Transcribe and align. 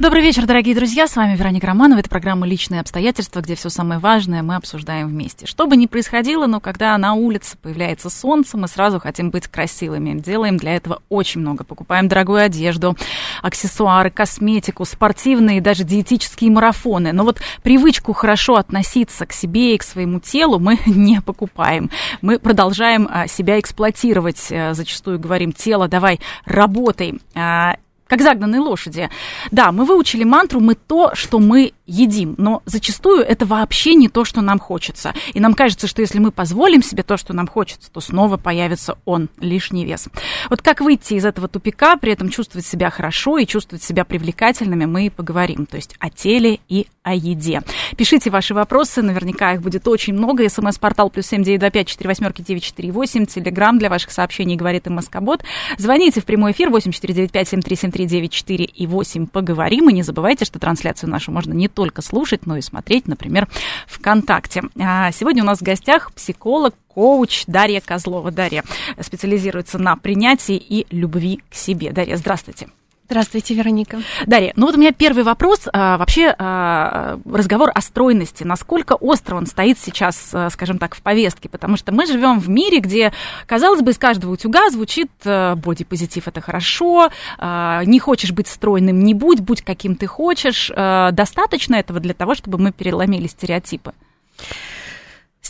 Добрый 0.00 0.22
вечер, 0.22 0.46
дорогие 0.46 0.76
друзья. 0.76 1.08
С 1.08 1.16
вами 1.16 1.34
Вероника 1.34 1.66
Романова. 1.66 1.98
Это 1.98 2.08
программа 2.08 2.46
«Личные 2.46 2.80
обстоятельства», 2.80 3.40
где 3.40 3.56
все 3.56 3.68
самое 3.68 3.98
важное 3.98 4.44
мы 4.44 4.54
обсуждаем 4.54 5.08
вместе. 5.08 5.44
Что 5.44 5.66
бы 5.66 5.76
ни 5.76 5.86
происходило, 5.86 6.46
но 6.46 6.60
когда 6.60 6.96
на 6.98 7.14
улице 7.14 7.58
появляется 7.60 8.08
солнце, 8.08 8.56
мы 8.56 8.68
сразу 8.68 9.00
хотим 9.00 9.30
быть 9.30 9.48
красивыми. 9.48 10.16
Делаем 10.20 10.56
для 10.56 10.76
этого 10.76 11.02
очень 11.08 11.40
много. 11.40 11.64
Покупаем 11.64 12.06
дорогую 12.06 12.44
одежду, 12.44 12.96
аксессуары, 13.42 14.10
косметику, 14.10 14.84
спортивные, 14.84 15.60
даже 15.60 15.82
диетические 15.82 16.52
марафоны. 16.52 17.12
Но 17.12 17.24
вот 17.24 17.40
привычку 17.64 18.12
хорошо 18.12 18.54
относиться 18.54 19.26
к 19.26 19.32
себе 19.32 19.74
и 19.74 19.78
к 19.78 19.82
своему 19.82 20.20
телу 20.20 20.60
мы 20.60 20.78
не 20.86 21.20
покупаем. 21.20 21.90
Мы 22.22 22.38
продолжаем 22.38 23.08
а, 23.10 23.26
себя 23.26 23.58
эксплуатировать. 23.58 24.46
Э, 24.50 24.74
зачастую 24.74 25.18
говорим, 25.18 25.52
тело, 25.52 25.88
давай, 25.88 26.20
работай 26.44 27.20
а, 27.34 27.74
как 28.08 28.22
загнанные 28.22 28.60
лошади. 28.60 29.08
Да, 29.52 29.70
мы 29.70 29.84
выучили 29.84 30.24
мантру 30.24 30.58
«мы 30.58 30.74
то, 30.74 31.14
что 31.14 31.38
мы 31.38 31.72
едим», 31.86 32.34
но 32.36 32.62
зачастую 32.66 33.20
это 33.20 33.46
вообще 33.46 33.94
не 33.94 34.08
то, 34.08 34.24
что 34.24 34.40
нам 34.40 34.58
хочется. 34.58 35.14
И 35.32 35.40
нам 35.40 35.54
кажется, 35.54 35.86
что 35.86 36.02
если 36.02 36.18
мы 36.18 36.32
позволим 36.32 36.82
себе 36.82 37.02
то, 37.02 37.16
что 37.16 37.32
нам 37.32 37.46
хочется, 37.46 37.90
то 37.92 38.00
снова 38.00 38.36
появится 38.36 38.98
он, 39.04 39.28
лишний 39.38 39.84
вес. 39.84 40.08
Вот 40.50 40.60
как 40.62 40.80
выйти 40.80 41.14
из 41.14 41.24
этого 41.24 41.48
тупика, 41.48 41.96
при 41.96 42.12
этом 42.12 42.28
чувствовать 42.30 42.66
себя 42.66 42.90
хорошо 42.90 43.38
и 43.38 43.46
чувствовать 43.46 43.82
себя 43.82 44.04
привлекательными, 44.04 44.86
мы 44.86 45.06
и 45.06 45.10
поговорим. 45.10 45.66
То 45.66 45.76
есть 45.76 45.94
о 45.98 46.10
теле 46.10 46.60
и 46.68 46.86
о 47.02 47.14
еде. 47.14 47.62
Пишите 47.96 48.30
ваши 48.30 48.54
вопросы, 48.54 49.02
наверняка 49.02 49.54
их 49.54 49.62
будет 49.62 49.86
очень 49.88 50.14
много. 50.14 50.48
СМС-портал 50.48 51.10
плюс 51.10 51.26
семь 51.26 51.42
девять 51.42 51.60
два 51.60 51.70
пять 51.70 51.88
четыре 51.88 52.08
восьмерки 52.08 52.42
девять 52.42 52.64
четыре 52.64 52.92
восемь. 52.92 53.26
Телеграмм 53.26 53.78
для 53.78 53.88
ваших 53.90 54.10
сообщений 54.10 54.56
говорит 54.56 54.86
и 54.86 54.90
Москобот. 54.90 55.42
Звоните 55.78 56.20
в 56.20 56.24
прямой 56.24 56.52
эфир 56.52 56.70
восемь 56.70 56.92
четыре 56.92 57.14
девять 57.14 57.32
пять 57.32 57.48
семь 57.48 57.62
три 57.62 57.76
семь 57.76 57.90
три 57.98 58.06
девять 58.06 58.30
четыре 58.30 58.64
и 58.64 58.86
восемь. 58.86 59.26
Поговорим. 59.26 59.90
И 59.90 59.92
не 59.92 60.04
забывайте, 60.04 60.44
что 60.44 60.60
трансляцию 60.60 61.10
нашу 61.10 61.32
можно 61.32 61.52
не 61.52 61.66
только 61.66 62.00
слушать, 62.00 62.46
но 62.46 62.56
и 62.56 62.60
смотреть, 62.60 63.08
например, 63.08 63.48
ВКонтакте. 63.88 64.62
А 64.78 65.10
сегодня 65.10 65.42
у 65.42 65.46
нас 65.46 65.58
в 65.58 65.62
гостях 65.62 66.12
психолог, 66.12 66.76
коуч 66.86 67.42
Дарья 67.48 67.80
Козлова. 67.80 68.30
Дарья 68.30 68.62
специализируется 69.00 69.78
на 69.78 69.96
принятии 69.96 70.54
и 70.54 70.86
любви 70.94 71.40
к 71.50 71.56
себе. 71.56 71.90
Дарья, 71.90 72.16
здравствуйте. 72.16 72.68
Здравствуйте, 73.10 73.54
Вероника. 73.54 74.02
Дарья, 74.26 74.52
ну 74.54 74.66
вот 74.66 74.74
у 74.74 74.78
меня 74.78 74.92
первый 74.92 75.24
вопрос. 75.24 75.62
А, 75.72 75.96
вообще 75.96 76.34
а, 76.38 77.18
разговор 77.24 77.70
о 77.74 77.80
стройности. 77.80 78.44
Насколько 78.44 78.96
остро 78.96 79.34
он 79.34 79.46
стоит 79.46 79.78
сейчас, 79.78 80.28
а, 80.34 80.50
скажем 80.50 80.76
так, 80.76 80.94
в 80.94 81.00
повестке? 81.00 81.48
Потому 81.48 81.78
что 81.78 81.90
мы 81.90 82.04
живем 82.04 82.38
в 82.38 82.50
мире, 82.50 82.80
где, 82.80 83.14
казалось 83.46 83.80
бы, 83.80 83.92
из 83.92 83.98
каждого 83.98 84.32
утюга 84.32 84.68
звучит 84.68 85.10
бодипозитив 85.24 86.28
это 86.28 86.42
хорошо, 86.42 87.10
не 87.40 87.98
хочешь 87.98 88.32
быть 88.32 88.46
стройным, 88.46 89.00
не 89.00 89.14
будь, 89.14 89.40
будь 89.40 89.62
каким 89.62 89.96
ты 89.96 90.06
хочешь. 90.06 90.70
Достаточно 90.70 91.76
этого 91.76 92.00
для 92.00 92.12
того, 92.12 92.34
чтобы 92.34 92.58
мы 92.58 92.72
переломили 92.72 93.26
стереотипы? 93.26 93.94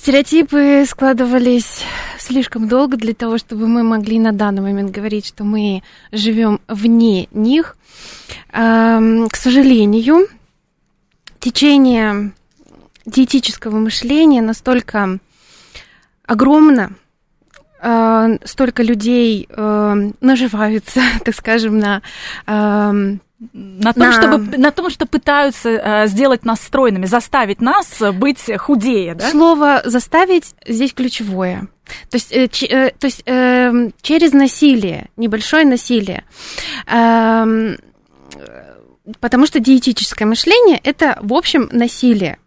Стереотипы 0.08 0.86
складывались 0.88 1.84
слишком 2.18 2.66
долго 2.66 2.96
для 2.96 3.12
того, 3.12 3.36
чтобы 3.36 3.68
мы 3.68 3.82
могли 3.82 4.18
на 4.18 4.32
данный 4.32 4.62
момент 4.62 4.90
говорить, 4.90 5.26
что 5.26 5.44
мы 5.44 5.82
живем 6.12 6.62
вне 6.66 7.28
них. 7.30 7.76
К 8.50 9.30
сожалению, 9.34 10.26
течение 11.40 12.32
диетического 13.04 13.76
мышления 13.76 14.41
настолько 14.41 15.18
огромно, 16.24 16.92
а, 17.78 18.30
столько 18.47 18.82
людей 18.82 19.47
наживаются, 20.22 21.02
так 21.22 21.34
скажем, 21.34 21.78
на 21.78 22.00
на 23.53 23.93
том, 23.93 24.03
на... 24.03 24.12
Чтобы, 24.12 24.59
на 24.59 24.71
том, 24.72 24.91
что 24.91 25.06
пытаются 25.06 25.69
э, 25.69 26.06
сделать 26.09 26.44
нас 26.44 26.60
стройными, 26.60 27.06
заставить 27.06 27.60
нас 27.60 28.03
быть 28.15 28.50
худее, 28.59 29.15
да? 29.15 29.31
Слово 29.31 29.82
«заставить» 29.84 30.54
здесь 30.66 30.93
ключевое. 30.93 31.69
То 32.10 32.16
есть, 32.16 32.32
э, 32.32 32.48
ч, 32.48 32.66
э, 32.66 32.91
то 32.91 33.06
есть 33.06 33.22
э, 33.27 33.91
через 34.03 34.32
насилие, 34.32 35.09
небольшое 35.16 35.65
насилие. 35.65 36.25
Э, 36.87 37.77
потому 39.21 39.47
что 39.47 39.60
диетическое 39.60 40.27
мышление– 40.27 40.81
это, 40.84 41.19
в 41.22 41.32
общем, 41.32 41.69
насилие 41.72 42.38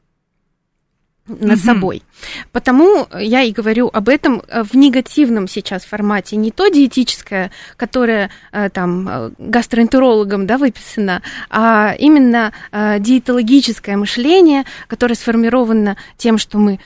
над 1.25 1.41
mm-hmm. 1.41 1.66
собой. 1.66 2.03
Потому 2.51 3.07
я 3.19 3.41
и 3.41 3.51
говорю 3.51 3.89
об 3.91 4.09
этом 4.09 4.41
э, 4.47 4.63
в 4.63 4.75
негативном 4.75 5.47
сейчас 5.47 5.83
формате. 5.85 6.35
Не 6.35 6.51
то 6.51 6.67
диетическое, 6.67 7.51
которое 7.77 8.29
э, 8.51 8.69
там 8.69 9.07
э, 9.07 9.31
гастроэнтерологом 9.37 10.45
да, 10.47 10.57
выписано, 10.57 11.21
а 11.49 11.95
именно 11.97 12.51
диетологическое 12.71 13.97
мышление, 13.97 14.63
которое 14.87 15.15
сформировано 15.15 15.97
тем, 16.17 16.37
что 16.37 16.57
мы 16.57 16.79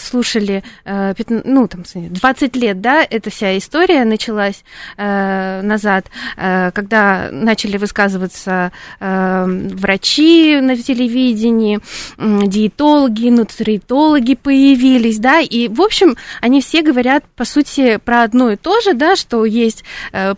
слушали 0.00 0.62
ну, 0.84 1.68
там, 1.68 1.84
20 1.84 2.56
лет, 2.56 2.80
да, 2.80 3.06
эта 3.08 3.30
вся 3.30 3.56
история 3.56 4.04
началась 4.04 4.64
назад, 4.96 6.06
когда 6.36 7.28
начали 7.30 7.76
высказываться 7.76 8.72
врачи 9.00 10.60
на 10.60 10.76
телевидении, 10.76 11.80
диетологи, 12.18 13.28
нутрициологи 13.28 14.34
появились, 14.34 14.59
появились, 14.60 15.18
да, 15.18 15.40
и, 15.40 15.68
в 15.68 15.80
общем, 15.80 16.16
они 16.42 16.60
все 16.60 16.82
говорят, 16.82 17.24
по 17.34 17.44
сути, 17.44 17.96
про 17.96 18.22
одно 18.22 18.50
и 18.50 18.56
то 18.56 18.80
же, 18.80 18.92
да, 18.92 19.16
что 19.16 19.46
есть 19.46 19.84
э, 20.12 20.34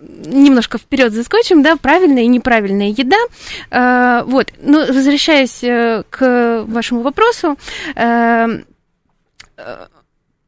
немножко 0.00 0.78
вперед 0.78 1.12
заскочим, 1.12 1.62
да, 1.62 1.76
правильная 1.76 2.22
и 2.22 2.28
неправильная 2.28 2.88
еда. 2.88 3.16
Э, 3.70 4.22
вот, 4.24 4.52
но 4.62 4.86
возвращаясь 4.86 5.64
э, 5.64 6.04
к 6.08 6.64
вашему 6.68 7.00
вопросу, 7.02 7.58
э, 7.96 8.62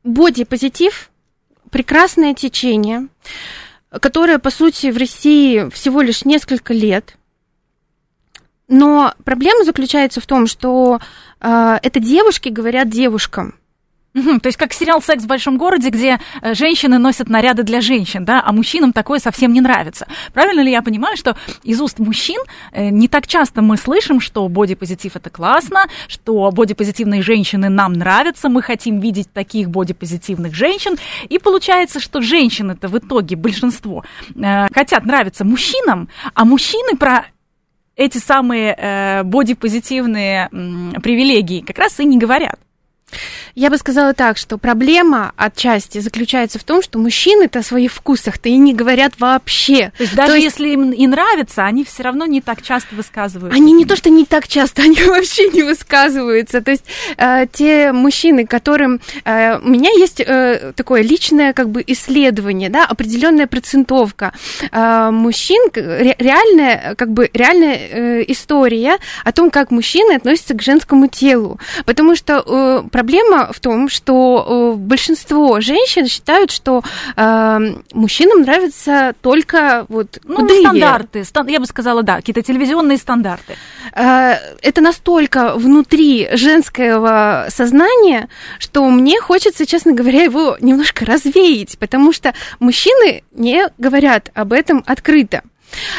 бодипозитив 0.05 1.11
прекрасное 1.71 2.33
течение, 2.35 3.09
которое, 3.91 4.39
по 4.39 4.51
сути, 4.51 4.93
в 4.93 4.97
России 4.97 5.69
всего 5.71 6.01
лишь 6.01 6.25
несколько 6.25 6.73
лет– 6.73 7.17
но 8.73 9.13
проблема 9.25 9.65
заключается 9.65 10.23
в 10.23 10.27
том, 10.27 10.47
что 10.47 10.99
это 11.43 12.01
девушки 12.01 12.49
говорят 12.49 12.89
девушкам. 12.89 13.55
Угу, 14.15 14.41
то 14.41 14.49
есть 14.49 14.59
как 14.59 14.75
сериал 14.75 15.01
«Секс 15.01 15.25
в 15.25 15.27
большом 15.27 15.57
городе», 15.57 15.89
где 15.89 16.21
э, 16.43 16.55
женщины 16.55 16.99
носят 16.99 17.31
наряды 17.31 17.63
для 17.63 17.81
женщин, 17.81 18.27
да, 18.27 18.43
а 18.45 18.53
мужчинам 18.53 18.93
такое 18.93 19.19
совсем 19.19 19.55
не 19.55 19.63
нравится. 19.63 20.07
Правильно 20.35 20.61
ли 20.61 20.71
я 20.71 20.83
понимаю, 20.83 21.17
что 21.17 21.35
из 21.63 21.81
уст 21.81 21.99
мужчин 21.99 22.39
э, 22.73 22.91
не 22.91 23.09
так 23.09 23.27
часто 23.27 23.63
мы 23.63 23.79
слышим, 23.79 24.21
что 24.21 24.47
бодипозитив– 24.49 25.13
это 25.17 25.31
классно, 25.31 25.87
что 26.09 26.51
бодипозитивные 26.51 27.23
женщины 27.23 27.71
нам 27.71 27.95
нравятся, 27.95 28.51
мы 28.51 28.61
хотим 28.61 29.01
видеть 29.01 29.33
таких 29.33 29.71
бодипозитивных 29.71 30.55
женщин, 30.55 30.97
и 31.31 31.39
получается, 31.39 31.99
что 31.99 32.21
женщины-то 32.21 32.89
в 32.89 32.99
итоге 32.99 33.37
большинство 33.37 34.05
э, 34.35 34.67
хотят 34.75 35.07
нравиться 35.07 35.47
мужчинам, 35.47 36.11
а 36.35 36.45
мужчины 36.45 36.99
про 36.99 37.25
эти 37.97 38.19
самые 38.19 38.75
э, 38.77 39.23
бодипозитивные 39.25 40.49
э, 40.51 41.01
привилегии 41.01 41.61
как 41.61 41.79
раз 41.79 42.01
и 42.01 42.05
не 42.05 42.19
говорят. 42.19 42.59
Я 43.55 43.71
бы 43.71 43.77
сказала 43.79 44.15
так, 44.15 44.39
что 44.39 44.59
проблема 44.59 45.33
отчасти 45.37 45.99
заключается 45.99 46.59
в 46.59 46.65
том, 46.65 46.83
что 46.83 46.99
мужчины-то 46.99 47.61
о 47.61 47.63
своих 47.63 47.93
вкусах-то 47.93 48.49
и 48.49 48.57
не 48.57 48.75
говорят 48.75 49.15
вообще. 49.19 49.93
То 49.97 50.03
есть 50.03 50.15
даже 50.15 50.29
то 50.29 50.35
есть... 50.35 50.45
если 50.45 50.69
им 50.71 50.91
и 50.91 51.07
нравится, 51.07 51.65
они 51.65 51.85
все 51.85 52.03
равно 52.03 52.27
не 52.27 52.41
так 52.41 52.63
часто 52.63 52.95
высказываются. 52.95 53.57
Они 53.57 53.73
не 53.73 53.85
то, 53.85 53.97
что 53.97 54.11
не 54.11 54.25
так 54.25 54.49
часто, 54.49 54.83
они 54.87 55.03
вообще 55.03 55.49
не 55.49 55.63
высказываются. 55.63 56.61
То 56.61 56.71
есть 56.71 56.85
э, 57.17 57.47
те 57.53 57.93
мужчины, 57.93 58.47
которым... 58.47 59.01
Э, 59.25 59.59
у 59.59 59.69
меня 59.69 59.91
есть 59.91 60.21
э, 60.21 60.73
такое 60.75 61.03
личное 61.03 61.53
как 61.53 61.71
бы 61.71 61.85
исследование, 61.87 62.71
да, 62.71 62.85
определенная 62.85 63.47
процентовка 63.47 64.33
э, 64.71 65.11
мужчин, 65.11 65.63
ре, 65.75 66.15
реальная, 66.19 66.95
как 66.97 67.13
бы 67.13 67.31
реальная 67.33 67.77
э, 67.77 68.25
история 68.29 68.99
о 69.25 69.33
том, 69.33 69.51
как 69.51 69.71
мужчины 69.71 70.15
относятся 70.15 70.55
к 70.55 70.63
женскому 70.63 71.09
телу. 71.09 71.59
Потому 71.85 72.17
что 72.17 72.43
э, 72.45 72.89
проблема 73.03 73.53
в 73.53 73.59
том, 73.59 73.89
что 73.89 74.75
большинство 74.79 75.61
женщин 75.61 76.07
считают, 76.07 76.53
что 76.53 76.83
э, 77.17 77.59
мужчинам 77.93 78.43
нравится 78.43 79.15
только 79.21 79.87
вот 79.89 80.21
ну, 80.23 80.37
худые. 80.37 80.61
стандарты, 80.61 81.25
я 81.49 81.59
бы 81.59 81.67
сказала, 81.67 82.05
да, 82.05 82.17
какие-то 82.17 82.43
телевизионные 82.43 82.99
стандарты. 82.99 83.57
Э, 83.93 84.35
это 84.63 84.81
настолько 84.81 85.55
внутри 85.57 86.29
женского 86.35 87.47
сознания, 87.49 88.29
что 88.61 88.89
мне 88.89 89.21
хочется, 89.21 89.67
честно 89.67 89.93
говоря, 89.93 90.23
его 90.23 90.57
немножко 90.61 91.05
развеять, 91.05 91.79
потому 91.79 92.13
что 92.13 92.35
мужчины 92.61 93.25
не 93.33 93.67
говорят 93.79 94.31
об 94.33 94.53
этом 94.53 94.85
открыто. 94.87 95.43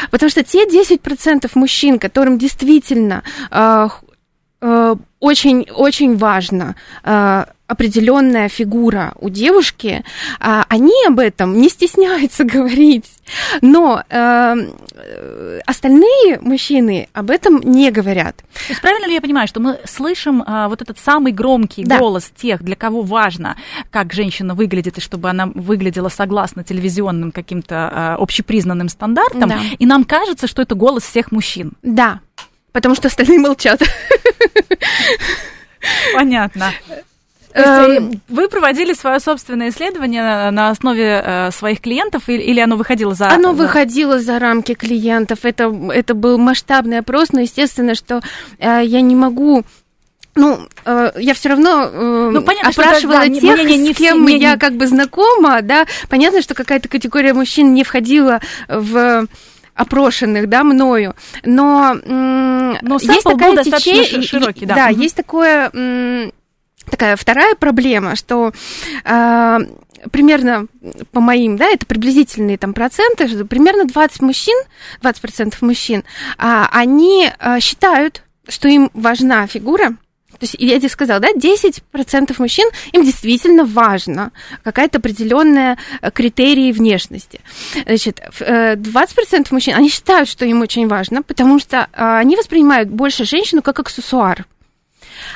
Потому 0.09 0.29
что 0.29 0.41
те 0.44 0.65
10% 0.65 1.51
мужчин, 1.55 2.00
которым 2.00 2.38
действительно 2.38 3.23
э, 3.51 3.89
э, 4.63 4.95
очень, 5.19 5.68
очень 5.69 6.18
важно 6.18 6.75
э, 7.04 7.45
определенная 7.68 8.50
фигура 8.50 9.13
у 9.19 9.30
девушки, 9.30 10.04
а, 10.39 10.65
они 10.69 10.94
об 11.07 11.19
этом 11.19 11.60
не 11.60 11.69
стесняются 11.69 12.44
говорить. 12.56 13.06
Но 13.62 14.04
э, 14.10 14.56
остальные 15.65 16.39
мужчины 16.42 17.07
об 17.13 17.31
этом 17.31 17.62
не 17.62 17.89
говорят. 17.92 18.38
То 18.38 18.69
есть 18.69 18.81
правильно 18.81 19.07
ли 19.07 19.13
я 19.13 19.21
понимаю, 19.21 19.48
что 19.48 19.60
мы 19.60 19.80
слышим 19.86 20.44
а, 20.45 20.68
вот 20.68 20.81
этот 20.81 21.00
самый 21.00 21.31
громкий 21.31 21.83
да. 21.83 21.98
голос 22.00 22.31
тех, 22.36 22.62
для 22.62 22.75
кого 22.75 23.01
важно, 23.01 23.56
как 23.89 24.13
женщина 24.13 24.54
выглядит, 24.54 24.98
и 24.98 25.01
чтобы 25.01 25.30
она 25.30 25.48
выглядела 25.48 26.10
согласно 26.10 26.63
телевизионным 26.63 27.31
каким-то 27.31 27.89
а, 27.92 28.15
общепризнанным 28.19 28.89
стандартам, 28.89 29.50
да. 29.50 29.60
и 29.80 29.86
нам 29.86 30.04
кажется, 30.04 30.48
что 30.48 30.62
это 30.62 30.75
голос 30.75 31.04
всех 31.04 31.31
мужчин? 31.31 31.74
Да, 31.81 32.19
потому 32.73 32.95
что 32.95 33.07
остальные 33.07 33.39
молчат. 33.39 33.81
Понятно. 36.13 36.73
Эм, 37.53 38.19
вы 38.29 38.49
проводили 38.49 38.93
свое 38.93 39.19
собственное 39.19 39.69
исследование 39.69 40.49
на 40.49 40.69
основе 40.69 41.21
э, 41.23 41.51
своих 41.51 41.81
клиентов 41.81 42.27
или 42.27 42.59
оно 42.59 42.75
выходило 42.75 43.13
за... 43.13 43.29
Оно 43.29 43.53
выходило 43.53 44.19
за 44.19 44.39
рамки 44.39 44.73
клиентов. 44.73 45.39
Это, 45.43 45.65
это 45.93 46.15
был 46.15 46.39
масштабный 46.39 46.99
опрос, 46.99 47.31
но 47.31 47.41
естественно, 47.41 47.93
что 47.93 48.21
э, 48.57 48.81
я 48.83 49.01
не 49.01 49.15
могу 49.15 49.63
ну, 50.35 50.67
э, 50.85 51.11
я 51.17 51.35
все 51.35 51.49
равно 51.49 51.87
э, 51.91 52.29
ну, 52.33 52.41
понятно, 52.41 52.69
опрашивала 52.69 53.23
это, 53.23 53.39
да, 53.39 53.55
тех, 53.55 53.67
не, 53.67 53.77
не, 53.77 53.93
с 53.93 53.97
кем 53.97 54.25
не, 54.25 54.39
я 54.39 54.57
как 54.57 54.73
бы 54.73 54.87
знакома, 54.87 55.61
да. 55.61 55.85
Понятно, 56.09 56.41
что 56.41 56.55
какая-то 56.55 56.89
категория 56.89 57.33
мужчин 57.33 57.75
не 57.75 57.83
входила 57.83 58.41
в 58.67 59.27
опрошенных, 59.75 60.47
да, 60.49 60.63
мною, 60.63 61.15
но, 61.43 61.95
но 62.05 62.97
есть 62.99 63.23
такая 63.23 63.63
течение, 63.63 64.21
широкий, 64.21 64.65
да, 64.65 64.75
да 64.75 64.87
угу. 64.91 65.01
есть 65.01 65.15
такое 65.15 65.71
такая 66.89 67.15
вторая 67.15 67.55
проблема, 67.55 68.15
что 68.15 68.51
э, 69.05 69.59
примерно 70.11 70.67
по 71.11 71.21
моим, 71.21 71.57
да, 71.57 71.65
это 71.67 71.85
приблизительные 71.85 72.57
там 72.57 72.73
проценты, 72.73 73.27
что 73.27 73.45
примерно 73.45 73.85
20 73.85 74.21
мужчин, 74.21 74.57
20% 75.01 75.55
мужчин, 75.61 76.03
э, 76.37 76.65
они 76.71 77.31
э, 77.39 77.59
считают, 77.59 78.23
что 78.47 78.67
им 78.67 78.91
важна 78.93 79.47
фигура, 79.47 79.95
то 80.43 80.45
есть, 80.45 80.55
я 80.59 80.77
тебе 80.77 80.89
сказала, 80.89 81.21
да, 81.21 81.29
10% 81.31 82.35
мужчин, 82.37 82.69
им 82.91 83.05
действительно 83.05 83.63
важно 83.63 84.33
какая-то 84.63 84.97
определенная 84.97 85.77
э, 86.01 86.11
критерии 86.11 86.73
внешности. 86.73 87.39
Значит, 87.85 88.21
20% 88.41 88.41
э, 88.41 89.43
мужчин, 89.51 89.75
они 89.75 89.89
считают, 89.89 90.27
что 90.27 90.43
им 90.43 90.59
очень 90.59 90.89
важно, 90.89 91.23
потому 91.23 91.59
что 91.59 91.87
они 91.93 92.35
воспринимают 92.35 92.89
больше 92.89 93.23
женщину 93.23 93.61
как 93.61 93.79
аксессуар. 93.79 94.45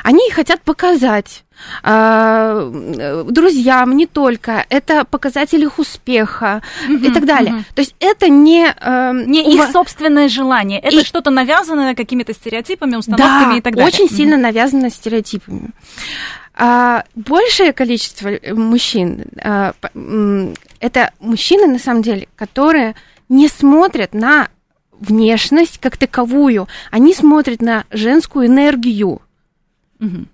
Они 0.03 0.29
хотят 0.31 0.61
показать 0.63 1.45
друзьям 1.83 3.97
не 3.97 4.05
только, 4.05 4.65
это 4.69 5.05
показатель 5.05 5.63
их 5.63 5.79
успеха 5.79 6.61
и 6.87 7.11
так 7.11 7.25
далее. 7.25 7.65
То 7.75 7.81
есть 7.81 7.95
это 7.99 8.29
не... 8.29 8.73
Э, 8.79 9.11
не 9.25 9.41
ув... 9.41 9.55
их 9.55 9.71
собственное 9.71 10.29
желание, 10.29 10.79
это 10.79 11.01
и... 11.01 11.03
что-то 11.03 11.29
навязанное 11.29 11.95
какими-то 11.95 12.33
стереотипами, 12.33 12.95
установками 12.95 13.53
да, 13.53 13.57
и 13.57 13.61
так 13.61 13.75
далее. 13.75 13.87
очень 13.87 14.09
сильно 14.09 14.37
навязано 14.37 14.89
стереотипами. 14.89 15.71
А 16.59 17.03
большее 17.13 17.71
количество 17.71 18.31
мужчин, 18.53 19.25
а, 19.43 19.73
это 20.79 21.11
мужчины, 21.19 21.67
на 21.67 21.77
самом 21.77 22.01
деле, 22.01 22.27
которые 22.35 22.95
не 23.29 23.47
смотрят 23.47 24.15
на 24.15 24.49
внешность 24.99 25.77
как 25.79 25.97
таковую, 25.97 26.67
они 26.89 27.13
смотрят 27.13 27.61
на 27.61 27.85
женскую 27.91 28.47
энергию. 28.47 29.21
Угу. 29.99 30.25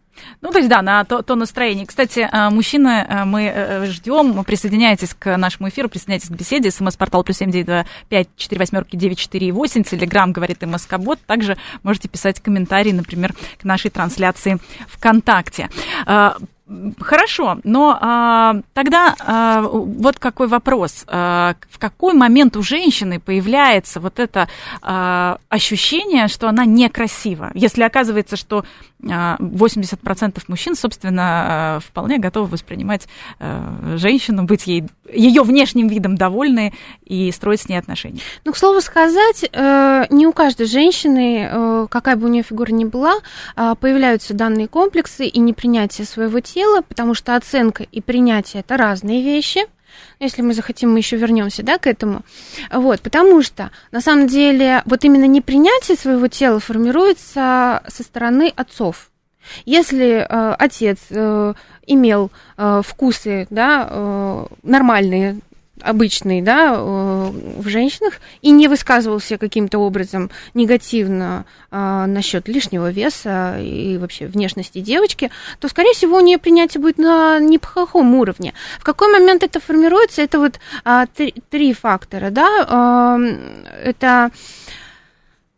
Ну, 0.42 0.52
то 0.52 0.58
есть, 0.58 0.70
да, 0.70 0.82
на 0.82 1.04
то, 1.04 1.22
то 1.22 1.36
настроение. 1.36 1.86
Кстати, 1.86 2.28
а, 2.32 2.50
мужчины, 2.50 3.06
а, 3.08 3.26
мы 3.26 3.44
э, 3.44 3.86
ждем, 3.88 4.44
присоединяйтесь 4.44 5.14
к 5.18 5.38
нашему 5.38 5.70
эфиру, 5.70 5.90
присоединяйтесь 5.90 6.30
к 6.30 6.34
беседе, 6.34 6.72
смс-портал 6.72 7.24
плюс 7.24 7.38
семь 7.38 7.52
девять 7.52 7.66
два 7.66 7.86
пять 8.10 8.28
четыре 8.36 8.60
восьмерки 8.60 8.96
девять 8.96 9.20
четыре 9.20 9.52
восемь, 9.52 9.84
телеграмм 9.84 10.32
говорит 10.32 10.64
и 10.64 10.66
Москобот. 10.66 11.20
Также 11.26 11.58
можете 11.84 12.08
писать 12.08 12.40
комментарии, 12.40 12.92
например, 12.92 13.34
к 13.60 13.64
нашей 13.64 13.92
трансляции 13.92 14.60
ВКонтакте. 14.88 15.70
Хорошо, 17.00 17.60
но 17.66 17.98
а, 18.00 18.56
тогда 18.74 19.16
а, 19.20 19.62
вот 19.62 20.18
какой 20.18 20.48
вопрос. 20.48 21.04
А, 21.08 21.56
в 21.70 21.78
какой 21.78 22.14
момент 22.14 22.56
у 22.56 22.64
женщины 22.64 23.20
появляется 23.20 24.00
вот 24.00 24.18
это 24.18 24.48
а, 24.82 25.40
ощущение, 25.50 26.30
что 26.30 26.48
она 26.48 26.64
некрасива? 26.64 27.52
Если 27.54 27.84
оказывается, 27.84 28.38
что 28.38 28.64
80% 29.04 30.42
мужчин, 30.48 30.76
собственно, 30.76 31.24
а, 31.76 31.80
вполне 31.80 32.18
готовы 32.18 32.48
воспринимать 32.48 33.08
а, 33.40 33.98
женщину, 33.98 34.44
быть 34.44 34.68
ей 34.68 34.86
ее 35.12 35.44
внешним 35.44 35.88
видом 35.88 36.16
довольны 36.16 36.74
и 37.06 37.32
строить 37.32 37.62
с 37.62 37.70
ней 37.70 37.78
отношения. 37.78 38.20
Ну, 38.46 38.52
к 38.52 38.58
слову 38.58 38.82
сказать, 38.82 39.46
э, 39.52 40.06
не 40.10 40.26
у 40.26 40.34
каждой 40.34 40.66
женщины, 40.66 41.50
э, 41.52 41.88
какая 41.90 42.16
бы 42.16 42.26
у 42.26 42.30
нее 42.30 42.44
фигура 42.44 42.72
ни 42.72 42.86
была, 42.86 43.16
а, 43.56 43.76
появляются 43.76 44.34
данные 44.34 44.68
комплексы 44.68 45.28
и 45.28 45.40
непринятие 45.40 46.08
своего 46.08 46.40
тела, 46.40 46.82
потому 46.82 47.14
что 47.14 47.36
оценка 47.36 47.84
и 47.84 48.02
принятие 48.02 48.62
это 48.62 48.78
разные 48.78 49.22
вещи. 49.22 49.62
Если 50.20 50.42
мы 50.42 50.54
захотим, 50.54 50.92
мы 50.92 51.00
еще 51.00 51.18
вернемся 51.18 51.64
да, 51.64 51.78
к 51.78 51.88
этому. 51.88 52.24
Вот, 52.72 53.02
потому 53.02 53.42
что 53.42 53.72
на 53.92 54.02
самом 54.02 54.28
деле 54.28 54.82
вот 54.86 55.04
именно 55.04 55.26
непринятие 55.26 55.98
своего 55.98 56.28
тела 56.28 56.60
формируется 56.60 57.82
со 57.88 58.04
стороны 58.04 58.52
отцов. 58.56 59.10
Если 59.66 60.26
э, 60.28 60.56
отец 60.58 61.00
э, 61.10 61.54
имел 61.86 62.32
э, 62.58 62.82
вкусы 62.86 63.48
да, 63.50 63.88
э, 63.90 64.46
нормальные 64.64 65.40
обычный, 65.84 66.42
да, 66.42 66.74
э, 66.76 67.32
в 67.58 67.68
женщинах, 67.68 68.20
и 68.42 68.52
не 68.52 68.68
высказывался 68.68 69.38
каким-то 69.38 69.80
образом 69.80 70.32
негативно 70.54 71.46
а, 71.72 72.08
насчет 72.08 72.48
лишнего 72.48 72.92
веса 72.92 73.58
и 73.60 73.98
вообще 73.98 74.28
внешности 74.28 74.80
девочки, 74.80 75.32
то, 75.60 75.68
скорее 75.68 75.94
всего, 75.94 76.18
у 76.18 76.22
нее 76.22 76.38
принятие 76.38 76.82
будет 76.82 76.98
на 76.98 77.40
неплохом 77.40 78.16
уровне. 78.16 78.54
В 78.80 78.84
какой 78.84 79.12
момент 79.12 79.44
это 79.44 79.60
формируется? 79.60 80.22
Это 80.22 80.40
вот 80.40 80.60
а, 80.84 81.06
три, 81.08 81.74
фактора, 81.74 82.30
да, 82.30 82.66
а, 82.68 83.20
это 83.84 84.32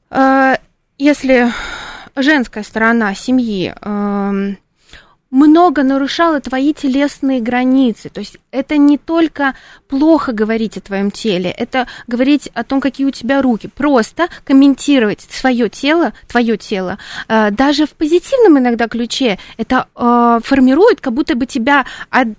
а, 0.10 0.58
если 0.98 1.52
женская 2.16 2.64
сторона 2.64 3.14
семьи 3.14 3.74
а, 3.82 4.34
много 5.36 5.84
нарушала 5.84 6.40
твои 6.40 6.74
телесные 6.74 7.42
границы. 7.42 8.08
То 8.08 8.22
есть 8.22 8.38
это 8.52 8.78
не 8.78 8.98
только 8.98 9.54
плохо 9.90 10.32
говорить 10.32 10.78
о 10.78 10.82
твоем 10.82 11.12
теле, 11.12 11.52
это 11.52 11.88
говорить 12.08 12.50
о 12.54 12.64
том, 12.64 12.80
какие 12.80 13.06
у 13.06 13.12
тебя 13.12 13.42
руки. 13.42 13.70
Просто 13.76 14.30
комментировать 14.46 15.22
свое 15.30 15.68
тело, 15.68 16.14
твое 16.28 16.58
тело, 16.58 17.00
э, 17.28 17.52
даже 17.52 17.86
в 17.86 17.92
позитивном 17.92 18.60
иногда 18.60 18.88
ключе, 18.88 19.38
это 19.58 19.88
э, 19.96 20.40
формирует, 20.42 21.02
как 21.02 21.12
будто 21.12 21.36
бы 21.36 21.46
тебя 21.46 21.86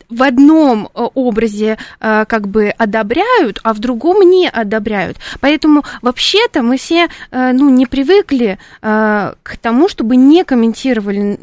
в 0.08 0.22
одном 0.22 0.86
э, 0.86 1.02
образе 1.14 1.76
как 2.00 2.48
бы 2.48 2.68
одобряют, 2.78 3.58
а 3.62 3.74
в 3.74 3.78
другом 3.78 4.22
не 4.22 4.48
одобряют. 4.48 5.18
Поэтому 5.40 5.84
вообще-то 6.00 6.62
мы 6.62 6.78
все 6.78 7.08
ну, 7.30 7.68
не 7.68 7.86
привыкли 7.86 8.58
к 8.80 9.56
тому, 9.60 9.88
чтобы 9.88 10.16
не 10.16 10.44
комментировали 10.44 11.38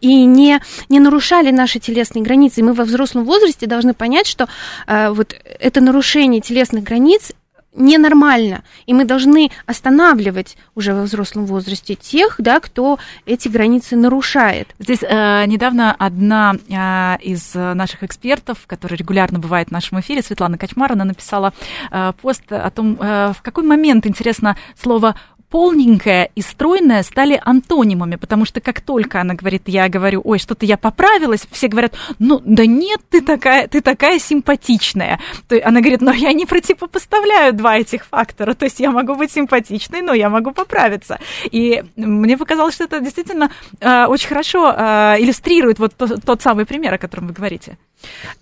и 0.00 0.24
не 0.24 0.60
не 0.88 1.00
нарушали 1.00 1.50
наши 1.50 1.78
телесные 1.78 2.22
границы. 2.22 2.60
И 2.60 2.62
мы 2.62 2.72
во 2.72 2.84
взрослом 2.84 3.24
возрасте 3.24 3.66
должны 3.66 3.94
понять, 3.94 4.26
что 4.26 4.48
э, 4.86 5.10
вот 5.10 5.34
это 5.58 5.80
нарушение 5.80 6.40
телесных 6.40 6.84
границ 6.84 7.32
ненормально, 7.72 8.62
и 8.86 8.94
мы 8.94 9.04
должны 9.04 9.50
останавливать 9.66 10.56
уже 10.74 10.92
во 10.92 11.02
взрослом 11.02 11.46
возрасте 11.46 11.94
тех, 11.94 12.36
да, 12.38 12.60
кто 12.60 12.98
эти 13.26 13.48
границы 13.48 13.96
нарушает. 13.96 14.74
Здесь 14.78 15.02
э, 15.02 15.44
недавно 15.46 15.94
одна 15.96 16.56
э, 16.68 17.22
из 17.22 17.54
наших 17.54 18.02
экспертов, 18.02 18.58
которая 18.66 18.98
регулярно 18.98 19.38
бывает 19.38 19.68
в 19.68 19.72
нашем 19.72 20.00
эфире, 20.00 20.22
Светлана 20.22 20.58
Качмар, 20.58 20.92
она 20.92 21.04
написала 21.04 21.52
э, 21.90 22.12
пост 22.20 22.42
о 22.50 22.70
том, 22.70 22.98
э, 23.00 23.32
в 23.36 23.42
какой 23.42 23.64
момент, 23.64 24.06
интересно, 24.06 24.56
слово 24.80 25.14
полненькая 25.50 26.30
и 26.34 26.42
стройная 26.42 27.02
стали 27.02 27.40
антонимами, 27.44 28.16
потому 28.16 28.44
что 28.44 28.60
как 28.60 28.80
только 28.80 29.20
она 29.20 29.34
говорит, 29.34 29.64
я 29.66 29.88
говорю, 29.88 30.22
ой, 30.24 30.38
что-то 30.38 30.64
я 30.64 30.76
поправилась, 30.76 31.46
все 31.50 31.68
говорят, 31.68 31.94
ну, 32.18 32.40
да 32.44 32.64
нет, 32.66 33.00
ты 33.10 33.20
такая, 33.20 33.66
ты 33.66 33.80
такая 33.80 34.18
симпатичная. 34.18 35.18
То 35.48 35.60
она 35.64 35.80
говорит, 35.80 36.00
но 36.00 36.12
я 36.12 36.32
не 36.32 36.46
противопоставляю 36.46 37.52
два 37.52 37.78
этих 37.78 38.06
фактора, 38.06 38.54
то 38.54 38.64
есть 38.64 38.80
я 38.80 38.92
могу 38.92 39.16
быть 39.16 39.32
симпатичной, 39.32 40.02
но 40.02 40.14
я 40.14 40.30
могу 40.30 40.52
поправиться. 40.52 41.18
И 41.50 41.82
мне 41.96 42.38
показалось, 42.38 42.74
что 42.74 42.84
это 42.84 43.00
действительно 43.00 43.50
э, 43.80 44.06
очень 44.06 44.28
хорошо 44.28 44.72
э, 44.72 45.16
иллюстрирует 45.18 45.78
вот 45.78 45.94
тот, 45.96 46.24
тот 46.24 46.42
самый 46.42 46.64
пример, 46.64 46.94
о 46.94 46.98
котором 46.98 47.26
вы 47.26 47.32
говорите. 47.32 47.76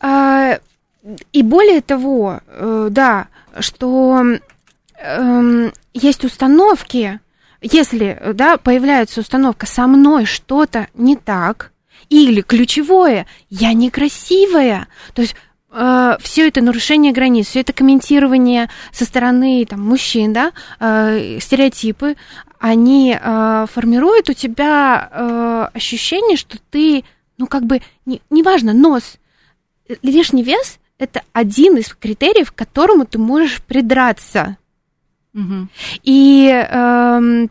А, 0.00 0.58
и 1.32 1.42
более 1.42 1.80
того, 1.80 2.40
э, 2.46 2.88
да, 2.90 3.28
что 3.60 4.22
э, 5.00 5.70
есть 5.94 6.24
установки, 6.24 7.20
если 7.60 8.20
да, 8.34 8.56
появляется 8.56 9.20
установка 9.20 9.66
«со 9.66 9.86
мной 9.86 10.24
что-то 10.24 10.88
не 10.94 11.16
так», 11.16 11.72
или 12.08 12.40
ключевое 12.40 13.26
«я 13.50 13.72
некрасивая», 13.72 14.88
то 15.14 15.22
есть 15.22 15.34
э, 15.70 16.16
все 16.20 16.48
это 16.48 16.60
нарушение 16.60 17.12
границ, 17.12 17.48
все 17.48 17.60
это 17.60 17.72
комментирование 17.72 18.70
со 18.92 19.04
стороны 19.04 19.64
там, 19.68 19.86
мужчин, 19.86 20.32
да, 20.32 20.52
э, 20.80 21.38
стереотипы, 21.40 22.16
они 22.58 23.16
э, 23.18 23.66
формируют 23.70 24.30
у 24.30 24.32
тебя 24.32 25.08
э, 25.10 25.68
ощущение, 25.74 26.36
что 26.36 26.58
ты, 26.70 27.04
ну 27.36 27.46
как 27.46 27.64
бы, 27.64 27.80
не, 28.06 28.20
неважно, 28.30 28.72
нос, 28.72 29.18
лишний 30.02 30.42
вес– 30.42 30.78
это 30.98 31.22
один 31.32 31.76
из 31.76 31.94
критериев, 31.94 32.52
к 32.52 32.56
которому 32.56 33.06
ты 33.06 33.18
можешь 33.18 33.62
придраться. 33.62 34.56
Угу. 35.38 35.68
И 36.02 36.50
э, 36.50 37.46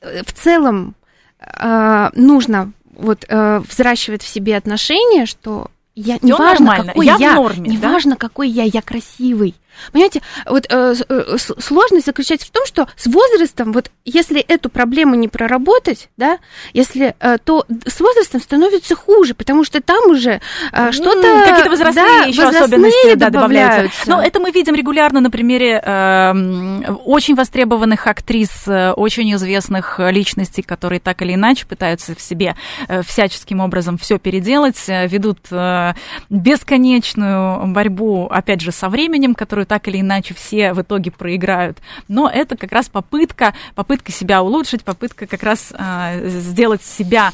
в 0.00 0.32
целом 0.32 0.94
э, 1.40 2.10
нужно 2.14 2.72
вот 2.94 3.24
э, 3.28 3.58
взращивать 3.60 4.22
в 4.22 4.28
себе 4.28 4.56
отношение, 4.56 5.26
что 5.26 5.70
я 5.94 6.18
не 6.22 6.32
важно, 6.32 6.84
какой 6.84 7.06
я, 7.06 7.16
я 7.16 7.32
в 7.32 7.34
норме, 7.36 7.70
не 7.70 7.78
да? 7.78 7.92
важно, 7.92 8.16
какой 8.16 8.48
я, 8.48 8.64
я 8.64 8.82
красивый. 8.82 9.54
Понимаете, 9.92 10.22
вот 10.46 10.66
э, 10.68 10.94
э 11.08 11.36
сложность 11.58 12.06
заключается 12.06 12.46
в 12.46 12.50
том, 12.50 12.66
что 12.66 12.88
с 12.96 13.06
возрастом, 13.06 13.72
вот 13.72 13.90
если 14.04 14.40
эту 14.40 14.68
проблему 14.68 15.14
не 15.14 15.28
проработать, 15.28 16.08
да, 16.16 16.38
если, 16.72 17.14
э, 17.18 17.38
то 17.38 17.64
с 17.86 18.00
возрастом 18.00 18.40
становится 18.40 18.94
хуже, 18.94 19.34
потому 19.34 19.64
что 19.64 19.80
там 19.80 20.10
уже 20.10 20.40
э, 20.72 20.92
что-то... 20.92 21.44
Какие-то 21.46 21.70
возрастные 21.70 22.04
да, 22.06 22.24
еще 22.24 22.44
возрастные 22.44 22.64
особенности 22.66 23.14
да, 23.14 23.30
добавляются. 23.30 24.10
Но 24.10 24.22
это 24.22 24.40
мы 24.40 24.50
видим 24.50 24.74
регулярно 24.74 25.20
на 25.20 25.30
примере 25.30 25.82
э, 25.84 26.92
очень 27.04 27.34
востребованных 27.34 28.06
актрис, 28.06 28.50
э, 28.66 28.92
очень 28.92 29.32
известных 29.34 29.98
личностей, 29.98 30.62
которые 30.62 31.00
так 31.00 31.22
или 31.22 31.34
иначе 31.34 31.66
пытаются 31.66 32.14
в 32.14 32.20
себе 32.20 32.56
э, 32.88 33.02
всяческим 33.02 33.60
образом 33.60 33.98
все 33.98 34.18
переделать, 34.18 34.82
э, 34.88 35.06
ведут 35.06 35.38
э, 35.50 35.94
бесконечную 36.30 37.66
борьбу, 37.66 38.26
опять 38.30 38.60
же, 38.60 38.72
со 38.72 38.88
временем, 38.88 39.34
которую 39.34 39.65
так 39.66 39.88
или 39.88 40.00
иначе 40.00 40.34
все 40.34 40.72
в 40.72 40.82
итоге 40.82 41.10
проиграют. 41.10 41.78
Но 42.08 42.28
это 42.28 42.56
как 42.56 42.72
раз 42.72 42.88
попытка, 42.88 43.54
попытка 43.74 44.12
себя 44.12 44.42
улучшить, 44.42 44.84
попытка 44.84 45.26
как 45.26 45.42
раз 45.42 45.72
э, 45.76 46.28
сделать 46.28 46.82
себя 46.82 47.32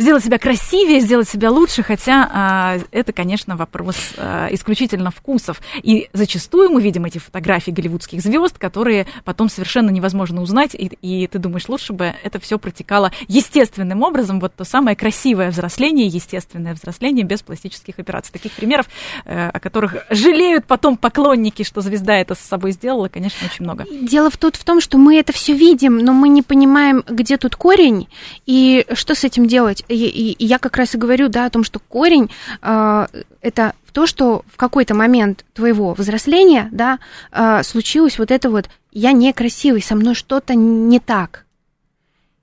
сделать 0.00 0.24
себя 0.24 0.38
красивее, 0.38 1.00
сделать 1.00 1.28
себя 1.28 1.50
лучше, 1.50 1.82
хотя 1.82 2.28
а, 2.32 2.78
это, 2.90 3.12
конечно, 3.12 3.56
вопрос 3.56 3.96
а, 4.16 4.48
исключительно 4.50 5.10
вкусов. 5.10 5.60
И 5.82 6.08
зачастую 6.12 6.70
мы 6.70 6.80
видим 6.80 7.04
эти 7.04 7.18
фотографии 7.18 7.70
голливудских 7.70 8.22
звезд, 8.22 8.58
которые 8.58 9.06
потом 9.24 9.50
совершенно 9.50 9.90
невозможно 9.90 10.40
узнать, 10.40 10.74
и, 10.74 10.86
и 11.02 11.26
ты 11.26 11.38
думаешь, 11.38 11.68
лучше 11.68 11.92
бы 11.92 12.14
это 12.24 12.40
все 12.40 12.58
протекало 12.58 13.12
естественным 13.28 14.02
образом, 14.02 14.40
вот 14.40 14.54
то 14.54 14.64
самое 14.64 14.96
красивое 14.96 15.50
взросление, 15.50 16.06
естественное 16.06 16.74
взросление 16.74 17.24
без 17.24 17.42
пластических 17.42 17.98
операций. 17.98 18.32
Таких 18.32 18.52
примеров, 18.52 18.88
э, 19.26 19.48
о 19.48 19.60
которых 19.60 19.96
жалеют 20.08 20.64
потом 20.64 20.96
поклонники, 20.96 21.62
что 21.62 21.82
звезда 21.82 22.16
это 22.16 22.34
с 22.34 22.40
собой 22.40 22.72
сделала, 22.72 23.08
конечно, 23.08 23.46
очень 23.46 23.64
много. 23.64 23.84
Дело 23.90 24.30
в, 24.30 24.38
тут 24.38 24.56
в 24.56 24.64
том, 24.64 24.80
что 24.80 24.96
мы 24.96 25.18
это 25.18 25.34
все 25.34 25.52
видим, 25.52 25.98
но 25.98 26.14
мы 26.14 26.30
не 26.30 26.42
понимаем, 26.42 27.04
где 27.06 27.36
тут 27.36 27.56
корень 27.56 28.08
и 28.46 28.86
что 28.94 29.14
с 29.14 29.24
этим 29.24 29.46
делать 29.46 29.84
и, 29.94 30.44
я 30.44 30.58
как 30.58 30.76
раз 30.76 30.94
и 30.94 30.98
говорю, 30.98 31.28
да, 31.28 31.46
о 31.46 31.50
том, 31.50 31.64
что 31.64 31.78
корень 31.78 32.30
э, 32.62 33.06
это 33.40 33.74
то, 33.92 34.06
что 34.06 34.44
в 34.52 34.56
какой-то 34.56 34.94
момент 34.94 35.44
твоего 35.52 35.94
взросления, 35.94 36.68
да, 36.72 36.98
э, 37.32 37.62
случилось 37.62 38.18
вот 38.18 38.30
это 38.30 38.50
вот 38.50 38.68
«я 38.92 39.12
некрасивый, 39.12 39.82
со 39.82 39.94
мной 39.94 40.14
что-то 40.14 40.54
не 40.54 41.00
так». 41.00 41.44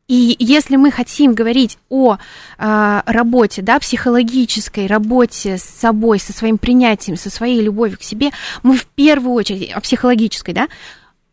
И 0.08 0.38
если 0.39 0.77
мы 0.77 0.89
хотим 0.89 1.34
говорить 1.34 1.77
о 1.89 2.16
э, 2.16 3.01
работе, 3.06 3.62
да, 3.62 3.77
психологической 3.77 4.88
работе 4.88 5.58
с 5.58 5.63
собой, 5.63 6.20
со 6.20 6.32
своим 6.32 6.58
принятием, 6.58 7.18
со 7.18 7.30
своей 7.30 7.62
любовью 7.62 7.98
к 7.98 8.04
себе, 8.04 8.32
мы 8.63 8.77
в 8.77 8.86
первую 8.86 9.34
очередь, 9.34 9.72
о 9.72 9.82
психологической, 9.82 10.54
да, 10.54 10.70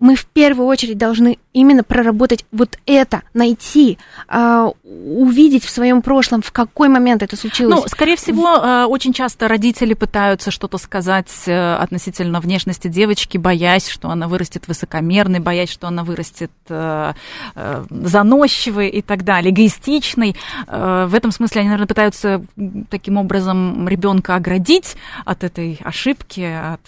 мы 0.04 0.16
в 0.16 0.26
первую 0.26 0.66
очередь 0.66 0.98
должны 0.98 1.38
именно 1.54 1.82
проработать 1.82 2.44
вот 2.52 2.78
это, 2.84 3.22
найти, 3.32 3.96
э, 4.28 4.70
увидеть 4.84 5.64
в 5.64 5.70
своем 5.70 6.02
прошлом, 6.02 6.42
в 6.42 6.52
какой 6.52 6.90
момент 6.90 7.22
это 7.22 7.38
случилось. 7.38 7.74
Ну, 7.74 7.88
скорее 7.88 8.16
всего, 8.16 8.54
э, 8.54 8.84
очень 8.84 9.14
часто 9.14 9.48
родители 9.48 9.94
пытаются 9.94 10.50
что-то 10.50 10.76
сказать 10.76 11.32
э, 11.46 11.76
относительно 11.76 12.40
внешности 12.40 12.88
девочки, 12.88 13.38
боясь, 13.38 13.88
что 13.88 14.10
она 14.10 14.28
вырастет 14.28 14.68
высокомерной, 14.68 15.40
боясь, 15.40 15.70
что 15.70 15.88
она 15.88 16.04
вырастет 16.04 16.52
э, 16.68 17.14
э, 17.54 17.84
заносчивой 17.88 18.90
и 18.90 19.00
так 19.00 19.24
далее, 19.24 19.52
эгоистичной. 19.54 20.36
В 20.66 21.14
этом 21.14 21.30
смысле 21.30 21.62
они, 21.62 21.70
наверное, 21.70 21.88
пытаются 21.88 22.44
таким 22.90 23.16
образом 23.16 23.88
ребенка 23.88 24.34
оградить 24.34 24.96
от 25.24 25.44
этой 25.44 25.80
ошибки, 25.82 26.42
от 26.42 26.82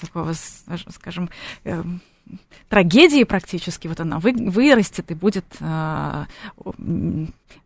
такого, 0.00 0.34
скажем, 0.94 1.30
э, 1.64 1.82
трагедии 2.68 3.24
практически. 3.24 3.88
Вот 3.88 4.00
она 4.00 4.18
вы, 4.18 4.32
вырастет 4.32 5.10
и 5.10 5.14
будет 5.14 5.44
э, 5.60 6.24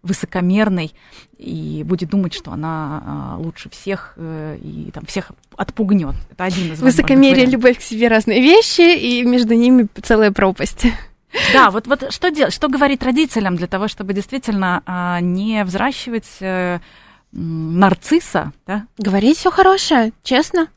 высокомерной 0.02 0.92
и 1.38 1.82
будет 1.84 2.10
думать, 2.10 2.34
что 2.34 2.52
она 2.52 3.36
э, 3.38 3.42
лучше 3.42 3.68
всех 3.70 4.14
э, 4.16 4.58
и 4.62 4.90
там 4.92 5.04
всех 5.06 5.32
отпугнет. 5.56 6.14
Это 6.30 6.44
один 6.44 6.72
из 6.72 6.80
Высокомерие 6.80 7.46
любовь 7.46 7.78
к 7.78 7.82
себе 7.82 8.08
разные 8.08 8.40
вещи, 8.40 8.96
и 8.96 9.22
между 9.24 9.54
ними 9.54 9.88
целая 10.02 10.32
пропасть. 10.32 10.86
Да, 11.52 11.70
вот, 11.70 11.86
вот 11.86 12.12
что 12.12 12.30
делать, 12.30 12.54
что 12.54 12.68
говорить 12.68 13.02
родителям 13.02 13.56
для 13.56 13.66
того, 13.66 13.88
чтобы 13.88 14.14
действительно 14.14 14.82
э, 14.86 15.18
не 15.20 15.64
взращивать 15.64 16.28
э, 16.40 16.78
нарцисса, 17.32 18.52
да? 18.66 18.86
Говорить 18.98 19.38
все 19.38 19.50
хорошее, 19.50 20.12
честно 20.22 20.68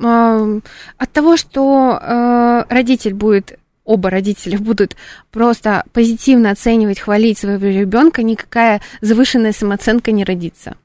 от 0.00 1.12
того, 1.12 1.36
что 1.36 1.98
э, 2.00 2.64
родитель 2.68 3.14
будет 3.14 3.58
оба 3.84 4.10
родителя 4.10 4.58
будут 4.60 4.96
просто 5.30 5.84
позитивно 5.92 6.50
оценивать, 6.50 7.00
хвалить 7.00 7.38
своего 7.38 7.66
ребенка, 7.66 8.22
никакая 8.22 8.80
завышенная 9.00 9.52
самооценка 9.52 10.12
не 10.12 10.24
родится. 10.24 10.76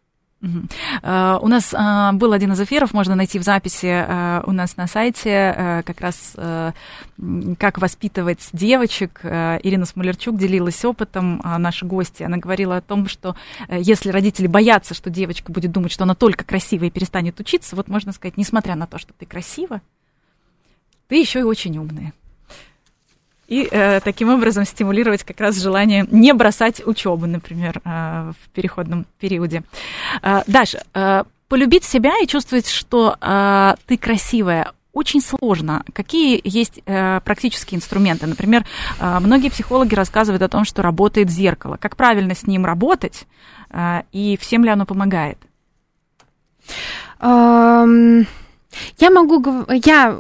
Uh, 0.44 1.40
у 1.42 1.48
нас 1.48 1.74
uh, 1.74 2.12
был 2.14 2.34
один 2.34 2.52
из 2.52 2.60
эфиров, 2.60 2.94
можно 2.94 3.16
найти 3.16 3.40
в 3.40 3.44
записи 3.44 3.86
uh, 3.86 4.44
у 4.46 4.52
нас 4.52 4.76
на 4.76 4.88
сайте, 4.88 5.84
как 5.86 6.02
раз 6.02 6.36
как 7.58 7.78
воспитывать 7.78 8.50
девочек. 8.52 9.22
Ирина 9.24 9.86
Смолерчук 9.86 10.38
делилась 10.38 10.84
опытом, 10.84 11.42
наши 11.44 11.86
гости. 11.86 12.24
Она 12.24 12.38
говорила 12.38 12.78
о 12.78 12.82
том, 12.82 13.08
что 13.08 13.36
если 13.70 14.10
родители 14.10 14.48
боятся, 14.48 14.94
что 14.94 15.10
девочка 15.10 15.52
будет 15.52 15.72
думать, 15.72 15.92
что 15.92 16.04
она 16.04 16.16
только 16.16 16.44
красивая 16.44 16.88
и 16.88 16.92
перестанет 16.92 17.40
учиться, 17.40 17.76
вот 17.76 17.88
можно 17.88 18.12
сказать, 18.12 18.36
несмотря 18.36 18.76
на 18.76 18.88
то, 18.88 18.98
что 18.98 19.14
ты 19.18 19.26
красива, 19.26 19.82
ты 21.08 21.20
еще 21.20 21.40
и 21.40 21.44
очень 21.44 21.78
умная 21.78 22.14
и 23.48 23.68
э, 23.70 24.00
таким 24.00 24.30
образом 24.30 24.66
стимулировать 24.66 25.24
как 25.24 25.40
раз 25.40 25.58
желание 25.58 26.08
не 26.10 26.34
бросать 26.34 26.86
учебу, 26.86 27.26
например, 27.26 27.82
э, 27.84 28.32
в 28.32 28.50
переходном 28.50 29.06
периоде. 29.20 29.64
Э, 30.22 30.42
Даша, 30.48 30.84
э, 30.94 31.24
полюбить 31.50 31.84
себя 31.84 32.14
и 32.22 32.28
чувствовать, 32.28 32.70
что 32.70 33.16
э, 33.20 33.76
ты 33.86 33.98
красивая, 33.98 34.72
очень 34.94 35.22
сложно. 35.22 35.84
Какие 35.94 36.40
есть 36.44 36.82
э, 36.86 37.20
практические 37.26 37.78
инструменты? 37.78 38.28
Например, 38.28 38.66
э, 39.00 39.20
многие 39.20 39.50
психологи 39.50 39.96
рассказывают 39.96 40.42
о 40.44 40.50
том, 40.50 40.66
что 40.66 40.82
работает 40.82 41.30
зеркало. 41.30 41.78
Как 41.78 41.98
правильно 41.98 42.36
с 42.36 42.48
ним 42.48 42.66
работать 42.66 43.28
э, 43.72 44.04
и 44.12 44.38
всем 44.40 44.64
ли 44.64 44.70
оно 44.70 44.86
помогает? 44.86 45.38
Я 49.00 49.10
могу, 49.12 49.66
я, 49.70 50.16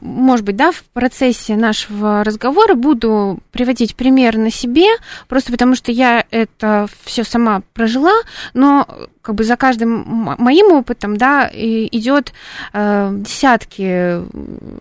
может 0.00 0.44
быть, 0.44 0.56
да, 0.56 0.72
в 0.72 0.82
процессе 0.84 1.56
нашего 1.56 2.24
разговора 2.24 2.74
буду 2.74 3.38
приводить 3.52 3.96
пример 3.96 4.36
на 4.36 4.50
себе, 4.50 4.86
просто 5.28 5.52
потому 5.52 5.74
что 5.74 5.92
я 5.92 6.24
это 6.30 6.86
все 7.04 7.24
сама 7.24 7.62
прожила, 7.74 8.14
но 8.54 8.86
как 9.28 9.34
бы 9.34 9.44
за 9.44 9.56
каждым 9.56 10.36
моим 10.38 10.72
опытом, 10.72 11.18
да, 11.18 11.50
идет 11.52 12.32
э, 12.72 13.10
десятки 13.12 14.22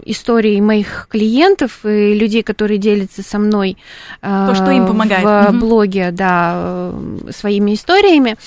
историй 0.05 0.61
моих 0.61 1.09
клиентов 1.11 1.79
и 1.83 2.13
людей, 2.13 2.43
которые 2.43 2.77
делятся 2.77 3.23
со 3.23 3.39
мной 3.39 3.77
э, 4.21 4.45
То, 4.47 4.55
что 4.55 4.71
им 4.71 4.87
помогает. 4.87 5.25
в 5.25 5.49
угу. 5.49 5.59
блоге, 5.59 6.11
да, 6.11 6.93
своими 7.31 7.73
историями. 7.73 8.37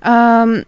Э, 0.00 0.62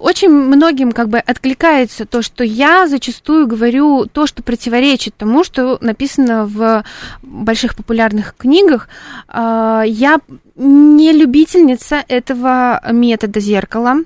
очень 0.00 0.30
многим 0.30 0.92
как 0.92 1.08
бы 1.08 1.18
откликается 1.18 2.06
то, 2.06 2.22
что 2.22 2.42
я 2.42 2.88
зачастую 2.88 3.46
говорю 3.46 4.06
то, 4.06 4.26
что 4.26 4.42
противоречит 4.42 5.14
тому, 5.16 5.44
что 5.44 5.78
написано 5.80 6.46
в 6.46 6.84
больших 7.22 7.76
популярных 7.76 8.34
книгах. 8.36 8.88
А, 9.28 9.82
я 9.86 10.20
не 10.56 11.12
любительница 11.12 12.02
этого 12.08 12.80
метода 12.90 13.40
зеркала. 13.40 13.96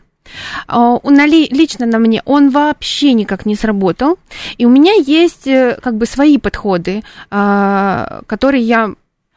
А, 0.66 0.98
лично 1.04 1.86
на 1.86 1.98
мне 1.98 2.22
он 2.24 2.50
вообще 2.50 3.12
никак 3.12 3.46
не 3.46 3.54
сработал. 3.54 4.18
И 4.58 4.66
у 4.66 4.70
меня 4.70 4.94
есть 4.94 5.46
э, 5.46 5.78
как 5.82 5.96
бы 5.96 6.06
свои 6.06 6.38
подходы, 6.38 7.02
а, 7.30 8.22
которые 8.26 8.64
я 8.64 8.94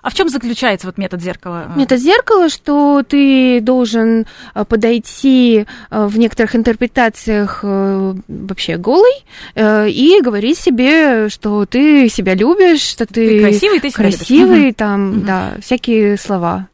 а 0.08 0.10
в 0.10 0.14
чем 0.14 0.30
заключается 0.30 0.88
вот 0.88 0.98
метод 0.98 1.22
зеркала? 1.22 1.70
Метод 1.76 2.00
зеркала, 2.00 2.48
что 2.48 3.04
ты 3.06 3.60
должен 3.60 4.26
э, 4.56 4.64
подойти 4.64 5.66
э, 5.92 6.06
в 6.06 6.18
некоторых 6.18 6.56
интерпретациях 6.56 7.60
э, 7.62 8.14
вообще 8.30 8.78
голый 8.78 9.12
и 9.56 10.22
говорить 10.24 10.60
себе, 10.60 11.28
что 11.28 11.66
ты 11.66 12.08
себя 12.08 12.36
любишь, 12.36 12.80
что 12.80 13.06
ты, 13.06 13.28
ты 13.28 13.42
красивый, 13.42 13.80
ты 13.82 13.90
себя 13.90 14.04
красивый, 14.04 14.60
любишь. 14.60 14.76
там, 14.78 15.10
угу. 15.10 15.26
да, 15.26 15.52
всякие 15.62 16.16
слова. 16.16 16.70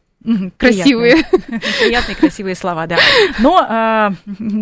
Красивые. 0.56 1.24
Приятные, 1.24 1.60
приятные, 1.80 2.16
красивые 2.16 2.54
слова, 2.54 2.86
да. 2.86 2.98
Но 3.40 3.66
э, 3.68 4.10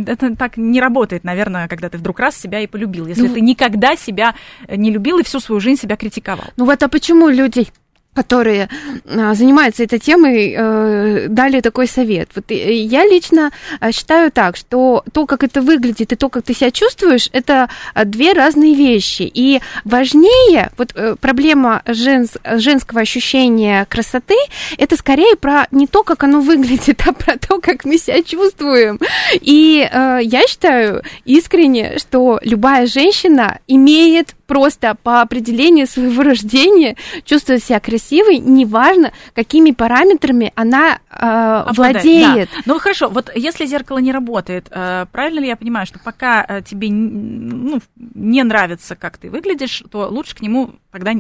это 0.07 0.35
так 0.35 0.57
не 0.57 0.81
работает, 0.81 1.25
наверное, 1.25 1.69
когда 1.69 1.91
ты 1.91 1.99
вдруг 1.99 2.19
раз 2.21 2.41
себя 2.41 2.61
и 2.61 2.67
полюбил. 2.67 3.07
Если 3.07 3.29
ну, 3.29 3.35
ты 3.35 3.43
никогда 3.43 3.97
себя 3.97 4.35
не 4.67 4.91
любил 4.91 5.19
и 5.19 5.25
всю 5.25 5.41
свою 5.41 5.61
жизнь 5.61 5.83
себя 5.83 5.97
критиковал. 5.97 6.47
Ну 6.57 6.65
вот 6.65 6.83
а 6.83 6.89
почему 6.89 7.29
люди 7.29 7.69
которые 8.15 8.69
а, 9.07 9.35
занимаются 9.35 9.85
этой 9.85 9.99
темой, 9.99 10.55
э, 10.57 11.27
дали 11.29 11.61
такой 11.61 11.87
совет. 11.87 12.29
Вот 12.35 12.51
я 12.51 13.07
лично 13.07 13.51
а, 13.81 13.91
считаю 13.91 14.31
так, 14.31 14.57
что 14.57 15.03
то, 15.13 15.27
как 15.27 15.43
это 15.45 15.63
выглядит 15.63 16.13
и 16.13 16.17
то, 16.17 16.29
как 16.29 16.45
ты 16.45 16.55
себя 16.55 16.71
чувствуешь, 16.71 17.31
это 17.33 17.71
две 18.05 18.35
разные 18.35 18.75
вещи. 18.75 19.23
И 19.23 19.61
важнее, 19.85 20.71
вот 20.77 20.93
э, 20.95 21.17
проблема 21.21 21.83
женс, 21.87 22.33
женского 22.45 23.01
ощущения 23.01 23.87
красоты, 23.89 24.37
это 24.77 24.97
скорее 24.97 25.37
про 25.37 25.67
не 25.71 25.87
то, 25.87 26.03
как 26.03 26.25
оно 26.25 26.41
выглядит, 26.41 27.03
а 27.07 27.13
про 27.13 27.39
то, 27.39 27.61
как 27.61 27.85
мы 27.87 27.97
себя 27.97 28.23
чувствуем. 28.23 29.01
И 29.41 29.89
э, 29.91 30.19
я 30.23 30.47
считаю 30.47 31.03
искренне, 31.25 31.99
что 31.99 32.41
любая 32.43 32.87
женщина 32.87 33.59
имеет 33.67 34.35
просто 34.53 34.95
по 35.03 35.23
определению 35.23 35.87
своего 35.87 36.23
рождения 36.31 36.95
чувствовать 37.25 37.65
себя 37.65 37.81
красивой, 37.81 38.37
неважно, 38.37 39.13
какими 39.35 39.71
параметрами 39.71 40.53
она 40.55 40.99
э, 41.11 41.73
владеет. 41.73 42.51
Да. 42.55 42.63
Ну 42.67 42.79
хорошо, 42.79 43.09
вот 43.09 43.31
если 43.35 43.65
зеркало 43.65 43.97
не 43.97 44.13
работает, 44.13 44.67
э, 44.71 45.07
правильно 45.11 45.41
ли 45.41 45.47
я 45.47 45.57
понимаю, 45.57 45.87
что 45.87 45.99
пока 45.99 46.45
э, 46.47 46.61
тебе 46.61 46.91
ну, 46.91 47.81
не 47.97 48.43
нравится, 48.43 48.95
как 48.95 49.17
ты 49.17 49.31
выглядишь, 49.31 49.83
то 49.91 50.09
лучше 50.11 50.37
к 50.37 50.43
нему 50.43 50.73
тогда 50.91 51.15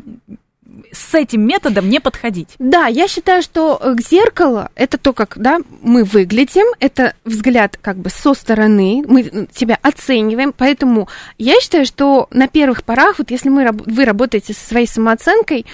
с 0.92 1.14
этим 1.14 1.42
методом 1.47 1.88
не 1.88 2.00
подходить. 2.00 2.50
Да, 2.59 2.87
я 2.87 3.09
считаю, 3.09 3.42
что 3.42 3.76
к 3.78 4.00
зеркалу 4.00 4.69
это 4.75 4.99
то, 4.99 5.12
как 5.12 5.38
да, 5.38 5.59
мы 5.83 6.04
выглядим, 6.04 6.66
это 6.81 7.14
взгляд 7.25 7.76
как 7.81 7.99
бы 7.99 8.11
со 8.11 8.35
стороны, 8.35 9.02
мы 9.07 9.49
себя 9.54 9.78
оцениваем, 9.83 10.54
поэтому 10.57 11.09
я 11.38 11.61
считаю, 11.61 11.85
что 11.85 12.28
на 12.31 12.49
первых 12.49 12.85
порах, 12.85 13.19
вот 13.19 13.31
если 13.31 13.49
мы, 13.49 13.71
вы 13.73 14.04
работаете 14.04 14.54
со 14.54 14.66
своей 14.66 14.87
самооценкой, 14.87 15.66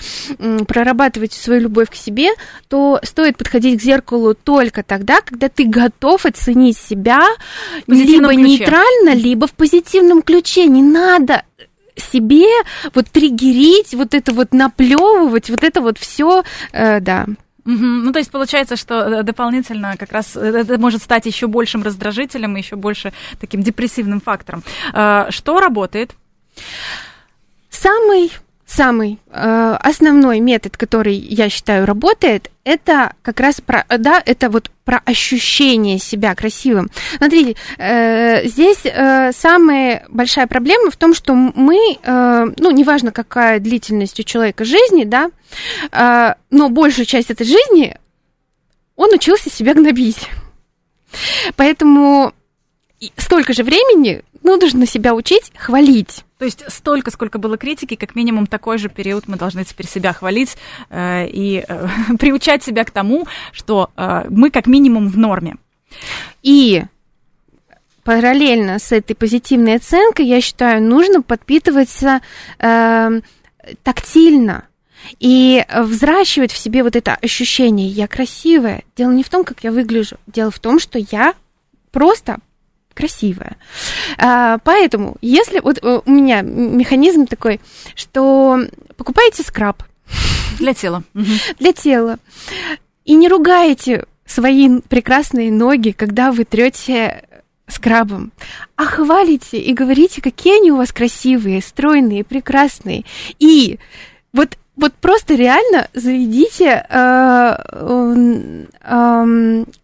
прорабатываете 0.67 1.39
свою 1.39 1.63
любовь 1.63 1.91
к 1.91 1.95
себе, 1.95 2.31
то 2.69 3.01
стоит 3.03 3.37
подходить 3.37 3.79
к 3.79 3.83
зеркалу 3.83 4.35
только 4.35 4.83
тогда, 4.83 5.21
когда 5.21 5.49
ты 5.49 5.65
готов 5.65 6.27
оценить 6.27 6.79
себя 6.79 7.21
либо 7.87 8.29
ключе. 8.29 8.43
нейтрально, 8.43 9.15
либо 9.15 9.47
в 9.47 9.53
позитивном 9.53 10.23
ключе. 10.23 10.67
Не 10.67 10.83
надо 10.83 11.45
себе 11.99 12.47
вот 12.95 13.07
триггерить, 13.11 13.95
вот 13.95 14.15
это 14.15 14.33
вот 14.33 14.53
наплевывать, 14.53 15.51
вот 15.51 15.65
это 15.65 15.81
вот 15.81 15.99
все, 15.99 16.45
э, 16.73 17.01
да. 17.01 17.27
Угу. 17.69 17.77
Ну, 17.77 18.13
то 18.13 18.19
есть 18.19 18.31
получается, 18.31 18.77
что 18.77 18.95
э, 18.95 19.23
дополнительно 19.23 19.97
как 19.99 20.13
раз 20.13 20.37
э, 20.37 20.41
это 20.41 20.79
может 20.79 21.03
стать 21.03 21.27
еще 21.27 21.49
большим 21.49 21.83
раздражителем, 21.83 22.57
еще 22.57 22.77
больше 22.77 23.13
таким 23.39 23.63
депрессивным 23.63 24.23
фактором. 24.23 24.63
Э, 24.95 25.27
что 25.29 25.61
работает? 25.61 26.15
Самый 27.69 28.33
самый 28.69 29.19
э, 29.31 29.77
основной 29.81 30.41
метод, 30.41 30.77
который 30.77 31.15
я 31.15 31.49
считаю 31.49 31.87
работает, 31.87 32.51
это 32.65 33.15
как 33.23 33.41
раз 33.41 33.63
про, 33.63 33.87
да, 33.89 34.23
это 34.25 34.51
вот 34.51 34.71
про 34.85 35.01
ощущение 35.07 35.99
себя 35.99 36.35
красивым. 36.35 36.91
Смотрите, 37.17 37.57
э, 37.79 38.47
здесь 38.47 38.85
э, 38.85 39.33
самая 39.33 40.05
большая 40.11 40.47
проблема 40.47 40.91
в 40.91 40.97
том, 40.97 41.15
что 41.15 41.35
мы, 41.35 41.99
э, 42.03 42.47
ну, 42.59 42.71
неважно, 42.71 43.11
какая 43.11 43.59
длительность 43.59 44.21
у 44.21 44.23
человека 44.23 44.67
жизни, 44.67 45.05
да, 45.05 45.31
э, 45.91 46.35
но 46.51 46.69
большую 46.69 47.07
часть 47.07 47.31
этой 47.31 47.47
жизни 47.47 47.97
он 48.97 49.15
учился 49.15 49.49
себя 49.51 49.73
гнобить. 49.73 50.29
Поэтому 51.57 52.35
столько 53.17 53.53
же 53.55 53.63
времени 53.63 54.23
нужно 54.43 54.87
себя 54.87 55.15
учить 55.15 55.53
хвалить. 55.57 56.25
То 56.39 56.45
есть 56.45 56.65
столько, 56.69 57.11
сколько 57.11 57.39
было 57.39 57.57
критики, 57.57 57.97
как 57.97 58.15
минимум 58.15 58.47
такой 58.47 58.79
же 58.79 58.89
период 58.89 59.27
мы 59.27 59.37
должны 59.37 59.65
теперь 59.65 59.87
себя 59.87 60.13
хвалить 60.13 60.57
э, 60.91 61.27
и 61.29 61.65
э, 61.67 61.89
приучать 62.19 62.63
себя 62.63 62.85
к 62.85 62.91
тому, 62.91 63.27
что 63.53 63.91
э, 63.97 64.25
мы 64.31 64.51
как 64.51 64.67
минимум 64.67 65.09
в 65.09 65.19
норме. 65.19 65.57
И 66.43 66.85
параллельно 68.05 68.79
с 68.79 68.93
этой 68.93 69.15
позитивной 69.15 69.77
оценкой, 69.77 70.27
я 70.27 70.41
считаю, 70.41 70.83
нужно 70.83 71.23
подпитываться 71.23 72.21
э, 72.59 73.21
тактильно 73.83 74.65
и 75.19 75.65
взращивать 75.75 76.53
в 76.53 76.57
себе 76.57 76.83
вот 76.83 76.97
это 76.97 77.15
ощущение 77.15 77.89
«я 77.89 78.07
красивая». 78.09 78.83
Дело 78.97 79.13
не 79.13 79.23
в 79.23 79.29
том, 79.29 79.45
как 79.45 79.65
я 79.65 79.73
выгляжу, 79.73 80.17
дело 80.27 80.51
в 80.51 80.59
том, 80.59 80.79
что 80.79 80.99
я 80.99 81.35
просто 81.91 82.39
красивая. 82.99 83.57
А, 84.19 84.59
поэтому, 84.65 85.17
если 85.21 85.61
вот 85.61 85.79
э, 85.81 86.01
у 86.05 86.11
меня 86.11 86.43
механизм 86.43 87.27
такой, 87.27 87.61
что 87.95 88.59
покупаете 88.97 89.45
скраб. 89.45 89.85
Для 90.59 90.75
тела. 90.75 91.05
Для 91.61 91.73
тела. 91.73 92.19
И 93.05 93.15
не 93.15 93.29
ругаете 93.29 94.07
свои 94.27 94.81
прекрасные 94.81 95.53
ноги, 95.53 95.93
когда 95.93 96.33
вы 96.33 96.45
трете 96.45 97.23
скрабом, 97.69 98.33
а 98.77 98.85
хвалите 98.87 99.59
и 99.59 99.73
говорите, 99.75 100.21
какие 100.21 100.59
они 100.59 100.73
у 100.73 100.77
вас 100.77 100.91
красивые, 100.93 101.63
стройные, 101.63 102.25
прекрасные. 102.25 103.05
И 103.39 103.79
вот 104.33 104.59
вот 104.79 104.95
просто 104.95 105.35
реально 105.35 105.89
заведите 105.93 106.67
э, 106.67 106.85
э, 106.89 108.65
э, 108.83 109.25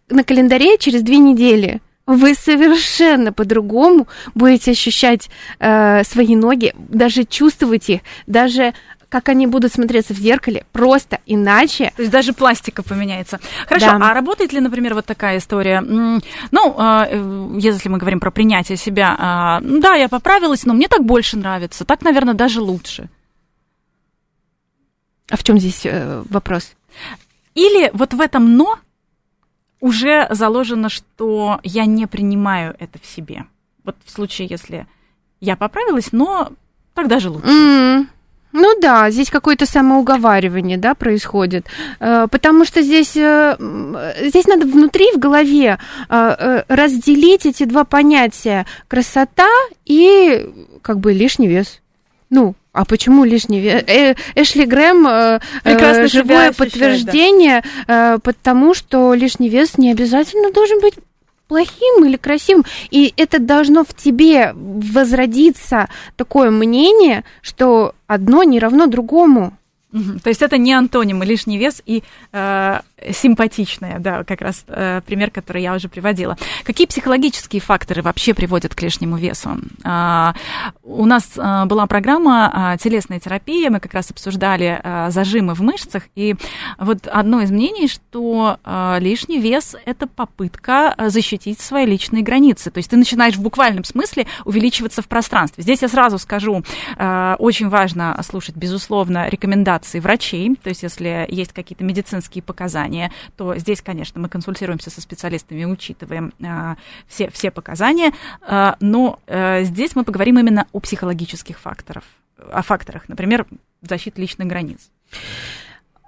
на 0.09 0.23
календаре 0.23 0.77
через 0.77 1.01
две 1.01 1.17
недели 1.17 1.81
вы 2.05 2.35
совершенно 2.35 3.33
по-другому 3.33 4.07
будете 4.33 4.71
ощущать 4.71 5.29
э, 5.59 6.03
свои 6.03 6.35
ноги, 6.35 6.73
даже 6.77 7.23
чувствовать 7.23 7.89
их, 7.89 8.01
даже 8.27 8.73
как 9.09 9.29
они 9.29 9.47
будут 9.47 9.71
смотреться 9.71 10.13
в 10.13 10.17
зеркале, 10.17 10.65
просто 10.71 11.19
иначе. 11.25 11.93
То 11.95 12.01
есть 12.01 12.11
даже 12.11 12.33
пластика 12.33 12.83
поменяется. 12.83 13.39
Хорошо, 13.65 13.97
да. 13.97 14.09
а 14.11 14.13
работает 14.13 14.51
ли, 14.51 14.59
например, 14.59 14.93
вот 14.93 15.05
такая 15.05 15.37
история? 15.37 15.79
Ну, 15.81 16.75
а, 16.77 17.07
э, 17.09 17.57
если 17.57 17.87
мы 17.87 17.97
говорим 17.97 18.19
про 18.19 18.31
принятие 18.31 18.77
себя, 18.77 19.15
а, 19.17 19.61
да, 19.61 19.95
я 19.95 20.09
поправилась, 20.09 20.65
но 20.65 20.73
мне 20.73 20.87
так 20.87 21.05
больше 21.05 21.37
нравится, 21.37 21.85
так, 21.85 22.01
наверное, 22.01 22.33
даже 22.33 22.61
лучше. 22.61 23.09
А 25.29 25.37
в 25.37 25.43
чем 25.43 25.59
здесь 25.59 25.85
э, 25.85 26.23
вопрос? 26.29 26.73
Или 27.53 27.89
вот 27.93 28.13
в 28.13 28.19
этом 28.19 28.57
но 28.57 28.79
уже 29.85 30.27
заложено, 30.31 30.89
что 30.89 31.59
я 31.61 31.85
не 31.85 32.07
принимаю 32.07 32.75
это 32.79 32.97
в 32.99 33.05
себе. 33.05 33.45
Вот 33.83 33.95
в 34.03 34.09
случае, 34.09 34.47
если 34.49 34.87
я 35.39 35.55
поправилась, 35.55 36.11
но 36.11 36.53
тогда 36.95 37.19
же 37.19 37.29
лучше. 37.29 37.47
Mm. 37.47 38.07
Ну 38.51 38.79
да, 38.81 39.11
здесь 39.11 39.29
какое-то 39.29 39.67
самоуговаривание, 39.67 40.77
да, 40.77 40.95
происходит, 40.95 41.67
э, 41.99 42.27
потому 42.31 42.65
что 42.65 42.81
здесь, 42.81 43.15
э, 43.15 43.57
здесь 44.23 44.47
надо 44.47 44.65
внутри, 44.65 45.11
в 45.13 45.19
голове 45.19 45.77
э, 46.09 46.63
разделить 46.67 47.45
эти 47.45 47.65
два 47.65 47.83
понятия– 47.83 48.65
красота 48.87 49.49
и 49.85 50.49
как 50.81 50.99
бы 50.99 51.13
лишний 51.13 51.47
вес. 51.47 51.81
Ну, 52.35 52.53
а 52.73 52.83
почему 52.83 53.23
лишний 53.23 53.61
вес? 53.61 53.83
Э, 53.87 54.13
Эшли 54.35 54.65
Грэм 54.65 55.07
э, 55.07 55.39
э, 55.63 56.07
живое 56.07 56.51
подтверждение, 56.51 57.63
да. 57.87 58.15
э, 58.15 58.19
потому 58.21 58.73
что 58.73 59.13
лишний 59.13 59.47
вес 59.47 59.77
не 59.77 59.89
обязательно 59.89 60.51
должен 60.51 60.81
быть 60.81 60.95
плохим 61.47 62.03
или 62.03 62.17
красивым. 62.17 62.65
И 62.91 63.13
это 63.15 63.39
должно 63.39 63.85
в 63.85 63.93
тебе 63.93 64.51
возродиться 64.53 65.87
такое 66.17 66.51
мнение, 66.51 67.23
что 67.41 67.95
одно 68.05 68.43
не 68.43 68.59
равно 68.59 68.87
другому. 68.87 69.53
То 70.23 70.29
есть 70.29 70.41
это 70.41 70.57
не 70.57 70.73
антонимы, 70.73 71.25
лишний 71.25 71.57
вес 71.57 71.81
и 71.85 72.03
э, 72.33 72.79
симпатичная, 73.11 73.99
да, 73.99 74.25
как 74.25 74.41
раз 74.41 74.65
э, 74.67 75.01
пример, 75.05 75.31
который 75.31 75.61
я 75.61 75.73
уже 75.73 75.87
приводила. 75.87 76.37
Какие 76.65 76.85
психологические 76.85 77.61
факторы 77.61 78.01
вообще 78.01 78.33
приводят 78.33 78.75
к 78.75 78.81
лишнему 78.81 79.15
весу? 79.15 79.57
Э, 79.85 80.33
у 80.83 81.05
нас 81.05 81.31
э, 81.37 81.65
была 81.65 81.87
программа 81.87 82.73
э, 82.75 82.83
телесная 82.83 83.21
терапия, 83.21 83.69
мы 83.69 83.79
как 83.79 83.93
раз 83.93 84.11
обсуждали 84.11 84.81
э, 84.83 85.11
зажимы 85.11 85.53
в 85.53 85.61
мышцах, 85.61 86.03
и 86.15 86.35
вот 86.77 87.07
одно 87.07 87.41
из 87.41 87.51
мнений, 87.51 87.87
что 87.87 88.57
э, 88.65 88.97
лишний 88.99 89.39
вес– 89.39 89.77
это 89.85 90.07
попытка 90.07 90.95
защитить 91.07 91.61
свои 91.61 91.85
личные 91.85 92.21
границы, 92.21 92.69
то 92.69 92.79
есть 92.79 92.89
ты 92.89 92.97
начинаешь 92.97 93.35
в 93.35 93.41
буквальном 93.41 93.85
смысле 93.85 94.27
увеличиваться 94.43 95.01
в 95.01 95.07
пространстве. 95.07 95.63
Здесь 95.63 95.81
я 95.81 95.87
сразу 95.87 96.17
скажу, 96.17 96.63
э, 96.97 97.35
очень 97.39 97.69
важно 97.69 98.19
слушать, 98.27 98.55
безусловно, 98.57 99.29
рекомендации 99.29 99.84
врачей, 99.93 100.55
то 100.55 100.69
есть 100.69 100.83
если 100.83 101.25
есть 101.29 101.53
какие-то 101.53 101.83
медицинские 101.83 102.43
показания, 102.43 103.11
то 103.37 103.55
здесь, 103.57 103.81
конечно, 103.81 104.19
мы 104.19 104.29
консультируемся 104.29 104.89
со 104.89 105.01
специалистами, 105.01 105.65
учитываем 105.65 106.33
а, 106.43 106.75
все, 107.07 107.29
все 107.29 107.51
показания, 107.51 108.13
а, 108.41 108.75
но 108.79 109.19
а, 109.27 109.63
здесь 109.63 109.95
мы 109.95 110.03
поговорим 110.03 110.39
именно 110.39 110.67
о 110.71 110.79
психологических 110.79 111.59
факторах, 111.59 112.03
о 112.51 112.61
факторах, 112.61 113.07
например, 113.07 113.45
защиты 113.81 114.21
личных 114.21 114.47
границ. 114.47 114.89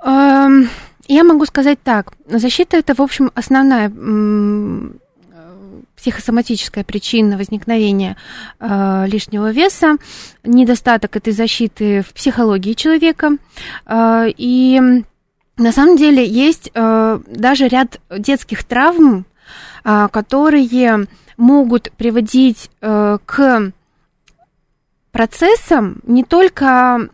Эм, 0.03 0.69
я 1.07 1.23
могу 1.23 1.45
сказать 1.45 1.81
так. 1.83 2.13
Защита 2.27 2.77
это, 2.77 2.93
в 2.93 3.01
общем, 3.01 3.31
основная 3.35 3.89
психосоматическая 5.97 6.83
причина 6.83 7.37
возникновения 7.37 8.15
э, 8.59 9.05
лишнего 9.07 9.51
веса, 9.51 9.97
недостаток 10.43 11.15
этой 11.17 11.33
защиты 11.33 12.01
в 12.01 12.13
психологии 12.13 12.73
человека. 12.73 13.37
Э, 13.85 14.27
и 14.37 15.03
на 15.57 15.71
самом 15.71 15.97
деле 15.97 16.25
есть 16.25 16.71
э, 16.73 17.19
даже 17.27 17.67
ряд 17.67 17.99
детских 18.09 18.63
травм, 18.63 19.25
э, 19.83 20.07
которые 20.11 21.07
могут 21.35 21.91
приводить 21.93 22.69
э, 22.81 23.17
к 23.25 23.71
процессам 25.11 25.99
не 26.03 26.23
только, 26.23 27.09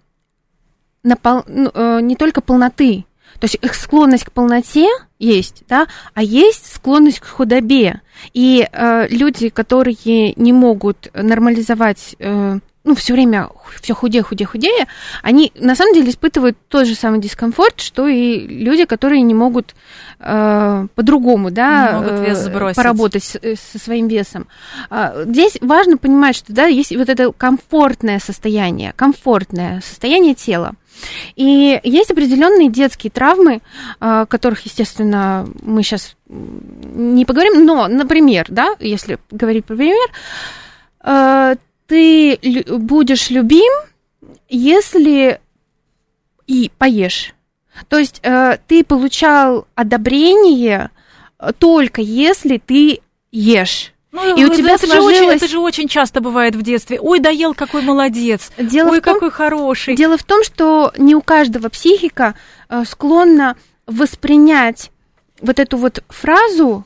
напол, 1.04 1.44
ну, 1.48 1.72
э, 1.74 2.02
не 2.02 2.18
только 2.18 2.42
полноты, 2.42 3.06
то 3.44 3.46
есть 3.46 3.58
их 3.62 3.76
склонность 3.76 4.24
к 4.24 4.32
полноте 4.32 4.88
есть, 5.20 5.64
да, 5.68 5.88
а 6.14 6.24
есть 6.24 6.74
склонность 6.74 7.20
к 7.20 7.26
худобе. 7.26 8.00
И 8.34 8.66
э, 8.72 9.08
люди, 9.10 9.50
которые 9.50 10.34
не 10.38 10.54
могут 10.54 11.12
нормализовать 11.14 12.16
э, 12.20 12.60
ну, 12.84 12.96
все 12.96 13.14
время 13.14 13.50
все 13.82 13.94
худее, 13.94 14.24
худее, 14.24 14.46
худее, 14.46 14.88
они 15.22 15.52
на 15.56 15.76
самом 15.76 15.94
деле 15.94 16.10
испытывают 16.10 16.58
тот 16.68 16.86
же 16.86 16.96
самый 16.96 17.20
дискомфорт, 17.20 17.80
что 17.80 18.08
и 18.08 18.40
люди, 18.40 18.86
которые 18.86 19.22
не 19.22 19.34
могут 19.34 19.74
э, 20.20 20.88
по-другому, 20.94 21.50
да, 21.50 22.02
могут 22.02 22.28
вес 22.28 22.48
э, 22.48 22.74
поработать 22.74 23.24
с, 23.24 23.36
э, 23.42 23.56
со 23.56 23.80
своим 23.80 24.08
весом. 24.08 24.48
Э, 24.90 25.24
здесь 25.26 25.58
важно 25.62 25.98
понимать, 25.98 26.36
что, 26.36 26.52
да, 26.54 26.66
есть 26.66 26.96
вот 26.96 27.08
это 27.08 27.32
комфортное 27.32 28.20
состояние, 28.20 28.94
комфортное 28.96 29.82
состояние 29.82 30.36
тела. 30.36 30.74
И 31.36 31.80
есть 31.84 32.12
определенные 32.12 32.70
детские 32.70 33.12
травмы, 33.12 33.62
о 34.00 34.26
которых, 34.26 34.62
естественно, 34.62 35.48
мы 35.62 35.84
сейчас 35.84 36.16
не 36.28 37.26
поговорим, 37.26 37.66
но, 37.66 37.88
например, 37.88 38.46
да, 38.50 38.76
если 38.80 39.18
говорить 39.32 39.66
про 39.66 39.76
пример, 39.76 40.10
э, 41.04 41.56
ты 41.94 42.64
будешь 42.80 43.30
любим, 43.30 43.72
если 44.50 45.40
и 46.48 46.72
поешь. 46.80 47.36
То 47.88 48.00
есть 48.00 48.20
э, 48.24 48.58
ты 48.68 48.84
получал 48.84 49.68
одобрение 49.76 50.90
э, 51.38 51.52
только 51.56 52.02
если 52.02 52.58
ты 52.58 53.02
ешь. 53.32 53.94
Ну, 54.12 54.36
и 54.36 54.44
у 54.44 54.52
тебя 54.52 54.74
это 54.74 54.88
сложилось... 54.88 55.18
же, 55.18 55.24
очень, 55.26 55.36
это 55.36 55.48
же 55.48 55.60
очень 55.60 55.88
часто 55.88 56.20
бывает 56.20 56.56
в 56.56 56.64
детстве. 56.64 57.00
Ой, 57.00 57.20
доел, 57.20 57.54
какой 57.54 57.84
молодец. 57.84 58.52
Дело 58.58 58.90
Ой, 58.90 59.00
том, 59.00 59.14
какой 59.14 59.30
хороший. 59.30 59.96
Дело 59.96 60.18
в 60.18 60.24
том, 60.24 60.44
что 60.44 60.92
не 60.98 61.14
у 61.14 61.22
каждого 61.22 61.70
психика 61.70 62.34
э, 62.70 62.86
склонна 62.88 63.56
воспринять 63.86 64.90
вот 65.42 65.60
эту 65.60 65.78
вот 65.78 66.04
фразу 66.10 66.86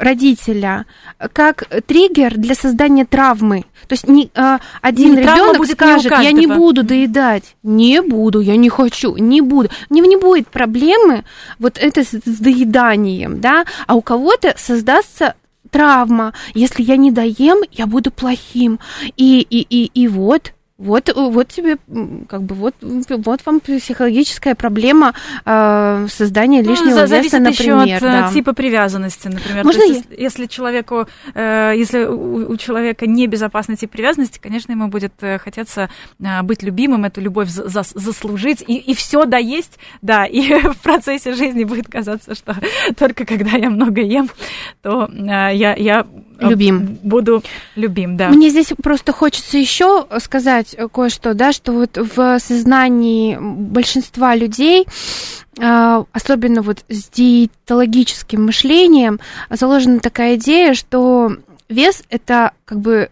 родителя 0.00 0.86
как 1.32 1.68
триггер 1.86 2.36
для 2.36 2.54
создания 2.54 3.04
травмы. 3.04 3.64
То 3.86 3.92
есть 3.92 4.08
не, 4.08 4.30
а, 4.34 4.58
один 4.80 5.16
ребенок 5.16 5.66
скажет, 5.66 6.12
я 6.20 6.32
не 6.32 6.46
буду 6.46 6.82
доедать, 6.82 7.56
не 7.62 8.00
буду, 8.00 8.40
я 8.40 8.56
не 8.56 8.70
хочу, 8.70 9.16
не 9.16 9.40
буду. 9.40 9.68
Не, 9.90 10.00
не 10.00 10.16
будет 10.16 10.48
проблемы 10.48 11.24
вот 11.58 11.78
это 11.78 12.02
с, 12.02 12.10
с 12.10 12.38
доеданием, 12.38 13.40
да, 13.40 13.64
а 13.86 13.94
у 13.94 14.00
кого-то 14.00 14.54
создастся 14.56 15.34
травма. 15.70 16.32
Если 16.54 16.82
я 16.82 16.96
не 16.96 17.12
доем, 17.12 17.62
я 17.70 17.86
буду 17.86 18.10
плохим. 18.10 18.80
И, 19.16 19.40
и, 19.40 19.60
и, 19.60 19.90
и 19.94 20.08
вот 20.08 20.52
вот, 20.80 21.12
вот 21.14 21.48
тебе, 21.48 21.76
как 22.26 22.42
бы, 22.42 22.54
вот, 22.54 22.74
вот 22.80 23.40
вам 23.44 23.60
психологическая 23.60 24.54
проблема 24.54 25.12
э, 25.44 26.06
создания 26.08 26.62
ну, 26.62 26.70
лишнего 26.70 27.00
ну, 27.00 27.22
веса, 27.22 27.38
например. 27.38 27.84
Еще 27.84 27.96
от 27.96 28.02
э, 28.02 28.06
да. 28.06 28.32
типа 28.32 28.54
привязанности, 28.54 29.28
например. 29.28 29.64
Можно 29.64 29.82
есть, 29.82 30.06
я? 30.10 30.16
если 30.16 30.46
человеку, 30.46 31.06
э, 31.34 31.74
если 31.76 32.04
у, 32.04 32.50
у 32.50 32.56
человека 32.56 33.06
небезопасный 33.06 33.76
тип 33.76 33.90
привязанности, 33.90 34.38
конечно, 34.42 34.72
ему 34.72 34.88
будет 34.88 35.12
э, 35.20 35.38
хотеться 35.38 35.90
э, 36.18 36.42
быть 36.42 36.62
любимым, 36.62 37.04
эту 37.04 37.20
любовь 37.20 37.50
за, 37.50 37.68
за, 37.68 37.82
заслужить 37.82 38.64
и, 38.66 38.78
и 38.78 38.94
все 38.94 39.26
доесть, 39.26 39.78
да, 40.00 40.24
и 40.30 40.40
в 40.62 40.78
процессе 40.78 41.34
жизни 41.34 41.64
будет 41.64 41.88
казаться, 41.88 42.34
что 42.34 42.56
только 42.98 43.26
когда 43.26 43.50
я 43.50 43.68
много 43.68 44.00
ем, 44.00 44.30
то 44.80 45.04
э, 45.04 45.54
я, 45.54 45.74
я 45.74 46.06
любим. 46.40 46.98
Буду 47.02 47.42
любим, 47.76 48.16
да. 48.16 48.28
Мне 48.28 48.50
здесь 48.50 48.72
просто 48.82 49.12
хочется 49.12 49.58
еще 49.58 50.06
сказать 50.20 50.76
кое-что, 50.92 51.34
да, 51.34 51.52
что 51.52 51.72
вот 51.72 51.96
в 51.96 52.38
сознании 52.38 53.36
большинства 53.40 54.34
людей 54.34 54.86
а, 55.58 56.04
особенно 56.12 56.62
вот 56.62 56.84
с 56.88 57.08
диетологическим 57.08 58.46
мышлением 58.46 59.20
заложена 59.50 60.00
такая 60.00 60.36
идея, 60.36 60.74
что 60.74 61.36
вес 61.68 62.02
это 62.08 62.52
как 62.64 62.80
бы 62.80 63.10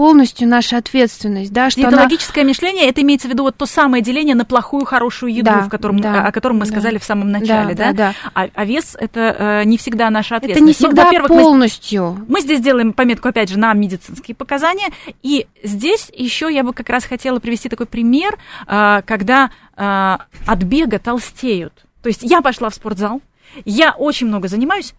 полностью 0.00 0.48
наша 0.48 0.78
ответственность, 0.78 1.52
да, 1.52 1.68
что 1.68 1.82
Диетологическое 1.82 2.42
она... 2.42 2.48
мышление, 2.48 2.88
это 2.88 3.02
имеется 3.02 3.28
в 3.28 3.30
виду 3.32 3.42
вот 3.42 3.58
то 3.58 3.66
самое 3.66 4.02
деление 4.02 4.34
на 4.34 4.46
плохую, 4.46 4.86
хорошую 4.86 5.30
еду, 5.30 5.50
да, 5.50 5.60
в 5.60 5.68
котором, 5.68 6.00
да, 6.00 6.24
о 6.24 6.32
котором 6.32 6.56
мы 6.56 6.64
да, 6.64 6.70
сказали 6.70 6.96
в 6.96 7.04
самом 7.04 7.30
начале, 7.30 7.74
да? 7.74 7.88
да? 7.88 7.92
да, 7.92 7.92
да. 7.92 8.14
А, 8.32 8.48
а 8.54 8.64
вес 8.64 8.96
это 8.98 9.36
э, 9.38 9.64
не 9.64 9.76
всегда 9.76 10.08
наша 10.08 10.36
ответственность. 10.36 10.80
Это 10.80 10.88
не 10.88 10.94
всегда 10.94 11.10
ну, 11.12 11.28
полностью. 11.28 12.12
Мы, 12.12 12.26
мы 12.28 12.40
здесь 12.40 12.62
делаем 12.62 12.94
пометку, 12.94 13.28
опять 13.28 13.50
же, 13.50 13.58
на 13.58 13.74
медицинские 13.74 14.34
показания, 14.34 14.88
и 15.22 15.46
здесь 15.62 16.10
еще 16.14 16.48
я 16.50 16.64
бы 16.64 16.72
как 16.72 16.88
раз 16.88 17.04
хотела 17.04 17.38
привести 17.38 17.68
такой 17.68 17.84
пример, 17.84 18.38
э, 18.66 19.02
когда 19.04 19.50
э, 19.76 20.16
от 20.46 20.62
бега 20.62 20.98
толстеют. 20.98 21.74
То 22.02 22.08
есть 22.08 22.22
я 22.22 22.40
пошла 22.40 22.70
в 22.70 22.74
спортзал, 22.74 23.20
я 23.66 23.92
очень 23.92 24.28
много 24.28 24.48
занимаюсь, 24.48 24.94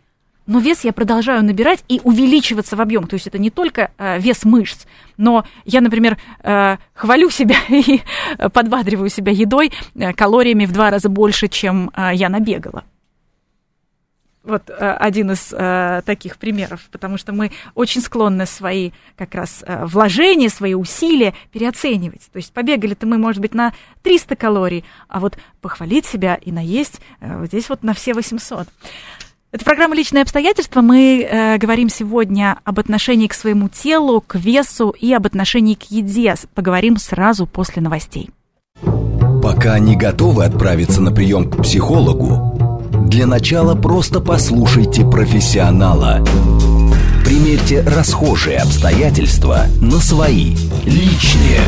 но 0.47 0.60
вес 0.60 0.84
я 0.84 0.93
продолжаю 0.93 1.43
набирать 1.43 1.84
и 1.88 2.01
увеличиваться 2.04 2.75
в 2.75 2.82
объем. 2.82 3.08
То 3.08 3.15
есть 3.15 3.27
это 3.27 3.38
не 3.38 3.49
только 3.49 3.91
э, 3.97 4.19
вес 4.19 4.43
мышц, 4.43 4.86
но 5.17 5.45
я, 5.65 5.82
например, 5.82 6.17
э, 6.43 6.77
хвалю 6.93 7.30
себя 7.30 7.56
и 7.69 8.01
подбадриваю 8.54 9.10
себя 9.10 9.32
едой 9.32 9.71
э, 9.95 10.13
калориями 10.13 10.65
в 10.65 10.71
два 10.71 10.89
раза 10.89 11.10
больше, 11.10 11.47
чем 11.47 11.91
э, 11.95 12.12
я 12.13 12.30
набегала. 12.30 12.84
Вот 14.43 14.71
э, 14.71 14.73
один 14.73 15.32
из 15.32 15.54
э, 15.54 16.01
таких 16.04 16.38
примеров, 16.38 16.89
потому 16.91 17.17
что 17.19 17.32
мы 17.32 17.51
очень 17.75 18.01
склонны 18.01 18.47
свои 18.47 18.91
как 19.15 19.36
раз 19.36 19.63
э, 19.67 19.86
вложения, 19.86 20.49
свои 20.49 20.73
усилия 20.73 21.36
переоценивать. 21.51 22.27
То 22.32 22.38
есть 22.38 22.51
побегали-то 22.51 23.06
мы, 23.06 23.19
может 23.19 23.39
быть, 23.39 23.54
на 23.54 23.71
300 24.01 24.36
калорий, 24.36 24.84
а 25.08 25.19
вот 25.19 25.38
похвалить 25.62 26.08
себя 26.08 26.34
и 26.34 26.51
наесть 26.51 27.01
э, 27.19 27.45
здесь 27.45 27.69
вот 27.69 27.84
на 27.84 27.93
все 27.93 28.15
800. 28.15 28.67
Это 29.52 29.66
программа 29.66 29.96
«Личные 29.96 30.22
обстоятельства». 30.22 30.82
Мы 30.82 31.28
э, 31.30 31.58
говорим 31.58 31.90
сегодня 31.90 32.58
об 32.64 32.80
отношении 32.80 33.28
к 33.28 33.34
своему 33.34 33.68
телу, 33.68 34.22
к 34.26 34.36
весу 34.36 34.90
и 34.90 35.12
об 35.14 35.26
отношении 35.26 35.74
к 35.74 35.84
еде. 35.92 36.36
Поговорим 36.54 36.98
сразу 36.98 37.46
после 37.46 37.82
новостей. 37.82 38.30
Пока 39.44 39.78
не 39.80 39.96
готовы 39.96 40.46
отправиться 40.46 41.02
на 41.02 41.12
прием 41.12 41.50
к 41.50 41.64
психологу, 41.64 42.80
для 43.08 43.28
начала 43.28 43.76
просто 43.76 44.22
послушайте 44.22 45.04
профессионала– 45.04 46.24
Примерьте 47.32 47.82
расхожие 47.82 48.58
обстоятельства 48.58 49.66
на 49.80 50.00
свои, 50.00 50.54
личные. 50.84 51.62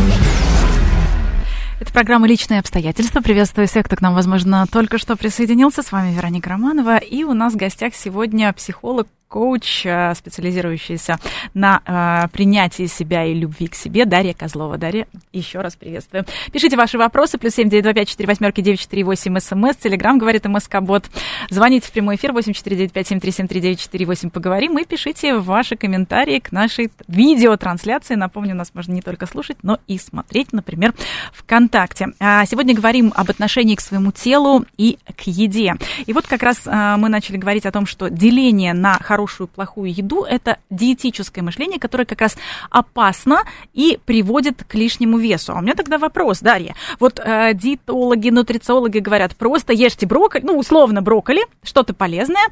Это 1.83 1.91
программа 1.91 2.27
«Личные 2.27 2.61
обстоятельства». 2.61 3.19
Приветствую 3.19 3.67
всех, 3.67 3.87
кто 3.87 3.97
к 3.97 4.01
нам, 4.01 4.15
возможно, 4.15 4.65
только 4.71 4.97
что 4.97 5.17
присоединился. 5.17 5.83
С 5.83 5.91
вами 5.91 6.13
Вероника 6.13 6.49
Романова. 6.51 6.95
И 6.95 7.25
у 7.25 7.33
нас 7.33 7.51
в 7.51 7.57
гостях 7.57 7.93
сегодня 7.93 8.53
психолог, 8.53 9.09
коуч, 9.33 9.83
э, 9.87 10.13
специализирующийся 10.13 11.17
на 11.55 11.81
э, 11.85 12.27
принятии 12.27 12.85
себя 12.85 13.25
и 13.25 13.33
любви 13.33 13.65
к 13.65 13.73
себе, 13.73 14.05
Дарья 14.05 14.35
Козлова. 14.35 14.77
Дарья, 14.77 15.07
еще 15.31 15.61
раз 15.61 15.75
приветствую. 15.75 16.25
Пишите 16.51 16.77
ваши 16.77 16.99
вопросы, 16.99 17.39
плюс 17.39 17.55
семь 17.55 17.67
девять 17.67 17.83
два 17.83 17.93
пять 17.93 18.09
четыре 18.09 18.27
восьмерки 18.27 18.61
девять 18.61 18.79
четыре 18.79 19.03
восемь 19.03 19.39
смс, 19.39 19.75
телеграмм 19.77 20.19
говорит 20.19 20.45
МСК 20.45 20.81
Бот. 20.81 21.05
Звоните 21.49 21.87
в 21.87 21.91
прямой 21.91 22.17
эфир 22.17 22.31
восемь 22.31 22.53
четыре 22.53 22.77
девять 22.77 22.91
пять 22.91 23.07
семь 23.07 23.19
три 23.19 23.31
семь 23.31 23.47
три 23.47 23.59
девять 23.59 23.79
четыре 23.79 24.05
восемь 24.05 24.29
поговорим 24.29 24.77
и 24.77 24.85
пишите 24.85 25.35
ваши 25.35 25.75
комментарии 25.75 26.37
к 26.37 26.51
нашей 26.51 26.91
видеотрансляции. 27.07 28.13
Напомню, 28.13 28.53
нас 28.53 28.69
можно 28.75 28.91
не 28.91 29.01
только 29.01 29.25
слушать, 29.25 29.57
но 29.63 29.79
и 29.87 29.97
смотреть, 29.97 30.53
например, 30.53 30.93
ВКонтакте. 31.33 32.09
А 32.19 32.45
сегодня 32.45 32.75
говорим 32.75 33.11
об 33.15 33.31
отношении 33.31 33.73
к 33.73 33.81
своему 33.81 34.11
телу 34.11 34.63
и 34.77 34.99
к 35.17 35.21
еде. 35.21 35.73
И 36.05 36.13
вот 36.13 36.27
как 36.27 36.43
раз 36.43 36.61
а, 36.67 36.97
мы 36.97 37.09
начали 37.09 37.37
говорить 37.37 37.65
о 37.65 37.71
том, 37.71 37.87
что 37.87 38.11
деление 38.11 38.73
на 38.73 38.93
хорошее 38.99 39.22
хорошую, 39.23 39.47
плохую 39.47 39.93
еду, 39.93 40.23
это 40.23 40.57
диетическое 40.69 41.43
мышление, 41.43 41.79
которое 41.79 42.05
как 42.05 42.21
раз 42.21 42.35
опасно 42.69 43.43
и 43.73 43.97
приводит 44.05 44.63
к 44.67 44.75
лишнему 44.75 45.17
весу. 45.17 45.53
А 45.53 45.59
у 45.59 45.61
меня 45.61 45.75
тогда 45.75 45.97
вопрос, 45.97 46.41
Дарья. 46.41 46.75
Вот 46.99 47.19
э, 47.23 47.53
диетологи, 47.53 48.29
нутрициологи 48.29 48.99
говорят, 48.99 49.35
просто 49.35 49.71
ешьте 49.71 50.05
брокколи, 50.05 50.43
ну, 50.43 50.57
условно 50.57 51.01
брокколи, 51.01 51.45
что-то 51.63 51.93
полезное, 51.93 52.43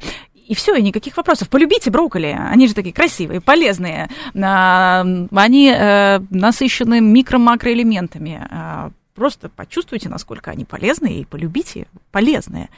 и 0.48 0.54
все, 0.54 0.74
и 0.74 0.82
никаких 0.82 1.16
вопросов. 1.16 1.50
Полюбите 1.50 1.90
брокколи, 1.90 2.36
они 2.50 2.66
же 2.68 2.74
такие 2.74 2.94
красивые, 2.94 3.42
полезные. 3.42 4.08
А, 4.34 5.04
они 5.34 5.74
э, 5.76 6.20
насыщены 6.30 7.00
микро-макроэлементами. 7.00 8.46
А, 8.50 8.90
просто 9.14 9.50
почувствуйте, 9.50 10.08
насколько 10.08 10.50
они 10.50 10.64
полезные, 10.64 11.20
и 11.20 11.24
полюбите 11.26 11.86
полезные. 12.10 12.70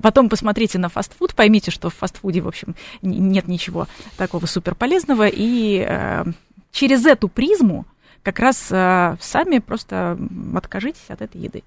Потом 0.00 0.28
посмотрите 0.28 0.78
на 0.78 0.88
фастфуд, 0.88 1.34
поймите, 1.34 1.70
что 1.70 1.90
в 1.90 1.94
фастфуде, 1.94 2.40
в 2.40 2.48
общем, 2.48 2.74
нет 3.02 3.48
ничего 3.48 3.88
такого 4.16 4.46
суперполезного, 4.46 5.28
и 5.28 5.84
э, 5.88 6.24
через 6.72 7.06
эту 7.06 7.28
призму 7.28 7.86
как 8.22 8.38
раз 8.38 8.68
э, 8.70 9.16
сами 9.20 9.58
просто 9.58 10.18
откажитесь 10.54 11.08
от 11.08 11.22
этой 11.22 11.40
еды. 11.40 11.62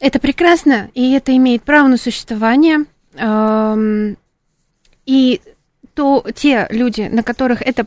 Это 0.00 0.18
прекрасно, 0.18 0.90
и 0.94 1.12
это 1.12 1.34
имеет 1.36 1.62
право 1.62 1.86
на 1.86 1.96
существование. 1.96 2.86
Эм, 3.14 4.16
и 5.06 5.40
то 5.94 6.26
те 6.34 6.66
люди, 6.70 7.02
на 7.02 7.22
которых 7.22 7.62
это 7.62 7.86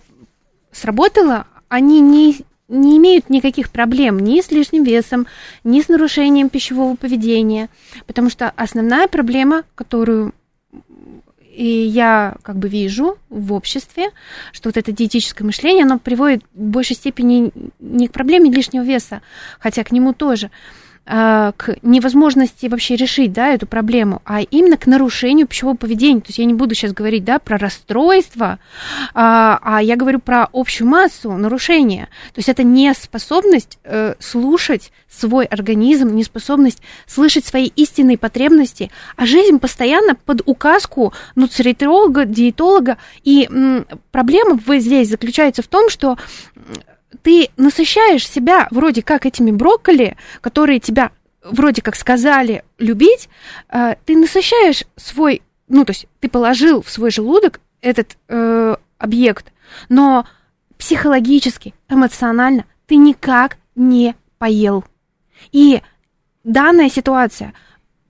сработало, 0.71 1.45
они 1.67 1.99
не 1.99 2.45
не 2.67 2.97
имеют 2.97 3.29
никаких 3.29 3.69
проблем 3.69 4.19
ни 4.19 4.41
с 4.41 4.51
лишним 4.51 4.83
весом, 4.83 5.27
ни 5.63 5.81
с 5.81 5.89
нарушением 5.89 6.49
пищевого 6.49 6.95
поведения, 6.95 7.69
потому 8.07 8.29
что 8.29 8.51
основная 8.55 9.07
проблема, 9.07 9.63
которую 9.75 10.33
и 11.55 11.65
я 11.65 12.35
как 12.43 12.57
бы 12.57 12.67
вижу 12.67 13.17
в 13.29 13.53
обществе, 13.53 14.09
что 14.51 14.67
вот 14.67 14.77
это 14.77 14.91
диетическое 14.91 15.45
мышление, 15.45 15.85
оно 15.85 15.99
приводит 15.99 16.43
в 16.53 16.59
большей 16.59 16.97
степени 16.97 17.51
не 17.79 18.07
к 18.09 18.11
проблеме 18.11 18.51
лишнего 18.51 18.83
веса, 18.83 19.21
хотя 19.59 19.83
к 19.85 19.91
нему 19.93 20.13
тоже, 20.13 20.51
к 21.05 21.75
невозможности 21.83 22.65
вообще 22.65 22.95
решить, 22.95 23.31
да, 23.31 23.49
эту 23.49 23.67
проблему, 23.67 24.21
а 24.25 24.41
именно 24.41 24.75
к 24.75 24.87
нарушению 24.87 25.45
пищевого 25.45 25.75
поведения. 25.75 26.19
То 26.21 26.29
есть 26.29 26.39
я 26.39 26.45
не 26.45 26.53
буду 26.55 26.73
сейчас 26.73 26.93
говорить, 26.93 27.23
да, 27.23 27.37
про 27.37 27.57
расстройство, 27.57 28.57
а, 29.13 29.59
а 29.61 29.83
я 29.83 29.97
говорю 29.97 30.19
про 30.19 30.47
общую 30.51 30.87
массу 30.87 31.31
нарушения. 31.33 32.09
То 32.33 32.39
есть 32.39 32.49
это 32.49 32.63
неспособность 32.63 33.77
э, 33.83 34.15
слушать 34.19 34.91
свой 35.07 35.45
организм, 35.45 36.15
неспособность 36.15 36.81
слышать 37.05 37.45
свои 37.45 37.67
истинные 37.75 38.17
потребности, 38.17 38.91
а 39.15 39.25
жизнь 39.25 39.59
постоянно 39.59 40.15
под 40.15 40.41
указку 40.45 41.13
нутрициолога, 41.35 42.25
диетолога. 42.25 42.97
И 43.23 43.47
м, 43.49 43.85
проблема 44.11 44.59
здесь 44.79 45.09
заключается 45.09 45.61
в 45.61 45.67
том, 45.67 45.89
что 45.89 46.17
ты 47.21 47.49
насыщаешь 47.57 48.27
себя 48.27 48.67
вроде 48.71 49.01
как 49.01 49.25
этими 49.25 49.51
брокколи, 49.51 50.17
которые 50.41 50.79
тебя 50.79 51.11
вроде 51.43 51.81
как 51.81 51.95
сказали 51.95 52.63
любить, 52.77 53.29
э, 53.69 53.95
ты 54.05 54.17
насыщаешь 54.17 54.83
свой, 54.95 55.41
ну 55.67 55.85
то 55.85 55.91
есть 55.91 56.07
ты 56.19 56.29
положил 56.29 56.81
в 56.81 56.89
свой 56.89 57.11
желудок 57.11 57.59
этот 57.81 58.17
э, 58.27 58.75
объект, 58.97 59.51
но 59.89 60.25
психологически, 60.77 61.73
эмоционально 61.89 62.65
ты 62.87 62.95
никак 62.95 63.57
не 63.75 64.15
поел. 64.37 64.83
И 65.51 65.81
данная 66.43 66.89
ситуация 66.89 67.53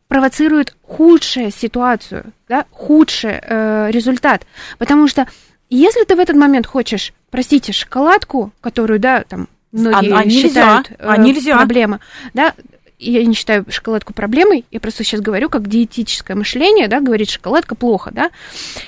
провоцирует 0.08 0.76
худшую 0.82 1.52
ситуацию, 1.52 2.32
да, 2.48 2.66
худший 2.72 3.40
э, 3.42 3.92
результат, 3.92 4.46
потому 4.78 5.08
что 5.08 5.28
если 5.76 6.04
ты 6.04 6.16
в 6.16 6.20
этот 6.20 6.36
момент 6.36 6.68
хочешь, 6.68 7.14
простите, 7.30 7.74
шоколадку, 7.74 8.52
которую, 8.62 9.00
да, 9.00 9.24
там 9.28 9.48
многие 9.72 10.12
а, 10.12 10.20
а 10.20 10.30
считают 10.30 10.90
нельзя, 10.90 11.12
а 11.12 11.18
нельзя. 11.18 11.58
проблема, 11.58 12.00
да, 12.34 12.54
я 12.98 13.26
не 13.26 13.34
считаю 13.34 13.66
шоколадку 13.70 14.14
проблемой, 14.14 14.66
я 14.72 14.80
просто 14.80 15.04
сейчас 15.04 15.22
говорю, 15.22 15.50
как 15.50 15.68
диетическое 15.68 16.36
мышление, 16.36 16.88
да, 16.88 17.02
говорит, 17.02 17.30
шоколадка 17.30 17.76
плохо, 17.76 18.12
да. 18.14 18.32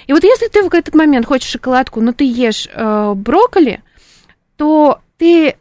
И 0.08 0.14
вот 0.14 0.24
если 0.24 0.48
ты 0.48 0.64
в 0.64 0.74
этот 0.74 0.96
момент 0.96 1.26
хочешь 1.26 1.50
шоколадку, 1.50 2.02
но 2.02 2.14
ты 2.14 2.24
ешь 2.24 2.68
э, 2.74 3.14
брокколи, 3.16 3.82
то 4.56 5.02
ты 5.18 5.56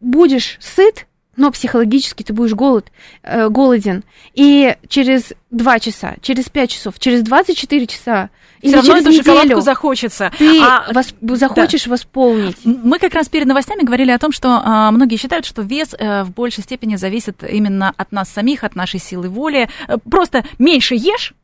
будешь 0.00 0.56
сыт, 0.60 1.06
но 1.36 1.50
психологически 1.50 2.22
ты 2.22 2.32
будешь 2.32 2.54
голод, 2.54 2.90
э, 3.22 3.48
голоден. 3.48 4.04
И 4.34 4.74
через 4.88 5.32
2 5.50 5.78
часа, 5.80 6.14
через 6.22 6.48
5 6.48 6.70
часов, 6.70 6.98
через 6.98 7.22
24 7.22 7.86
часа 7.86 8.30
или 8.66 8.80
Все 8.80 8.92
равно 8.92 8.96
эту 8.96 9.10
неделю 9.10 9.24
шоколадку 9.24 9.60
захочется. 9.60 10.32
Ты 10.38 10.60
а, 10.60 10.92
вос, 10.92 11.14
захочешь 11.38 11.84
да. 11.84 11.92
восполнить. 11.92 12.56
Мы 12.64 12.98
как 12.98 13.14
раз 13.14 13.28
перед 13.28 13.46
новостями 13.46 13.82
говорили 13.82 14.10
о 14.10 14.18
том, 14.18 14.32
что 14.32 14.60
а, 14.62 14.90
многие 14.90 15.16
считают, 15.16 15.46
что 15.46 15.62
вес 15.62 15.94
а, 15.98 16.24
в 16.24 16.32
большей 16.32 16.64
степени 16.64 16.96
зависит 16.96 17.42
именно 17.48 17.92
от 17.96 18.12
нас 18.12 18.28
самих, 18.28 18.64
от 18.64 18.74
нашей 18.74 19.00
силы 19.00 19.28
воли. 19.28 19.68
Э, 19.88 19.96
просто 19.98 20.44
меньше 20.58 20.94
ешь, 20.94 21.34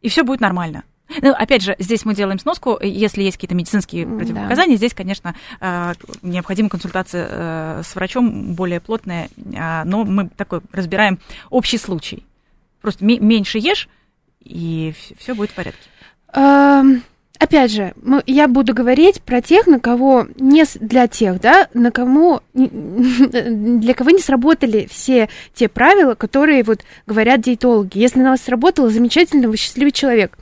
и 0.00 0.08
все 0.08 0.22
будет 0.22 0.40
нормально. 0.40 0.84
Ну, 1.22 1.32
опять 1.32 1.62
же, 1.62 1.76
здесь 1.78 2.04
мы 2.04 2.14
делаем 2.14 2.38
сноску, 2.38 2.78
если 2.82 3.22
есть 3.22 3.36
какие-то 3.36 3.54
медицинские 3.54 4.06
противопоказания, 4.06 4.74
да. 4.74 4.76
здесь, 4.76 4.92
конечно, 4.92 5.36
а, 5.60 5.94
необходима 6.22 6.68
консультация 6.68 7.28
э, 7.30 7.82
с 7.84 7.94
врачом 7.94 8.54
более 8.54 8.80
плотная, 8.80 9.28
а, 9.56 9.84
но 9.84 10.04
мы 10.04 10.28
такой 10.28 10.62
разбираем 10.72 11.20
общий 11.48 11.78
случай. 11.78 12.24
Просто 12.80 13.04
меньше 13.04 13.58
ешь, 13.58 13.88
и 14.42 14.94
все 15.18 15.34
будет 15.34 15.50
в 15.50 15.54
порядке. 15.54 15.88
Опять 17.38 17.70
же, 17.70 17.92
я 18.26 18.48
буду 18.48 18.74
говорить 18.74 19.20
про 19.20 19.42
тех, 19.42 19.66
на 19.66 19.78
кого 19.78 20.26
не 20.36 20.64
для 20.80 21.06
тех, 21.06 21.40
да, 21.40 21.68
на 21.74 21.90
кому 21.90 22.40
для 22.54 23.94
кого 23.94 24.10
не 24.10 24.20
сработали 24.20 24.88
все 24.90 25.28
те 25.54 25.68
правила, 25.68 26.14
которые 26.14 26.62
вот 26.64 26.80
говорят 27.06 27.42
диетологи. 27.42 27.98
Если 27.98 28.20
на 28.20 28.30
вас 28.30 28.42
сработало, 28.42 28.88
замечательно, 28.88 29.48
вы 29.48 29.56
счастливый 29.56 29.92
человек. 29.92 30.38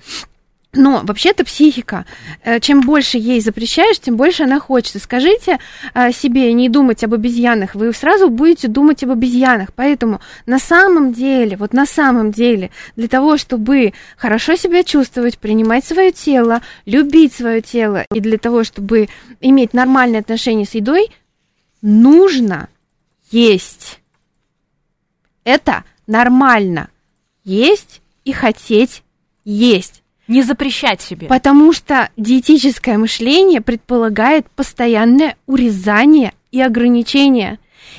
Но 0.74 1.02
вообще-то 1.04 1.44
психика, 1.44 2.04
э, 2.42 2.60
чем 2.60 2.80
больше 2.80 3.18
ей 3.18 3.40
запрещаешь, 3.40 4.00
тем 4.00 4.16
больше 4.16 4.44
она 4.44 4.58
хочет. 4.60 5.00
Скажите 5.00 5.58
э, 5.94 6.12
себе 6.12 6.52
не 6.52 6.68
думать 6.68 7.04
об 7.04 7.14
обезьянах, 7.14 7.74
вы 7.74 7.92
сразу 7.92 8.28
будете 8.28 8.68
думать 8.68 9.02
об 9.04 9.10
обезьянах. 9.10 9.72
Поэтому 9.74 10.20
на 10.46 10.58
самом 10.58 11.12
деле, 11.12 11.56
вот 11.56 11.72
на 11.72 11.86
самом 11.86 12.32
деле, 12.32 12.70
для 12.96 13.08
того, 13.08 13.36
чтобы 13.36 13.92
хорошо 14.16 14.56
себя 14.56 14.82
чувствовать, 14.82 15.38
принимать 15.38 15.84
свое 15.84 16.12
тело, 16.12 16.60
любить 16.86 17.32
свое 17.32 17.60
тело, 17.60 18.04
и 18.12 18.20
для 18.20 18.38
того, 18.38 18.64
чтобы 18.64 19.08
иметь 19.40 19.74
нормальные 19.74 20.20
отношения 20.20 20.64
с 20.64 20.74
едой, 20.74 21.08
нужно 21.82 22.68
есть. 23.30 24.00
Это 25.44 25.84
нормально. 26.06 26.88
Есть 27.44 28.00
и 28.24 28.32
хотеть 28.32 29.02
есть. 29.44 30.03
Не 30.28 30.42
запрещать 30.42 31.00
себе. 31.00 31.26
Потому 31.26 31.72
что 31.72 32.08
диетическое 32.16 32.96
мышление 32.98 33.60
предполагает 33.60 34.48
постоянное 34.50 35.36
урезание 35.46 36.32
и 36.50 36.60
ограничение. 36.60 37.58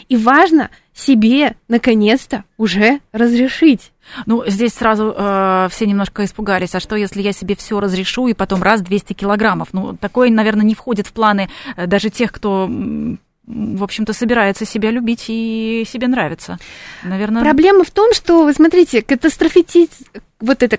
И 0.10 0.18
важно 0.18 0.70
себе 0.94 1.56
наконец-то 1.68 2.46
уже 2.58 3.00
разрешить. 3.12 3.92
Ну, 4.26 4.44
здесь 4.48 4.74
сразу 4.74 5.14
э, 5.16 5.68
все 5.72 5.86
немножко 5.86 6.24
испугались. 6.24 6.74
А 6.74 6.80
что, 6.80 6.96
если 6.96 7.22
я 7.22 7.34
себе 7.34 7.56
все 7.56 7.80
разрешу 7.80 8.28
и 8.28 8.34
потом 8.34 8.64
раз 8.64 8.82
200 8.82 9.14
килограммов? 9.14 9.70
Ну, 9.74 9.96
такое, 9.96 10.30
наверное, 10.30 10.66
не 10.66 10.76
входит 10.76 11.08
в 11.08 11.12
планы 11.14 11.50
э, 11.76 11.86
даже 11.86 12.10
тех, 12.10 12.32
кто 12.32 12.70
в 13.48 13.84
общем-то, 13.84 14.12
собирается 14.14 14.66
себя 14.66 14.90
любить 14.90 15.26
и 15.28 15.86
себе 15.88 16.08
нравится. 16.08 16.58
Наверное... 17.04 17.44
Проблема 17.44 17.84
в 17.84 17.92
том, 17.92 18.12
что, 18.12 18.44
вы 18.44 18.54
смотрите, 18.54 19.04
катастрофити... 19.04 19.88
вот 20.40 20.64
это 20.64 20.78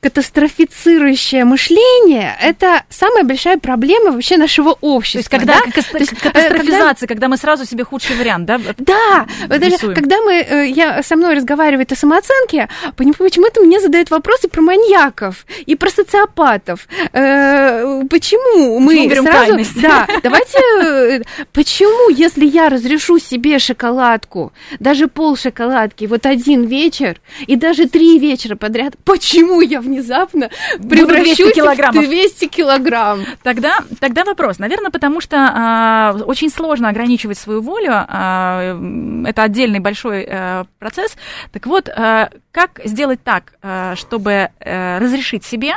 катастрофицирующее 0.00 1.44
мышление– 1.44 2.36
это 2.40 2.84
самая 2.90 3.24
большая 3.24 3.58
проблема 3.58 4.12
вообще 4.12 4.36
нашего 4.36 4.76
общества. 4.80 5.16
То 5.16 5.18
есть, 5.18 5.28
когда 5.28 5.60
да? 5.64 5.82
То 5.90 5.98
есть, 5.98 6.10
катастрофизация, 6.10 7.06
когда... 7.06 7.14
когда 7.14 7.28
мы 7.28 7.36
сразу 7.36 7.64
себе 7.64 7.84
худший 7.84 8.16
вариант, 8.16 8.46
да? 8.46 8.60
Да, 8.78 9.26
даже, 9.48 9.78
когда 9.94 10.20
мы, 10.20 10.34
э, 10.34 10.68
я 10.68 11.02
со 11.02 11.16
мной 11.16 11.34
разговариваю 11.34 11.86
о 11.90 11.94
самооценке, 11.94 12.68
почему-то 12.96 13.60
мне 13.62 13.80
задают 13.80 14.10
вопросы 14.10 14.48
про 14.48 14.60
маньяков 14.62 15.46
и 15.64 15.74
про 15.74 15.90
социопатов. 15.90 16.86
Э, 17.12 18.02
почему 18.10 18.78
мы 18.78 19.08
почему 19.08 19.26
сразу... 19.26 19.46
Крайность? 19.46 19.80
Да, 19.80 20.06
давайте... 20.22 20.58
Э, 20.82 21.22
почему, 21.52 22.10
если 22.10 22.44
я 22.44 22.68
разрешу 22.68 23.18
себе 23.18 23.58
шоколадку, 23.58 24.52
даже 24.78 25.08
пол 25.08 25.36
шоколадки, 25.36 26.04
вот 26.04 26.26
один 26.26 26.64
вечер, 26.64 27.20
и 27.46 27.56
даже 27.56 27.88
три 27.88 28.18
вечера 28.18 28.56
подряд, 28.56 28.94
почему 29.04 29.60
я 29.60 29.80
в 29.80 29.88
внезапно 29.96 30.50
превращусь 30.88 31.36
200 31.36 31.52
килограммов. 31.54 32.04
в 32.04 32.08
200 32.08 32.46
килограмм. 32.48 33.20
Тогда, 33.42 33.78
тогда 34.00 34.24
вопрос. 34.24 34.58
Наверное, 34.58 34.90
потому 34.90 35.20
что 35.20 35.36
а, 35.38 36.16
очень 36.26 36.50
сложно 36.50 36.88
ограничивать 36.88 37.38
свою 37.38 37.60
волю. 37.60 37.90
А, 37.92 38.78
это 39.26 39.42
отдельный 39.42 39.80
большой 39.80 40.26
а, 40.28 40.66
процесс. 40.78 41.16
Так 41.52 41.66
вот, 41.66 41.88
а, 41.88 42.30
как 42.52 42.80
сделать 42.84 43.22
так, 43.22 43.54
а, 43.62 43.94
чтобы 43.96 44.50
а, 44.60 44.98
разрешить 44.98 45.44
себе 45.44 45.74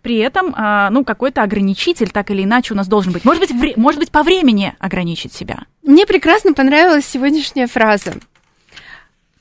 при 0.00 0.18
этом, 0.18 0.54
ну, 0.92 1.04
какой-то 1.04 1.42
ограничитель 1.42 2.08
так 2.10 2.30
или 2.30 2.44
иначе 2.44 2.72
у 2.72 2.76
нас 2.76 2.86
должен 2.86 3.12
быть. 3.12 3.24
Может 3.24 3.40
быть, 3.40 3.50
вре- 3.50 3.72
может 3.74 3.98
быть, 3.98 4.12
по 4.12 4.22
времени 4.22 4.76
ограничить 4.78 5.32
себя. 5.32 5.64
Мне 5.82 6.06
прекрасно 6.06 6.52
понравилась 6.52 7.04
сегодняшняя 7.04 7.66
фраза. 7.66 8.14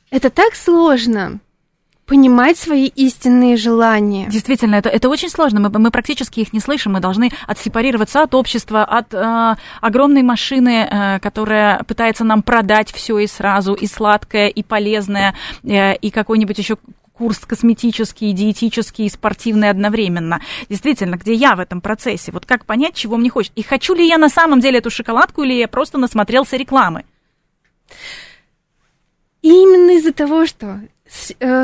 Это 0.09 0.31
так 0.31 0.55
сложно 0.55 1.39
понимать 2.05 2.57
свои 2.57 2.85
истинные 2.85 3.57
желания. 3.57 4.27
Действительно, 4.29 4.75
это, 4.75 4.89
это 4.89 5.09
очень 5.09 5.29
сложно. 5.29 5.59
Мы, 5.59 5.69
мы 5.79 5.91
практически 5.91 6.39
их 6.41 6.53
не 6.53 6.59
слышим. 6.59 6.93
Мы 6.93 6.99
должны 6.99 7.31
отсепарироваться 7.47 8.21
от 8.21 8.35
общества, 8.35 8.83
от 8.83 9.13
э, 9.13 9.55
огромной 9.81 10.21
машины, 10.21 10.87
э, 10.89 11.19
которая 11.19 11.83
пытается 11.83 12.23
нам 12.23 12.43
продать 12.43 12.91
все 12.91 13.17
и 13.19 13.27
сразу, 13.27 13.73
и 13.73 13.87
сладкое, 13.87 14.49
и 14.49 14.61
полезное, 14.61 15.35
э, 15.63 15.95
и 15.95 16.11
какой-нибудь 16.11 16.57
еще 16.57 16.77
курс 17.13 17.39
косметический, 17.39 18.33
диетический 18.33 19.05
и 19.05 19.09
спортивный 19.09 19.69
одновременно. 19.69 20.41
Действительно, 20.69 21.15
где 21.15 21.33
я 21.33 21.55
в 21.55 21.59
этом 21.59 21.81
процессе? 21.81 22.31
Вот 22.31 22.45
как 22.45 22.65
понять, 22.65 22.93
чего 22.93 23.17
мне 23.17 23.29
хочется? 23.29 23.53
И 23.55 23.63
хочу 23.63 23.95
ли 23.95 24.05
я 24.07 24.17
на 24.17 24.29
самом 24.29 24.59
деле 24.59 24.79
эту 24.79 24.91
шоколадку, 24.91 25.43
или 25.43 25.53
я 25.53 25.67
просто 25.67 25.97
насмотрелся 25.97 26.57
рекламы? 26.57 27.05
И 29.41 29.49
именно 29.49 29.91
из-за 29.91 30.11
того, 30.11 30.45
что 30.45 30.81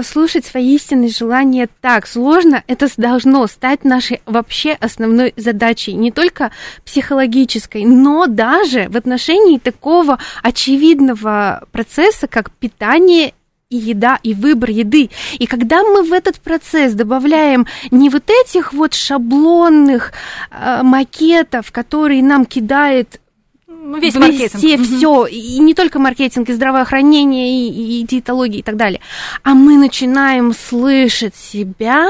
слушать 0.03 0.45
свои 0.45 0.75
истинные 0.75 1.09
желания 1.09 1.67
так 1.81 2.07
сложно, 2.07 2.63
это 2.67 2.87
должно 2.97 3.47
стать 3.47 3.83
нашей 3.83 4.21
вообще 4.25 4.73
основной 4.73 5.33
задачей, 5.35 5.93
не 5.93 6.11
только 6.11 6.51
психологической, 6.85 7.85
но 7.85 8.27
даже 8.27 8.87
в 8.89 8.97
отношении 8.97 9.57
такого 9.57 10.19
очевидного 10.43 11.67
процесса, 11.71 12.27
как 12.27 12.51
питание 12.51 13.33
и 13.71 13.77
еда, 13.77 14.19
и 14.21 14.33
выбор 14.33 14.69
еды. 14.69 15.09
И 15.39 15.47
когда 15.47 15.81
мы 15.83 16.03
в 16.03 16.11
этот 16.11 16.39
процесс 16.39 16.93
добавляем 16.93 17.65
не 17.89 18.09
вот 18.09 18.29
этих 18.29 18.73
вот 18.73 18.93
шаблонных 18.93 20.11
э, 20.51 20.83
макетов, 20.83 21.71
которые 21.71 22.21
нам 22.21 22.45
кидает 22.45 23.21
ну, 23.81 23.97
весь 23.97 24.15
маркетинг. 24.15 24.57
Все, 24.57 24.77
все, 24.77 25.25
и 25.25 25.59
не 25.59 25.73
только 25.73 25.97
маркетинг, 25.99 26.49
и 26.49 26.53
здравоохранение, 26.53 27.49
и, 27.49 28.01
и 28.01 28.03
диетология 28.03 28.59
и 28.59 28.63
так 28.63 28.77
далее. 28.77 29.01
А 29.43 29.55
мы 29.55 29.77
начинаем 29.77 30.53
слышать 30.53 31.35
себя. 31.35 32.07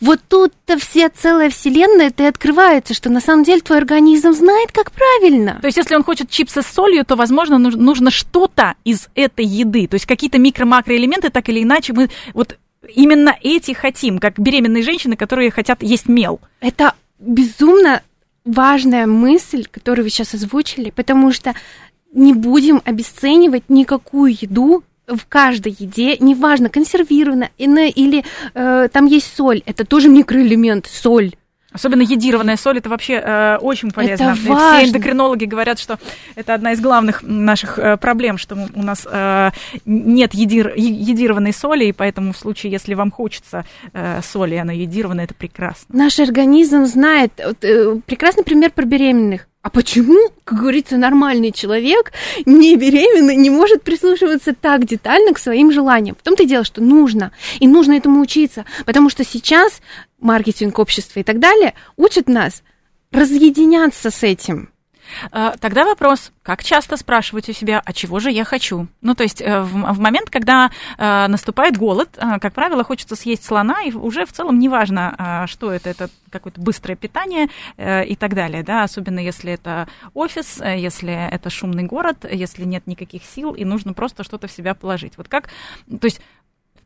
Вот 0.00 0.20
тут-то 0.28 0.78
вся 0.78 1.10
целая 1.10 1.50
вселенная 1.50 2.10
ты 2.10 2.26
открывается, 2.26 2.94
что 2.94 3.10
на 3.10 3.20
самом 3.20 3.44
деле 3.44 3.60
твой 3.60 3.78
организм 3.78 4.32
знает, 4.32 4.72
как 4.72 4.92
правильно. 4.92 5.58
То 5.60 5.66
есть, 5.66 5.78
если 5.78 5.94
он 5.94 6.04
хочет 6.04 6.30
чипсы 6.30 6.62
с 6.62 6.66
солью, 6.66 7.04
то, 7.04 7.16
возможно, 7.16 7.58
нужно 7.58 8.10
что-то 8.10 8.74
из 8.84 9.08
этой 9.14 9.44
еды. 9.44 9.86
То 9.86 9.94
есть, 9.94 10.06
какие-то 10.06 10.38
микро-макроэлементы, 10.38 11.30
так 11.30 11.48
или 11.48 11.62
иначе, 11.62 11.92
мы 11.92 12.08
вот 12.34 12.58
именно 12.94 13.36
эти 13.42 13.72
хотим, 13.72 14.18
как 14.18 14.38
беременные 14.38 14.82
женщины, 14.82 15.16
которые 15.16 15.50
хотят 15.50 15.82
есть 15.82 16.08
мел. 16.08 16.40
Это 16.60 16.94
безумно 17.18 18.02
важная 18.44 19.06
мысль, 19.06 19.66
которую 19.70 20.04
вы 20.04 20.10
сейчас 20.10 20.34
озвучили, 20.34 20.90
потому 20.90 21.32
что 21.32 21.54
не 22.12 22.34
будем 22.34 22.82
обесценивать 22.84 23.64
никакую 23.68 24.36
еду 24.40 24.82
в 25.06 25.26
каждой 25.28 25.76
еде, 25.78 26.16
неважно, 26.18 26.68
консервирована 26.68 27.50
или 27.58 28.24
э, 28.54 28.88
там 28.92 29.06
есть 29.06 29.34
соль, 29.36 29.62
это 29.66 29.84
тоже 29.84 30.08
микроэлемент, 30.08 30.86
соль. 30.86 31.34
Особенно 31.72 32.02
йодированная 32.02 32.56
соль, 32.56 32.78
это 32.78 32.88
вообще 32.88 33.22
э, 33.24 33.58
очень 33.60 33.92
полезно. 33.92 34.24
Это 34.24 34.48
важно. 34.48 34.78
Все 34.78 34.88
эндокринологи 34.88 35.44
говорят, 35.44 35.78
что 35.78 35.98
это 36.34 36.54
одна 36.54 36.72
из 36.72 36.80
главных 36.80 37.22
наших 37.22 37.78
э, 37.78 37.96
проблем, 37.96 38.38
что 38.38 38.56
у 38.74 38.82
нас 38.82 39.06
э, 39.10 39.50
нет 39.84 40.34
йодир, 40.34 40.72
йодированной 40.76 41.52
соли, 41.52 41.86
и 41.86 41.92
поэтому 41.92 42.32
в 42.32 42.36
случае, 42.36 42.72
если 42.72 42.94
вам 42.94 43.10
хочется 43.10 43.64
э, 43.92 44.20
соли, 44.22 44.56
и 44.56 44.58
она 44.58 44.72
йодированная, 44.72 45.24
это 45.24 45.34
прекрасно. 45.34 45.86
Наш 45.96 46.18
организм 46.18 46.86
знает. 46.86 47.32
Э, 47.38 47.96
прекрасный 48.04 48.42
пример 48.42 48.72
про 48.72 48.84
беременных. 48.84 49.46
А 49.62 49.68
почему, 49.68 50.30
как 50.44 50.58
говорится, 50.58 50.96
нормальный 50.96 51.52
человек, 51.52 52.12
не 52.46 52.76
беременный, 52.76 53.36
не 53.36 53.50
может 53.50 53.82
прислушиваться 53.82 54.54
так 54.54 54.86
детально 54.86 55.34
к 55.34 55.38
своим 55.38 55.70
желаниям? 55.70 56.16
В 56.18 56.22
том-то 56.22 56.44
и 56.44 56.46
дело, 56.46 56.64
что 56.64 56.80
нужно. 56.80 57.32
И 57.58 57.68
нужно 57.68 57.92
этому 57.92 58.22
учиться. 58.22 58.64
Потому 58.86 59.10
что 59.10 59.22
сейчас 59.22 59.82
маркетинг 60.20 60.78
общества 60.78 61.20
и 61.20 61.22
так 61.22 61.38
далее 61.38 61.74
учат 61.96 62.28
нас 62.28 62.62
разъединяться 63.10 64.10
с 64.10 64.22
этим. 64.22 64.70
А, 65.30 65.56
тогда 65.58 65.84
вопрос, 65.84 66.32
как 66.42 66.62
часто 66.64 66.96
спрашивать 66.96 67.48
у 67.48 67.52
себя, 67.52 67.82
а 67.84 67.92
чего 67.92 68.20
же 68.20 68.30
я 68.30 68.44
хочу? 68.44 68.88
Ну, 69.00 69.14
то 69.14 69.22
есть 69.22 69.40
э, 69.40 69.60
в, 69.62 69.98
момент, 69.98 70.30
когда 70.30 70.70
э, 70.98 71.26
наступает 71.26 71.76
голод, 71.76 72.10
э, 72.16 72.38
как 72.40 72.52
правило, 72.52 72.84
хочется 72.84 73.16
съесть 73.16 73.44
слона, 73.44 73.82
и 73.82 73.92
уже 73.92 74.24
в 74.24 74.32
целом 74.32 74.58
неважно, 74.58 75.46
что 75.48 75.72
это, 75.72 75.90
это 75.90 76.08
какое-то 76.30 76.60
быстрое 76.60 76.96
питание 76.96 77.48
и 77.78 78.16
так 78.16 78.34
далее, 78.34 78.62
да, 78.62 78.84
особенно 78.84 79.18
если 79.18 79.52
это 79.52 79.88
офис, 80.14 80.60
если 80.60 81.12
это 81.12 81.50
шумный 81.50 81.82
город, 81.84 82.24
если 82.30 82.64
нет 82.64 82.86
никаких 82.86 83.24
сил, 83.24 83.52
и 83.52 83.64
нужно 83.64 83.92
просто 83.92 84.22
что-то 84.22 84.46
в 84.46 84.52
себя 84.52 84.74
положить. 84.74 85.14
Вот 85.16 85.28
как, 85.28 85.48
то 85.88 86.04
есть 86.04 86.20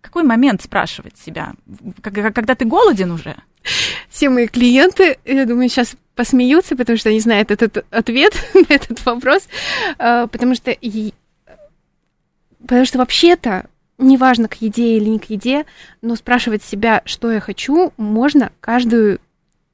какой 0.05 0.23
момент 0.23 0.62
спрашивать 0.62 1.19
себя? 1.19 1.55
Когда 2.03 2.55
ты 2.55 2.64
голоден 2.64 3.11
уже? 3.11 3.37
Все 4.11 4.29
мои 4.29 4.47
клиенты, 4.47 5.19
я 5.25 5.47
думаю, 5.47 5.69
сейчас 5.69 5.97
посмеются, 6.14 6.77
потому 6.77 6.99
что 6.99 7.09
они 7.09 7.21
знают 7.21 7.51
этот 7.51 7.85
ответ 7.90 8.35
на 8.55 8.75
этот 8.75 9.05
вопрос, 9.05 9.49
а, 9.99 10.27
потому 10.27 10.55
что, 10.55 10.77
потому 12.61 12.85
что 12.85 12.99
вообще-то 12.99 13.67
неважно, 13.99 14.49
к 14.49 14.55
еде 14.61 14.97
или 14.97 15.09
не 15.09 15.19
к 15.19 15.31
еде, 15.31 15.64
но 16.03 16.17
спрашивать 16.17 16.62
себя, 16.62 17.03
что 17.05 17.33
я 17.33 17.40
хочу, 17.40 17.93
можно 17.97 18.53
каждую 18.61 19.21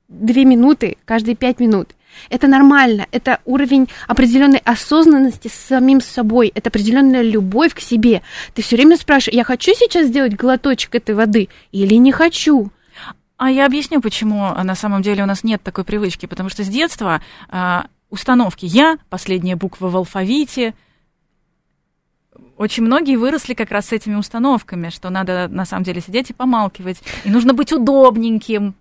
две 0.08 0.44
минуты, 0.44 0.96
каждые 1.04 1.36
пять 1.36 1.60
минут. 1.60 1.94
Это 2.28 2.48
нормально, 2.48 3.06
это 3.12 3.40
уровень 3.44 3.88
определенной 4.06 4.58
осознанности 4.58 5.48
с 5.48 5.54
самим 5.54 6.00
собой, 6.00 6.52
это 6.54 6.68
определенная 6.68 7.22
любовь 7.22 7.74
к 7.74 7.80
себе. 7.80 8.22
Ты 8.54 8.62
все 8.62 8.76
время 8.76 8.96
спрашиваешь, 8.96 9.36
я 9.36 9.44
хочу 9.44 9.72
сейчас 9.74 10.06
сделать 10.06 10.34
глоточек 10.34 10.94
этой 10.94 11.14
воды 11.14 11.48
или 11.72 11.94
не 11.94 12.12
хочу? 12.12 12.70
А 13.40 13.50
я 13.50 13.64
объясню, 13.64 14.02
почему 14.02 14.44
а, 14.44 14.62
на 14.64 14.74
самом 14.74 15.00
деле 15.00 15.22
у 15.22 15.26
нас 15.26 15.44
нет 15.44 15.62
такой 15.62 15.82
привычки. 15.84 16.26
Потому 16.26 16.50
что 16.50 16.62
с 16.62 16.68
детства 16.68 17.22
э, 17.50 17.80
установки 18.10 18.66
«я», 18.66 18.98
последняя 19.08 19.56
буква 19.56 19.88
в 19.88 19.96
алфавите, 19.96 20.74
очень 22.58 22.82
многие 22.82 23.16
выросли 23.16 23.54
как 23.54 23.70
раз 23.70 23.86
с 23.86 23.92
этими 23.92 24.16
установками, 24.16 24.90
что 24.90 25.08
надо 25.08 25.48
на 25.48 25.64
самом 25.64 25.84
деле 25.84 26.02
сидеть 26.02 26.28
и 26.28 26.34
помалкивать, 26.34 26.98
и 27.24 27.30
нужно 27.30 27.54
быть 27.54 27.72
удобненьким. 27.72 28.74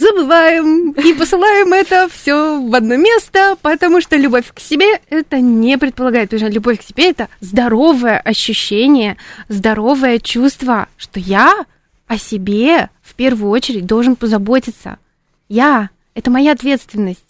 Забываем 0.00 0.92
и 0.92 1.12
посылаем 1.12 1.74
это 1.74 2.08
все 2.10 2.58
в 2.58 2.74
одно 2.74 2.96
место, 2.96 3.58
потому 3.60 4.00
что 4.00 4.16
любовь 4.16 4.50
к 4.54 4.58
себе 4.58 4.98
это 5.10 5.40
не 5.40 5.76
предполагает, 5.76 6.30
потому 6.30 6.48
что 6.48 6.54
любовь 6.54 6.80
к 6.80 6.82
себе 6.82 7.10
это 7.10 7.28
здоровое 7.40 8.18
ощущение, 8.18 9.18
здоровое 9.50 10.18
чувство, 10.18 10.88
что 10.96 11.20
я 11.20 11.66
о 12.06 12.16
себе 12.16 12.88
в 13.02 13.14
первую 13.14 13.50
очередь 13.50 13.84
должен 13.84 14.16
позаботиться. 14.16 14.98
Я. 15.50 15.90
Это 16.14 16.30
моя 16.30 16.52
ответственность. 16.52 17.26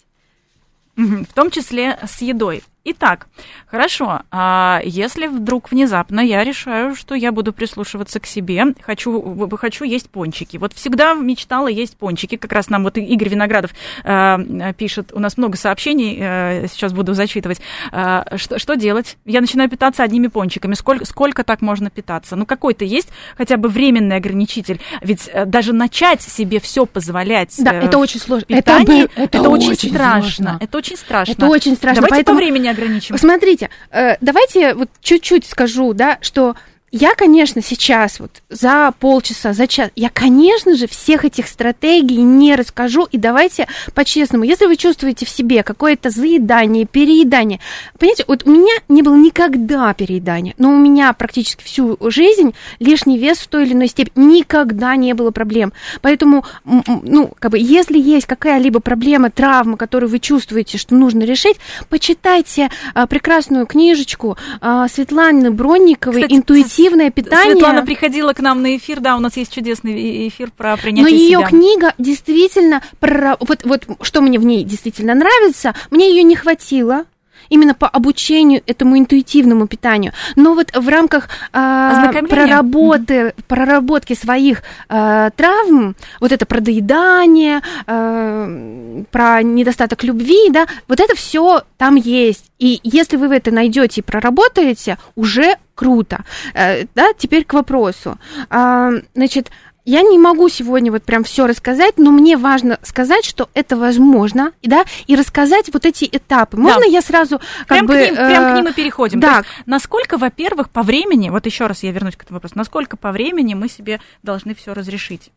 В 0.95 1.33
том 1.35 1.51
числе 1.51 1.99
с 2.07 2.21
едой. 2.21 2.63
Итак, 2.83 3.27
хорошо. 3.67 4.21
А 4.31 4.81
если 4.83 5.27
вдруг 5.27 5.69
внезапно 5.69 6.19
я 6.19 6.43
решаю, 6.43 6.95
что 6.95 7.13
я 7.13 7.31
буду 7.31 7.53
прислушиваться 7.53 8.19
к 8.19 8.25
себе, 8.25 8.73
хочу, 8.81 9.47
хочу 9.55 9.83
есть 9.83 10.09
пончики. 10.09 10.57
Вот 10.57 10.73
всегда 10.73 11.13
мечтала 11.13 11.67
есть 11.67 11.95
пончики. 11.95 12.37
Как 12.37 12.51
раз 12.51 12.69
нам 12.69 12.83
вот 12.83 12.97
Игорь 12.97 13.29
Виноградов 13.29 13.71
э, 14.03 14.73
пишет, 14.75 15.11
у 15.13 15.19
нас 15.19 15.37
много 15.37 15.57
сообщений, 15.57 16.17
э, 16.19 16.67
сейчас 16.69 16.91
буду 16.91 17.13
зачитывать. 17.13 17.61
Э, 17.91 18.23
что, 18.37 18.57
что 18.57 18.73
делать? 18.73 19.17
Я 19.25 19.41
начинаю 19.41 19.69
питаться 19.69 20.01
одними 20.01 20.25
пончиками. 20.25 20.73
Сколько, 20.73 21.05
сколько 21.05 21.43
так 21.43 21.61
можно 21.61 21.91
питаться? 21.91 22.35
Ну, 22.35 22.47
какой-то 22.47 22.83
есть 22.83 23.09
хотя 23.37 23.57
бы 23.57 23.69
временный 23.69 24.15
ограничитель. 24.15 24.81
Ведь 25.01 25.29
э, 25.31 25.45
даже 25.45 25.73
начать 25.73 26.23
себе 26.23 26.59
все 26.59 26.87
позволять. 26.87 27.53
Да, 27.59 27.75
э, 27.75 27.85
это 27.85 27.99
очень 27.99 28.19
сложно. 28.19 28.47
Питании, 28.47 29.03
это, 29.03 29.21
это, 29.21 29.37
это 29.37 29.49
очень, 29.49 29.71
очень 29.73 29.89
страшно. 29.89 30.21
Сложно. 30.21 30.57
Это 30.59 30.77
очень 30.79 30.97
страшно. 30.97 31.31
Это 31.33 31.45
очень 31.45 31.75
страшно. 31.75 32.01
Давайте 32.01 32.15
Поэтому... 32.15 32.39
по 32.39 32.43
времени 32.43 32.70
ограничивать. 32.71 33.21
Смотрите, 33.21 33.69
э, 33.91 34.15
давайте 34.21 34.73
вот 34.73 34.89
чуть-чуть 35.01 35.45
скажу, 35.45 35.93
да, 35.93 36.17
что 36.21 36.55
я, 36.91 37.15
конечно, 37.15 37.61
сейчас 37.61 38.19
вот 38.19 38.41
за 38.49 38.93
полчаса, 38.99 39.53
за 39.53 39.65
час, 39.65 39.91
я, 39.95 40.09
конечно 40.09 40.75
же, 40.75 40.87
всех 40.87 41.23
этих 41.23 41.47
стратегий 41.47 42.17
не 42.17 42.55
расскажу. 42.55 43.07
И 43.11 43.17
давайте 43.17 43.67
по-честному, 43.93 44.43
если 44.43 44.65
вы 44.65 44.75
чувствуете 44.75 45.25
в 45.25 45.29
себе 45.29 45.63
какое-то 45.63 46.09
заедание, 46.09 46.85
переедание, 46.85 47.61
понимаете, 47.97 48.25
вот 48.27 48.43
у 48.45 48.51
меня 48.51 48.73
не 48.89 49.03
было 49.03 49.15
никогда 49.15 49.93
переедания, 49.93 50.53
но 50.57 50.71
у 50.71 50.77
меня 50.77 51.13
практически 51.13 51.63
всю 51.63 51.97
жизнь 52.09 52.53
лишний 52.79 53.17
вес 53.17 53.37
в 53.37 53.47
той 53.47 53.63
или 53.63 53.73
иной 53.73 53.87
степени 53.87 54.39
никогда 54.39 54.97
не 54.97 55.13
было 55.13 55.31
проблем. 55.31 55.71
Поэтому, 56.01 56.43
ну, 56.65 57.31
как 57.39 57.51
бы, 57.51 57.57
если 57.57 57.97
есть 57.97 58.25
какая-либо 58.25 58.81
проблема, 58.81 59.31
травма, 59.31 59.77
которую 59.77 60.09
вы 60.09 60.19
чувствуете, 60.19 60.77
что 60.77 60.95
нужно 60.95 61.23
решить, 61.23 61.55
почитайте 61.87 62.69
а, 62.93 63.07
прекрасную 63.07 63.65
книжечку 63.65 64.37
а, 64.59 64.89
Светланы 64.89 65.51
Бронниковой 65.51 66.25
«Интуитивно 66.27 66.80
интуитивное 66.81 67.11
питание. 67.11 67.53
Светлана 67.53 67.85
приходила 67.85 68.33
к 68.33 68.39
нам 68.39 68.61
на 68.61 68.75
эфир, 68.77 68.99
да, 68.99 69.15
у 69.15 69.19
нас 69.19 69.37
есть 69.37 69.53
чудесный 69.53 70.27
эфир 70.27 70.51
про 70.55 70.77
принятие 70.77 71.03
Но 71.03 71.09
ее 71.09 71.39
себя. 71.39 71.47
книга 71.47 71.93
действительно, 71.97 72.81
про, 72.99 73.37
вот, 73.39 73.63
вот 73.63 73.85
что 74.01 74.21
мне 74.21 74.39
в 74.39 74.45
ней 74.45 74.63
действительно 74.63 75.15
нравится, 75.15 75.75
мне 75.89 76.09
ее 76.09 76.23
не 76.23 76.35
хватило, 76.35 77.05
именно 77.51 77.73
по 77.75 77.87
обучению 77.87 78.61
этому 78.65 78.97
интуитивному 78.97 79.67
питанию. 79.67 80.13
Но 80.35 80.53
вот 80.53 80.71
в 80.73 80.87
рамках 80.87 81.29
э, 81.53 82.23
проработы, 82.29 83.13
mm-hmm. 83.13 83.43
проработки 83.47 84.13
своих 84.13 84.63
э, 84.89 85.29
травм, 85.35 85.95
вот 86.19 86.31
это 86.31 86.45
про 86.45 86.61
доедание, 86.61 87.61
э, 87.85 89.03
про 89.11 89.43
недостаток 89.43 90.03
любви, 90.03 90.49
да, 90.49 90.65
вот 90.87 90.99
это 90.99 91.15
все 91.15 91.63
там 91.77 91.95
есть. 91.95 92.51
И 92.57 92.79
если 92.83 93.17
вы 93.17 93.35
это 93.35 93.51
найдете 93.51 94.01
и 94.01 94.03
проработаете, 94.03 94.97
уже 95.15 95.57
круто. 95.75 96.23
Э, 96.53 96.85
да, 96.95 97.07
теперь 97.17 97.43
к 97.43 97.53
вопросу. 97.53 98.17
А, 98.49 98.91
значит, 99.15 99.51
я 99.85 100.01
не 100.03 100.19
могу 100.19 100.47
сегодня 100.49 100.91
вот 100.91 101.03
прям 101.03 101.23
все 101.23 101.47
рассказать, 101.47 101.97
но 101.97 102.11
мне 102.11 102.37
важно 102.37 102.77
сказать, 102.83 103.25
что 103.25 103.49
это 103.53 103.75
возможно, 103.75 104.51
да, 104.61 104.85
и 105.07 105.15
рассказать 105.15 105.71
вот 105.73 105.85
эти 105.85 106.07
этапы. 106.11 106.57
Можно 106.57 106.81
да. 106.81 106.87
я 106.87 107.01
сразу 107.01 107.39
как 107.65 107.67
прям 107.67 107.85
бы... 107.87 107.93
К 107.93 108.05
ним, 108.05 108.15
прям 108.15 108.53
к 108.53 108.55
ним 108.57 108.67
и 108.67 108.73
переходим. 108.73 109.19
Да. 109.19 109.37
Есть, 109.37 109.49
насколько, 109.65 110.17
во-первых, 110.17 110.69
по 110.69 110.83
времени, 110.83 111.29
вот 111.29 111.45
еще 111.45 111.65
раз 111.65 111.83
я 111.83 111.91
вернусь 111.91 112.15
к 112.15 112.23
этому 112.23 112.37
вопросу, 112.37 112.57
насколько 112.57 112.95
по 112.95 113.11
времени 113.11 113.53
мы 113.53 113.69
себе 113.69 113.99
должны 114.21 114.53
все 114.53 114.73
разрешить? 114.73 115.31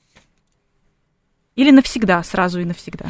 Или 1.56 1.70
навсегда, 1.70 2.22
сразу 2.22 2.60
и 2.60 2.64
навсегда? 2.64 3.06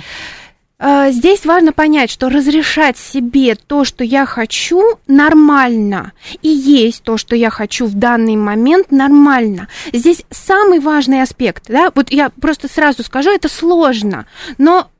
А, 0.87 1.11
здесь 1.13 1.47
важно 1.47 1.73
понять, 1.73 2.11
что 2.11 2.29
разрешать 2.29 2.99
себе 2.99 3.55
то, 3.55 3.85
что 3.85 4.05
я 4.05 4.27
хочу, 4.27 4.83
нормально. 5.07 6.13
И 6.43 6.51
есть 6.51 7.03
то, 7.03 7.17
что 7.17 7.35
я 7.35 7.49
хочу 7.49 7.87
в 7.87 7.95
данный 7.95 8.37
момент, 8.37 8.91
нормально. 8.91 9.69
Здесь 9.95 10.25
самый 10.29 10.81
важный 10.81 11.23
аспект. 11.23 11.69
Да? 11.69 11.91
Вот 11.95 12.11
я 12.11 12.29
просто 12.29 12.69
сразу 12.69 13.03
скажу, 13.03 13.31
это 13.31 13.49
сложно. 13.49 14.27
Но 14.59 14.91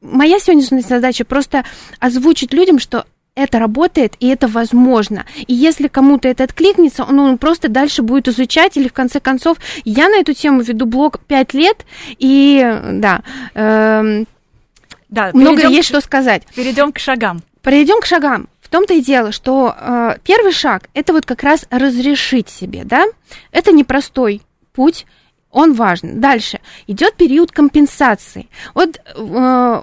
моя 0.00 0.38
сегодняшняя 0.38 0.82
задача 0.82 1.24
просто 1.24 1.64
озвучить 1.98 2.52
людям, 2.52 2.78
что 2.78 3.04
это 3.34 3.58
работает 3.58 4.14
и 4.20 4.28
это 4.28 4.46
возможно. 4.46 5.26
И 5.48 5.52
если 5.52 5.88
кому-то 5.88 6.28
это 6.28 6.44
откликнется, 6.44 7.02
он, 7.02 7.18
он 7.18 7.38
просто 7.38 7.68
дальше 7.68 8.02
будет 8.02 8.28
изучать, 8.28 8.76
или 8.76 8.86
в 8.86 8.92
конце 8.92 9.18
концов, 9.18 9.58
я 9.84 10.08
на 10.08 10.18
эту 10.18 10.32
тему 10.32 10.60
веду 10.60 10.86
блог 10.86 11.18
5 11.26 11.54
лет, 11.54 11.84
и 12.20 12.80
да, 12.92 13.22
э, 13.54 14.24
да, 15.08 15.30
много 15.32 15.66
есть 15.68 15.88
к, 15.88 15.92
что 15.92 16.00
сказать. 16.00 16.42
Перейдем 16.54 16.92
к 16.92 16.98
шагам. 16.98 17.42
Перейдем 17.62 18.00
к 18.00 18.06
шагам. 18.06 18.48
В 18.60 18.68
том-то 18.68 18.94
и 18.94 19.00
дело, 19.00 19.32
что 19.32 19.74
э, 19.78 20.16
первый 20.24 20.52
шаг 20.52 20.90
это 20.92 21.12
вот 21.12 21.24
как 21.24 21.42
раз 21.42 21.66
разрешить 21.70 22.48
себе, 22.50 22.84
да? 22.84 23.06
Это 23.50 23.72
непростой 23.72 24.42
путь, 24.74 25.06
он 25.50 25.72
важен. 25.72 26.20
Дальше 26.20 26.60
идет 26.86 27.14
период 27.14 27.50
компенсации. 27.50 28.48
Вот 28.74 29.00
э, 29.14 29.82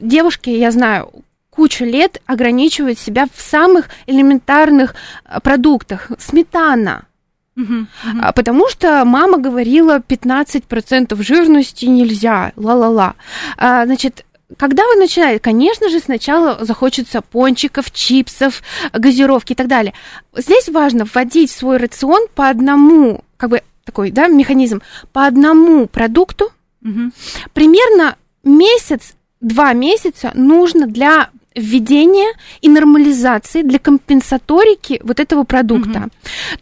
девушки, 0.00 0.50
я 0.50 0.70
знаю, 0.70 1.12
кучу 1.50 1.84
лет 1.84 2.22
ограничивают 2.24 2.98
себя 2.98 3.26
в 3.32 3.40
самых 3.40 3.90
элементарных 4.06 4.94
э, 5.24 5.40
продуктах. 5.40 6.10
Сметана, 6.18 7.06
Uh-huh, 7.56 7.84
uh-huh. 8.06 8.32
Потому 8.32 8.68
что 8.68 9.04
мама 9.04 9.36
говорила 9.36 9.98
15% 9.98 11.20
жирности 11.22 11.84
нельзя, 11.86 12.52
ла-ла-ла. 12.56 13.16
А, 13.58 13.84
значит, 13.84 14.24
когда 14.56 14.86
вы 14.86 14.96
начинаете, 14.96 15.40
конечно 15.40 15.88
же, 15.88 16.00
сначала 16.00 16.64
захочется 16.64 17.20
пончиков, 17.20 17.90
чипсов, 17.90 18.62
газировки 18.92 19.52
и 19.52 19.54
так 19.54 19.68
далее. 19.68 19.94
Здесь 20.34 20.68
важно 20.68 21.04
вводить 21.04 21.50
в 21.50 21.56
свой 21.56 21.76
рацион 21.76 22.26
по 22.34 22.48
одному, 22.48 23.24
как 23.36 23.50
бы 23.50 23.62
такой, 23.84 24.10
да, 24.10 24.28
механизм, 24.28 24.82
по 25.12 25.26
одному 25.26 25.86
продукту. 25.86 26.50
Угу. 26.82 27.12
Примерно 27.52 28.16
месяц, 28.44 29.14
два 29.40 29.72
месяца 29.72 30.30
нужно 30.34 30.86
для 30.86 31.30
введения 31.54 32.32
и 32.60 32.68
нормализации 32.68 33.62
для 33.62 33.78
компенсаторики 33.78 35.00
вот 35.02 35.20
этого 35.20 35.44
продукта. 35.44 35.98
Угу. 35.98 36.10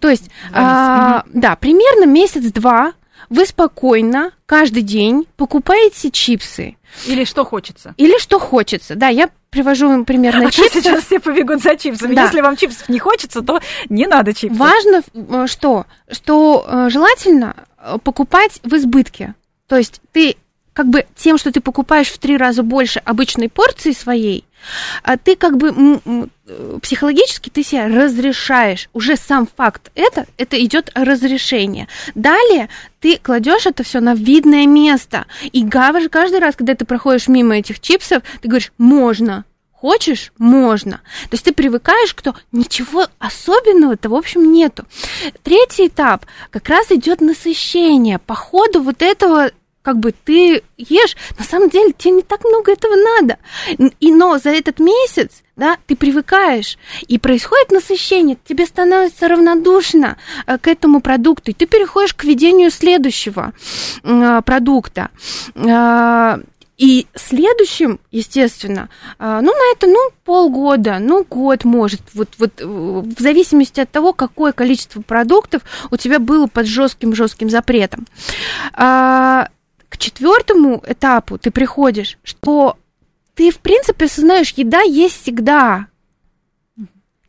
То 0.01 0.09
есть, 0.09 0.30
а, 0.53 1.24
угу. 1.26 1.41
да, 1.41 1.57
примерно 1.57 2.07
месяц-два 2.07 2.95
вы 3.31 3.47
спокойно 3.47 4.33
каждый 4.47 4.83
день 4.83 5.26
покупаете 5.37 6.11
чипсы. 6.11 6.76
Или 7.07 7.24
что 7.24 7.45
хочется. 7.45 7.95
Или 7.97 8.18
что 8.18 8.39
хочется. 8.39 8.95
Да, 8.95 9.09
я 9.09 9.31
привожу 9.51 9.89
вам 9.89 10.05
пример 10.05 10.37
на 10.37 10.47
а 10.49 10.51
чипсы. 10.51 10.81
сейчас 10.81 11.05
все 11.05 11.20
побегут 11.20 11.62
за 11.62 11.76
чипсами. 11.76 12.14
Да. 12.14 12.24
Если 12.24 12.41
вам 12.41 12.57
чипсов 12.57 12.89
не 12.89 12.99
хочется, 12.99 13.43
то 13.43 13.61
не 13.89 14.07
надо 14.07 14.35
чипсов. 14.35 14.59
Важно 14.59 15.03
э, 15.14 15.47
что? 15.47 15.87
Что 16.11 16.64
э, 16.66 16.89
желательно 16.91 17.55
э, 17.79 17.99
покупать 18.03 18.61
в 18.62 18.74
избытке. 18.74 19.35
То 19.66 19.76
есть 19.76 20.01
ты 20.12 20.37
как 20.72 20.87
бы 20.87 21.07
тем, 21.16 21.39
что 21.39 21.51
ты 21.51 21.61
покупаешь 21.61 22.09
в 22.09 22.18
три 22.18 22.37
раза 22.37 22.62
больше 22.62 23.01
обычной 23.01 23.49
порции 23.49 23.91
своей, 23.91 24.45
а 25.03 25.16
ты 25.16 25.35
как 25.35 25.57
бы 25.57 25.74
психологически 26.82 27.51
ты 27.51 27.62
себя 27.62 27.88
разрешаешь. 27.88 28.88
Уже 28.92 29.16
сам 29.16 29.49
факт 29.57 29.90
это, 29.94 30.26
это 30.36 30.62
идет 30.64 30.90
разрешение. 30.94 31.88
Далее 32.14 32.68
ты 33.01 33.18
кладешь 33.18 33.66
это 33.66 33.82
все 33.82 34.01
на 34.01 34.14
видное 34.14 34.66
место. 34.66 35.26
И 35.53 35.68
каждый 35.68 36.40
раз, 36.40 36.57
когда 36.57 36.74
ты 36.74 36.84
проходишь 36.84 37.28
мимо 37.28 37.57
этих 37.57 37.80
чипсов, 37.80 38.22
ты 38.40 38.49
говоришь, 38.49 38.72
можно, 38.78 39.44
Хочешь? 39.80 40.32
Можно. 40.38 40.96
То 41.30 41.34
есть 41.34 41.44
ты 41.44 41.53
привыкаешь, 41.53 42.11
что 42.11 42.34
ничего 42.51 43.07
особенного-то, 43.20 44.09
в 44.09 44.14
общем, 44.16 44.53
нету. 44.53 44.84
Третий 45.44 45.86
этап 45.86 46.26
как 46.51 46.68
раз 46.68 46.90
идет 46.90 47.20
насыщение. 47.20 48.18
По 48.18 48.34
ходу 48.34 48.82
вот 48.82 49.03
этого 49.03 49.53
как 49.82 50.01
бы 50.01 50.12
ты 50.12 50.62
ешь, 50.76 51.16
на 51.38 51.44
самом 51.44 51.70
деле 51.70 51.94
тебе 51.96 52.14
не 52.14 52.22
так 52.22 52.44
много 52.44 52.72
этого 52.72 52.94
надо. 52.96 53.38
И, 54.01 54.12
но 54.12 54.36
за 54.38 54.51
этот 54.51 54.80
месяц, 54.80 55.42
да, 55.59 55.77
ты 55.87 55.97
привыкаешь, 55.97 56.79
и 57.09 57.19
происходит 57.19 57.71
насыщение, 57.73 58.39
тебе 58.45 58.65
становится 58.65 59.29
равнодушно 59.29 60.17
э, 60.47 60.57
к 60.57 60.69
этому 60.69 61.01
продукту, 61.01 61.51
и 61.51 61.55
ты 61.55 61.67
переходишь 61.67 62.15
к 62.15 62.25
ведению 62.25 62.71
следующего 62.71 63.53
э, 64.03 64.41
продукта. 64.47 65.11
Э, 65.55 66.39
и 66.79 67.09
следующим, 67.17 67.99
естественно, 68.13 68.89
ну, 69.19 69.43
на 69.43 69.73
это, 69.73 69.89
ну, 69.89 69.99
полгода, 70.25 70.99
ну, 71.01 71.27
год, 71.29 71.65
может, 71.65 72.01
вот, 72.15 72.29
вот 72.39 72.61
в 72.61 73.21
зависимости 73.21 73.81
от 73.81 73.91
того, 73.91 74.13
какое 74.13 74.53
количество 74.53 75.01
продуктов 75.03 75.63
у 75.91 75.97
тебя 75.97 76.21
было 76.21 76.47
под 76.47 76.67
жестким-жестким 76.69 77.51
запретом 77.51 78.07
к 79.89 79.97
четвертому 79.99 80.83
этапу 80.87 81.39
ты 81.39 81.51
приходишь, 81.51 82.19
что 82.23 82.77
ты, 83.39 83.53
в 83.53 83.61
принципе, 83.61 84.07
осознаешь, 84.07 84.53
еда 84.57 84.80
есть 84.80 85.22
всегда. 85.22 85.86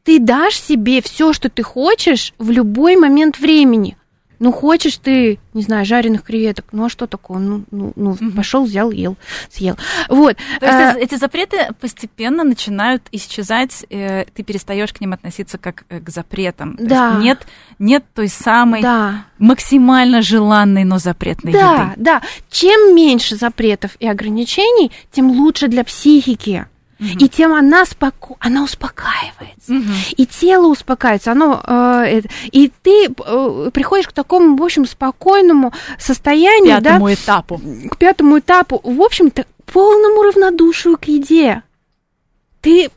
Ты 0.03 0.18
дашь 0.18 0.60
себе 0.60 1.03
все, 1.03 1.34
что 1.34 1.49
ты 1.49 1.62
хочешь 1.62 2.34
в 2.39 2.49
любой 2.49 2.95
момент 2.95 3.38
времени. 3.38 3.95
Ну, 4.40 4.52
хочешь 4.54 4.98
ты, 4.98 5.38
не 5.54 5.62
знаю, 5.64 5.86
жареных 5.86 6.24
креветок, 6.24 6.66
ну 6.72 6.86
а 6.86 6.90
что 6.90 7.08
такое? 7.08 7.40
Ну, 7.40 7.64
ну, 7.72 7.92
ну 7.98 8.12
Мгм. 8.20 8.32
пошел, 8.32 8.64
взял, 8.64 8.90
ел, 8.92 9.18
съел. 9.52 9.76
Вот. 10.08 10.38
То 10.60 10.66
есть 10.66 10.80
А, 10.80 10.98
эти- 10.98 11.16
запреты 11.16 11.68
постепенно 11.82 12.44
начинают 12.46 13.04
исчезать, 13.12 13.86
э, 13.90 14.26
ты 14.34 14.44
перестаешь 14.44 14.94
к 14.94 15.02
ним 15.02 15.12
относиться 15.14 15.58
как 15.58 15.84
э, 15.90 16.00
к 16.00 16.10
запретам. 16.10 16.76
То 16.78 16.84
есть 16.84 16.90
Да. 16.96 17.18
нет, 17.22 17.46
нет 17.80 18.06
той 18.16 18.30
самой 18.30 18.82
да. 18.82 19.26
максимально 19.40 20.22
желанной, 20.22 20.86
но 20.86 21.00
запретной 21.00 21.52
Да, 21.54 21.74
еды. 21.92 21.94
да. 21.98 22.22
Чем 22.50 22.96
меньше 22.96 23.36
запретов 23.36 23.92
и 24.00 24.08
ограничений, 24.08 24.92
тем 25.12 25.32
лучше 25.32 25.68
для 25.68 25.84
психики. 25.84 26.66
И 27.00 27.30
тем 27.30 27.54
она, 27.54 27.86
споко... 27.86 28.36
она 28.39 28.64
успокаивается. 28.64 29.72
Мгм. 29.72 29.93
И 30.18 30.26
тело 30.26 30.68
успокаивается, 30.68 31.32
оно, 31.32 31.62
э, 31.66 32.22
и 32.52 32.72
ты 32.82 33.08
э, 33.08 33.70
приходишь 33.74 34.08
к 34.08 34.12
такому, 34.12 34.58
в 34.58 34.64
общем, 34.64 34.86
спокойному 34.86 35.72
состоянию, 35.97 36.82
да, 36.82 36.91
Пятому 36.91 37.14
этапу. 37.14 37.62
к 37.89 37.97
пятому 37.97 38.39
этапу, 38.39 38.82
в 38.84 39.02
общем-то, 39.02 39.45
полному 39.66 40.24
равнодушию 40.24 40.97
к 40.97 41.06
еде. 41.06 41.64
Ты, 42.60 42.89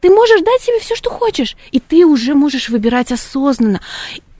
ты 0.00 0.10
можешь 0.10 0.42
дать 0.42 0.60
себе 0.60 0.80
все, 0.80 0.94
что 0.94 1.08
хочешь, 1.08 1.56
и 1.72 1.80
ты 1.80 2.04
уже 2.04 2.34
можешь 2.34 2.68
выбирать 2.68 3.10
осознанно. 3.10 3.80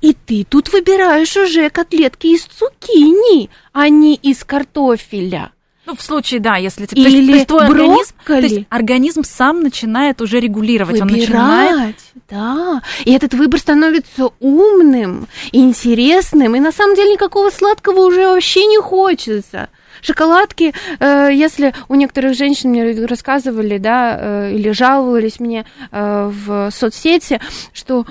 И 0.02 0.12
ты 0.12 0.44
тут 0.44 0.70
выбираешь 0.70 1.34
уже 1.38 1.70
котлетки 1.70 2.26
из 2.26 2.44
цукини, 2.44 3.48
а 3.72 3.88
не 3.88 4.14
из 4.16 4.44
картофеля. 4.44 5.52
Ну, 5.86 5.94
в 5.94 6.00
случае, 6.02 6.40
да, 6.40 6.56
если... 6.56 6.86
ты- 6.86 6.94
то 6.96 7.00
есть- 7.02 7.14
Или 7.14 7.26
то 7.30 7.34
есть 7.34 7.46
твой 7.48 7.66
организм, 7.66 8.14
то 8.26 8.38
есть 8.38 8.66
организм 8.70 9.22
сам 9.24 9.62
начинает 9.62 10.20
уже 10.22 10.40
регулировать. 10.40 11.00
Он 11.00 11.08
начинает... 11.08 11.70
Выбирать, 11.72 12.12
да. 12.30 12.82
И 13.04 13.12
этот 13.12 13.34
выбор 13.34 13.60
становится 13.60 14.30
умным, 14.40 15.28
интересным, 15.52 16.54
и 16.56 16.60
на 16.60 16.72
самом 16.72 16.96
деле 16.96 17.12
никакого 17.12 17.50
сладкого 17.50 18.00
уже 18.06 18.26
вообще 18.28 18.64
не 18.66 18.80
хочется. 18.80 19.68
Шоколадки, 20.02 20.74
э, 21.00 21.30
если 21.32 21.74
у 21.88 21.94
некоторых 21.94 22.34
женщин 22.34 22.70
мне 22.70 23.06
рассказывали, 23.06 23.78
да, 23.78 24.18
э, 24.18 24.52
или 24.54 24.70
жаловались 24.70 25.40
мне 25.40 25.64
э, 25.92 26.30
в 26.32 26.70
соцсети, 26.70 27.40
что 27.72 28.04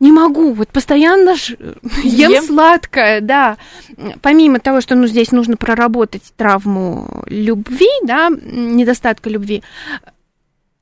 не 0.00 0.12
могу, 0.12 0.52
вот 0.54 0.70
постоянно 0.70 1.36
ж, 1.36 1.56
ем, 2.02 2.32
Ем. 2.32 2.44
сладкое, 2.44 3.20
да. 3.20 3.58
Помимо 4.22 4.58
того, 4.58 4.80
что 4.80 4.94
ну, 4.94 5.06
здесь 5.06 5.30
нужно 5.30 5.56
проработать 5.56 6.32
травму 6.36 7.22
любви, 7.26 7.90
да, 8.02 8.30
недостатка 8.30 9.28
любви, 9.28 9.62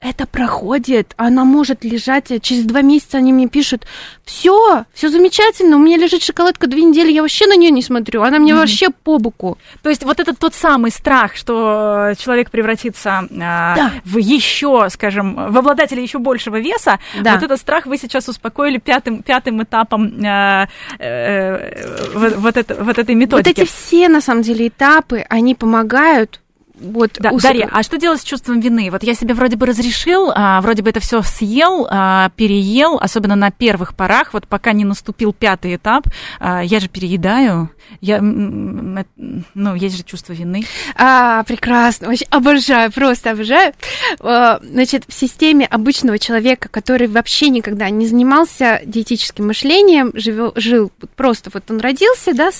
это 0.00 0.26
проходит, 0.26 1.12
она 1.16 1.44
может 1.44 1.84
лежать, 1.84 2.30
э, 2.30 2.38
через 2.38 2.64
два 2.64 2.82
месяца 2.82 3.18
они 3.18 3.32
мне 3.32 3.48
пишут, 3.48 3.84
все, 4.24 4.84
все 4.94 5.08
замечательно, 5.08 5.76
у 5.76 5.80
меня 5.80 5.96
лежит 5.96 6.22
шоколадка 6.22 6.68
две 6.68 6.84
недели, 6.84 7.10
я 7.10 7.22
вообще 7.22 7.46
на 7.48 7.56
нее 7.56 7.70
не 7.72 7.82
смотрю, 7.82 8.22
она 8.22 8.38
мне 8.38 8.52
Мгм. 8.52 8.60
вообще 8.60 8.90
по 8.90 9.18
боку. 9.18 9.58
То 9.82 9.88
есть 9.90 10.04
вот 10.04 10.20
этот 10.20 10.38
тот 10.38 10.54
самый 10.54 10.92
страх, 10.92 11.34
что 11.34 12.12
человек 12.16 12.50
превратится 12.52 13.18
а, 13.40 13.74
Да. 13.74 13.92
в 14.04 14.18
еще, 14.18 14.86
скажем, 14.90 15.34
в 15.34 15.58
обладателя 15.58 16.00
еще 16.00 16.18
большего 16.18 16.60
веса, 16.60 17.00
Да. 17.20 17.34
вот 17.34 17.42
этот 17.42 17.60
страх 17.60 17.86
вы 17.86 17.98
сейчас 17.98 18.28
успокоили 18.28 18.78
пятым, 18.78 19.22
пятым 19.24 19.62
этапом 19.64 20.14
а, 20.24 20.68
э, 21.00 22.08
вот, 22.14 22.36
вот 22.36 22.56
это, 22.56 22.76
вот 22.84 22.98
этой 22.98 23.14
Вот 23.16 23.20
методики. 23.20 23.60
эти 23.62 23.68
все, 23.68 24.08
на 24.08 24.20
самом 24.20 24.42
деле, 24.42 24.68
этапы, 24.68 25.24
они 25.28 25.56
помогают 25.56 26.40
вот 26.80 27.12
Да, 27.18 27.30
ус- 27.30 27.42
Дарья, 27.42 27.68
а 27.72 27.82
что 27.82 27.98
делать 27.98 28.20
с 28.20 28.24
чувством 28.24 28.60
вины? 28.60 28.90
Вот 28.90 29.02
я 29.02 29.14
себе 29.14 29.34
вроде 29.34 29.56
бы 29.56 29.66
разрешил, 29.66 30.30
а, 30.34 30.60
вроде 30.60 30.82
бы 30.82 30.90
это 30.90 31.00
все 31.00 31.22
съел, 31.22 31.86
а, 31.90 32.30
переел, 32.36 32.98
особенно 32.98 33.36
на 33.36 33.50
первых 33.50 33.94
порах, 33.94 34.32
вот 34.32 34.46
пока 34.46 34.72
не 34.72 34.84
наступил 34.84 35.32
пятый 35.32 35.76
этап, 35.76 36.06
а, 36.40 36.60
я 36.62 36.80
же 36.80 36.88
переедаю, 36.88 37.70
я, 38.00 38.18
э, 38.18 38.20
ну, 38.20 39.74
есть 39.74 39.96
же 39.96 40.02
чувство 40.02 40.32
вины. 40.32 40.64
А, 40.94 41.42
прекрасно, 41.44 42.08
вообще 42.08 42.26
обожаю, 42.30 42.92
просто 42.92 43.30
обожаю. 43.32 43.72
А, 44.20 44.60
Значит, 44.62 45.04
в 45.08 45.12
системе 45.12 45.66
обычного 45.66 46.18
человека, 46.18 46.68
который 46.68 47.06
вообще 47.08 47.48
никогда 47.48 47.90
не 47.90 48.06
занимался 48.06 48.80
диетическим 48.84 49.46
мышлением, 49.46 50.12
жил 50.14 50.92
вот 51.00 51.10
просто, 51.10 51.50
вот 51.52 51.70
он 51.70 51.80
родился, 51.80 52.34
да, 52.34 52.50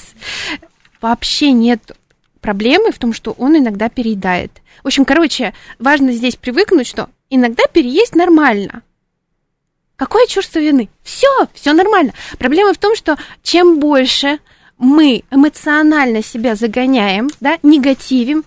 вообще 1.01 1.53
нет 1.53 1.97
проблемы 2.41 2.93
в 2.93 2.99
том, 2.99 3.13
что 3.13 3.33
он 3.33 3.57
иногда 3.57 3.89
переедает. 3.89 4.53
В 4.83 4.87
общем, 4.87 5.05
короче, 5.05 5.55
важно 5.79 6.13
здесь 6.13 6.37
привыкнуть, 6.37 6.87
что 6.87 7.09
иногда 7.31 7.65
переесть 7.73 8.15
нормально. 8.15 8.83
Какое 9.97 10.27
чувство 10.27 10.61
вины? 10.61 10.89
Все, 11.03 11.29
все 11.55 11.73
нормально. 11.73 12.13
Проблема 12.39 12.73
в 12.73 12.79
том, 12.79 12.95
что 12.95 13.19
чем 13.43 13.81
больше 13.81 14.39
мы 14.79 15.25
эмоционально 15.31 16.23
себя 16.23 16.55
загоняем, 16.55 17.31
да, 17.41 17.59
негативим, 17.63 18.45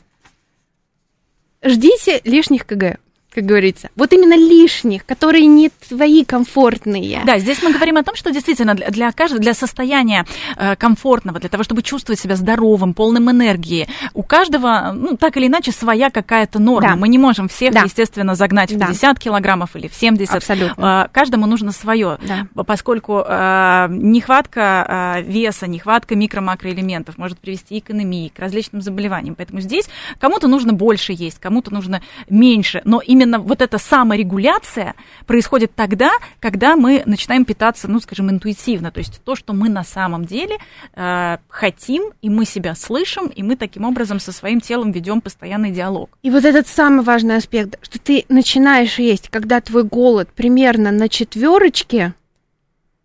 ждите 1.62 2.22
лишних 2.24 2.66
КГ, 2.66 3.00
как 3.34 3.46
говорится. 3.46 3.90
Вот 3.96 4.12
именно 4.14 4.36
лишних, 4.36 5.06
которые 5.06 5.46
не 5.46 5.70
твои 5.70 6.26
комфортные. 6.26 7.22
Да, 7.26 7.40
здесь 7.40 7.64
мы 7.64 7.72
говорим 7.72 7.98
о 7.98 8.04
том, 8.04 8.16
что 8.16 8.32
действительно 8.32 8.74
для, 8.76 8.90
для 8.90 9.12
каждого, 9.14 9.42
для 9.42 9.54
состояния 9.54 10.26
э, 10.58 10.76
комфортного, 10.76 11.40
для 11.40 11.48
того, 11.50 11.64
чтобы 11.64 11.82
чувствовать 11.82 12.20
себя 12.20 12.36
здоровым, 12.36 12.94
полным 12.94 13.32
энергии, 13.32 13.88
у 14.14 14.24
каждого, 14.24 14.92
ну, 14.94 15.16
так 15.16 15.38
или 15.38 15.48
иначе, 15.48 15.72
своя 15.72 16.10
какая-то 16.10 16.60
норма. 16.60 16.90
Да. 16.90 16.96
Мы 16.98 17.08
не 17.08 17.18
можем 17.18 17.48
всех, 17.48 17.74
Да. 17.74 17.84
естественно, 17.84 18.36
загнать 18.36 18.72
в 18.72 18.78
Да. 18.78 18.88
50 18.88 19.18
килограммов 19.20 19.76
или 19.78 19.88
в 19.88 19.94
70. 19.94 20.36
Абсолютно. 20.36 21.06
Э, 21.08 21.10
каждому 21.14 21.46
нужно 21.46 21.72
свое. 21.72 22.18
Да. 22.28 22.64
Поскольку 22.66 23.24
э, 23.26 23.88
нехватка 23.92 25.16
э, 25.18 25.22
веса, 25.24 25.68
нехватка 25.68 26.16
микро-макроэлементов 26.16 27.18
может 27.18 27.40
привести 27.40 27.78
и 27.78 27.82
к 27.82 27.92
анемии, 27.92 28.28
к 28.30 28.40
различным 28.40 28.82
заболеваниям. 28.82 29.36
Поэтому 29.36 29.62
здесь 29.62 29.86
кому-то 30.20 30.50
нужно 30.50 30.74
больше 30.74 31.14
есть, 31.14 31.40
кому-то 31.40 31.74
нужно 31.74 32.02
меньше. 32.30 32.82
Но 32.84 33.00
именно 33.00 33.21
вот 33.26 33.62
эта 33.62 33.78
саморегуляция 33.78 34.96
происходит 35.26 35.74
тогда, 35.76 36.12
когда 36.40 36.76
мы 36.76 37.04
начинаем 37.06 37.46
питаться, 37.46 37.88
ну, 37.88 38.00
скажем, 38.00 38.30
интуитивно. 38.30 38.92
То 38.92 39.00
есть 39.00 39.22
то, 39.24 39.36
что 39.36 39.54
мы 39.54 39.70
на 39.70 39.84
самом 39.84 40.26
деле 40.26 40.58
э, 40.94 41.38
хотим, 41.48 42.12
и 42.22 42.30
мы 42.30 42.46
себя 42.46 42.76
слышим, 42.76 43.28
и 43.28 43.44
мы 43.44 43.56
таким 43.56 43.86
образом 43.86 44.20
со 44.20 44.32
своим 44.32 44.62
телом 44.62 44.92
ведем 44.92 45.22
постоянный 45.22 45.72
диалог. 45.72 46.18
И 46.22 46.30
вот 46.32 46.46
этот 46.46 46.68
самый 46.68 47.04
важный 47.04 47.38
аспект, 47.38 47.78
что 47.82 48.00
ты 48.00 48.26
начинаешь 48.30 49.00
есть, 49.00 49.30
когда 49.30 49.62
твой 49.62 49.84
голод 49.84 50.30
примерно 50.34 50.92
на 50.92 51.10
четверочке 51.10 52.14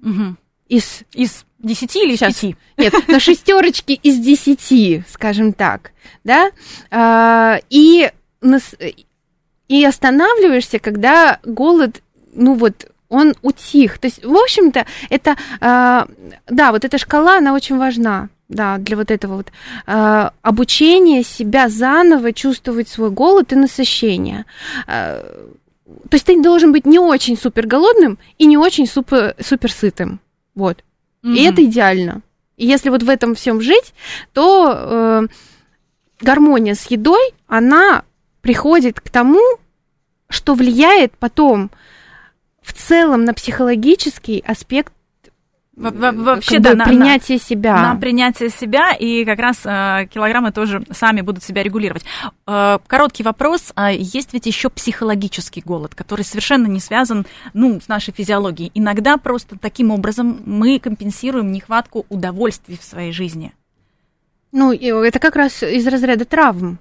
Мгм. 0.01 0.39
из 0.69 1.03
Из 1.13 1.45
10 1.59 1.97
или 1.97 2.17
Сейчас. 2.17 2.41
5? 2.41 2.57
Нет, 2.77 3.09
на 3.09 3.19
шестерочке 3.19 3.95
из 3.95 4.19
десяти, 4.19 5.03
скажем 5.09 5.53
так, 5.53 5.93
да, 6.23 6.51
А, 6.91 7.59
и, 7.71 8.11
и 9.69 9.85
останавливаешься, 9.85 10.79
когда 10.79 11.41
голод, 11.45 12.03
ну 12.33 12.55
вот, 12.55 12.89
он 13.09 13.35
утих. 13.43 13.99
То 13.99 14.07
есть, 14.07 14.25
в 14.25 14.35
общем-то, 14.35 14.87
это, 15.11 15.37
а, 15.61 16.07
да, 16.47 16.73
вот 16.73 16.85
эта 16.85 16.99
шкала, 16.99 17.39
она 17.39 17.55
очень 17.55 17.77
важна, 17.79 18.29
да, 18.49 18.79
для 18.79 18.97
вот 18.97 19.11
этого 19.11 19.37
вот 19.37 19.53
а, 19.87 20.33
обучения 20.43 21.23
себя 21.23 21.69
заново 21.69 22.33
чувствовать 22.33 22.89
свой 22.89 23.11
голод 23.11 23.53
и 23.53 23.57
насыщение. 23.57 24.45
А, 24.87 25.25
То 25.85 26.15
есть 26.15 26.27
ты 26.27 26.41
должен 26.43 26.73
быть 26.73 26.87
не 26.87 26.99
очень 26.99 27.37
супер 27.37 27.67
голодным 27.67 28.19
и 28.39 28.47
не 28.47 28.57
очень 28.57 28.87
супер, 28.87 29.35
супер 29.41 29.71
сытым. 29.71 30.21
Вот. 30.55 30.83
И 31.23 31.43
это 31.43 31.65
идеально. 31.65 32.23
И 32.57 32.67
если 32.67 32.89
вот 32.89 33.03
в 33.03 33.09
этом 33.09 33.35
всем 33.35 33.61
жить, 33.61 33.95
то 34.33 34.73
э, 34.73 35.27
гармония 36.21 36.75
с 36.75 36.87
едой, 36.87 37.35
она 37.49 38.05
приходит 38.47 39.01
к 39.01 39.11
тому, 39.11 39.41
что 40.29 40.55
влияет 40.55 41.19
потом 41.19 41.73
в 42.63 42.75
целом 42.75 43.25
на 43.25 43.35
психологический 43.35 44.39
аспект 44.47 44.93
Во- 45.75 45.91
во- 45.91 46.13
Вообще, 46.13 46.55
как 46.55 46.63
да, 46.63 46.75
на- 46.75 46.85
принятия 46.85 47.39
себя. 47.39 47.75
на 47.77 47.97
принятие 47.97 48.51
себя, 48.51 48.93
и 48.93 49.25
как 49.25 49.41
раз 49.41 49.63
э, 49.65 50.07
килограммы 50.15 50.53
тоже 50.53 50.85
сами 50.93 51.23
будут 51.23 51.43
себя 51.43 51.65
регулировать. 51.65 52.05
Э, 52.47 52.79
короткий 52.87 53.25
вопрос. 53.25 53.73
А 53.75 53.91
есть 53.91 54.33
ведь 54.33 54.47
еще 54.47 54.71
психологический 54.71 55.61
голод, 55.61 55.97
который 55.97 56.23
совершенно 56.23 56.69
не 56.69 56.79
связан 56.79 57.27
ну, 57.53 57.81
с 57.81 57.89
нашей 57.89 58.15
физиологией. 58.15 58.71
Иногда 58.75 59.17
просто 59.17 59.59
таким 59.59 59.91
образом 59.91 60.41
мы 60.47 60.79
компенсируем 60.79 61.51
нехватку 61.51 62.07
удовольствий 62.11 62.79
в 62.81 62.85
своей 62.85 63.11
жизни. 63.13 63.53
Ну, 64.53 64.73
это 64.73 65.19
как 65.19 65.35
раз 65.35 65.65
из 65.65 65.85
разряда 65.89 66.25
травм. 66.25 66.79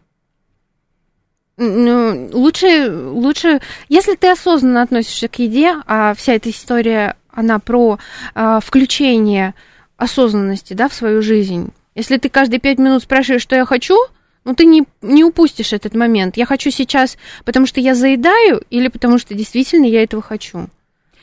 Ну, 1.58 2.30
лучше, 2.34 2.92
лучше, 2.92 3.62
если 3.88 4.16
ты 4.16 4.30
осознанно 4.30 4.82
относишься 4.82 5.30
к 5.30 5.40
еде, 5.40 5.76
а 5.88 6.14
вся 6.14 6.34
эта 6.34 6.50
история, 6.50 7.16
она 7.32 7.60
про 7.60 7.98
а, 8.34 8.60
включение 8.60 9.54
осознанности, 9.96 10.74
да, 10.74 10.90
в 10.90 10.94
свою 10.94 11.22
жизнь. 11.22 11.72
Если 11.96 12.18
ты 12.18 12.28
каждые 12.28 12.60
пять 12.60 12.78
минут 12.78 13.04
спрашиваешь, 13.04 13.42
что 13.42 13.56
я 13.56 13.66
хочу, 13.66 13.96
ну, 14.44 14.54
ты 14.54 14.66
не, 14.66 14.84
не 15.02 15.24
упустишь 15.24 15.72
этот 15.72 15.96
момент. 15.96 16.36
Я 16.36 16.46
хочу 16.46 16.72
сейчас, 16.72 17.18
потому 17.46 17.66
что 17.66 17.80
я 17.80 17.96
заедаю, 17.96 18.62
или 18.70 18.90
потому 18.90 19.18
что 19.18 19.34
действительно 19.34 19.86
я 19.86 20.04
этого 20.04 20.22
хочу. 20.22 20.68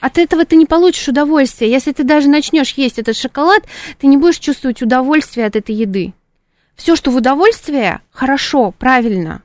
От 0.00 0.18
этого 0.18 0.44
ты 0.44 0.56
не 0.56 0.66
получишь 0.66 1.08
удовольствия. 1.08 1.70
Если 1.70 1.92
ты 1.92 2.04
даже 2.04 2.28
начнешь 2.28 2.72
есть 2.72 2.98
этот 2.98 3.16
шоколад, 3.16 3.64
ты 4.00 4.08
не 4.08 4.16
будешь 4.16 4.38
чувствовать 4.38 4.82
удовольствия 4.82 5.44
от 5.44 5.56
этой 5.56 5.74
еды. 5.74 6.14
Все, 6.74 6.96
что 6.96 7.10
в 7.10 7.16
удовольствие, 7.16 8.00
хорошо, 8.10 8.72
правильно. 8.76 9.42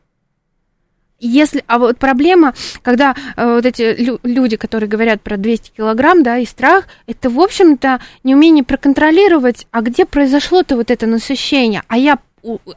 Если, 1.20 1.64
а 1.68 1.80
вот 1.80 1.98
проблема, 1.98 2.54
когда 2.84 3.16
э, 3.36 3.56
вот 3.56 3.66
эти 3.66 3.96
лю- 4.00 4.20
люди, 4.24 4.56
которые 4.56 4.88
говорят 4.88 5.22
про 5.22 5.38
200 5.38 5.72
килограмм, 5.76 6.22
да, 6.22 6.38
и 6.38 6.46
страх, 6.46 6.86
это, 7.08 7.30
в 7.30 7.40
общем-то, 7.40 8.00
неумение 8.24 8.64
проконтролировать, 8.64 9.68
а 9.72 9.82
где 9.82 10.06
произошло-то 10.06 10.76
вот 10.76 10.92
это 10.92 11.08
насыщение, 11.08 11.82
а 11.88 11.98
я 11.98 12.20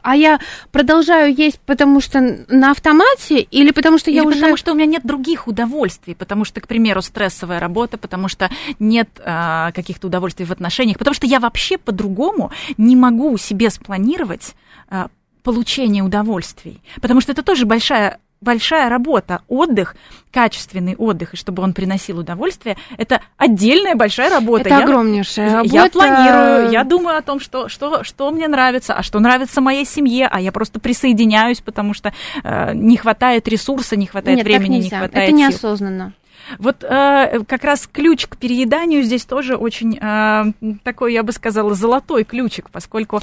а 0.01 0.15
я 0.15 0.39
продолжаю 0.71 1.33
есть, 1.33 1.59
потому 1.65 2.01
что 2.01 2.19
на 2.49 2.71
автомате, 2.71 3.39
или 3.39 3.71
потому 3.71 3.97
что 3.97 4.09
или 4.09 4.17
я 4.17 4.23
уже... 4.23 4.35
потому 4.37 4.57
что 4.57 4.71
у 4.71 4.75
меня 4.75 4.85
нет 4.85 5.05
других 5.05 5.47
удовольствий, 5.47 6.15
потому 6.15 6.45
что, 6.45 6.61
к 6.61 6.67
примеру, 6.67 7.01
стрессовая 7.01 7.59
работа, 7.59 7.97
потому 7.97 8.27
что 8.27 8.49
нет 8.79 9.07
а, 9.23 9.71
каких-то 9.71 10.07
удовольствий 10.07 10.45
в 10.45 10.51
отношениях, 10.51 10.97
потому 10.97 11.13
что 11.13 11.27
я 11.27 11.39
вообще 11.39 11.77
по-другому 11.77 12.51
не 12.77 12.95
могу 12.95 13.37
себе 13.37 13.69
спланировать 13.69 14.55
а, 14.89 15.09
получение 15.43 16.03
удовольствий, 16.03 16.81
потому 17.01 17.21
что 17.21 17.31
это 17.31 17.43
тоже 17.43 17.65
большая 17.65 18.19
большая 18.41 18.89
работа. 18.89 19.41
Отдых, 19.47 19.95
качественный 20.31 20.95
отдых, 20.95 21.33
и 21.33 21.37
чтобы 21.37 21.63
он 21.63 21.73
приносил 21.73 22.19
удовольствие, 22.19 22.77
это 22.97 23.21
отдельная 23.37 23.95
большая 23.95 24.29
работа. 24.29 24.63
Это 24.63 24.79
я, 24.79 24.83
огромнейшая 24.83 25.53
работа. 25.53 25.75
Я 25.75 25.89
планирую, 25.89 26.71
я 26.71 26.83
думаю 26.83 27.17
о 27.17 27.21
том, 27.21 27.39
что, 27.39 27.69
что, 27.69 28.03
что 28.03 28.31
мне 28.31 28.47
нравится, 28.47 28.93
а 28.93 29.03
что 29.03 29.19
нравится 29.19 29.61
моей 29.61 29.85
семье, 29.85 30.27
а 30.29 30.41
я 30.41 30.51
просто 30.51 30.79
присоединяюсь, 30.79 31.61
потому 31.61 31.93
что 31.93 32.13
э, 32.43 32.73
не 32.73 32.97
хватает 32.97 33.47
ресурса, 33.47 33.95
не 33.95 34.07
хватает 34.07 34.37
Нет, 34.37 34.45
времени, 34.45 34.77
не 34.77 34.89
хватает 34.89 35.15
Это 35.15 35.27
сил. 35.27 35.37
неосознанно. 35.37 36.13
Вот 36.57 36.83
э, 36.83 37.39
как 37.47 37.63
раз 37.63 37.87
ключ 37.91 38.25
к 38.25 38.37
перееданию 38.37 39.03
здесь 39.03 39.25
тоже 39.25 39.55
очень 39.55 39.97
э, 40.01 40.77
такой, 40.83 41.13
я 41.13 41.23
бы 41.23 41.31
сказала, 41.31 41.73
золотой 41.75 42.23
ключик, 42.23 42.69
поскольку... 42.71 43.21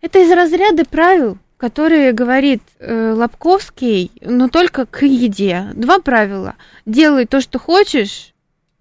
Это 0.00 0.20
из 0.20 0.30
разряда 0.30 0.84
правил 0.84 1.38
который 1.58 2.12
говорит 2.12 2.62
э, 2.78 3.12
Лобковский, 3.12 4.12
но 4.22 4.48
только 4.48 4.86
к 4.86 5.02
еде. 5.04 5.70
Два 5.74 5.98
правила. 5.98 6.54
Делай 6.86 7.26
то, 7.26 7.40
что 7.40 7.58
хочешь, 7.58 8.32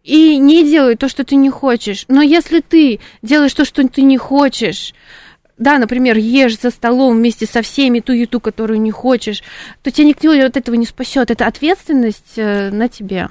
и 0.04 0.38
не 0.38 0.64
делай 0.64 0.96
то, 0.96 1.10
что 1.10 1.26
ты 1.26 1.36
не 1.36 1.50
хочешь. 1.50 2.06
Но 2.08 2.22
если 2.22 2.62
ты 2.62 3.02
делаешь 3.22 3.54
то, 3.54 3.66
что 3.66 3.86
ты 3.88 4.04
не 4.04 4.18
хочешь, 4.18 4.94
да, 5.58 5.80
например, 5.80 6.18
ешь 6.18 6.60
за 6.60 6.70
столом 6.70 7.18
вместе 7.18 7.48
со 7.48 7.62
всеми 7.64 8.00
ту 8.00 8.14
еду, 8.14 8.40
которую 8.40 8.80
не 8.80 8.92
хочешь, 8.92 9.44
то 9.82 9.92
тебя 9.92 10.08
никто 10.08 10.32
от 10.32 10.56
этого 10.56 10.76
не 10.76 10.86
спасет. 10.86 11.32
Это 11.32 11.48
ответственность 11.48 12.38
э, 12.38 12.70
на 12.70 12.88
тебе. 12.88 13.28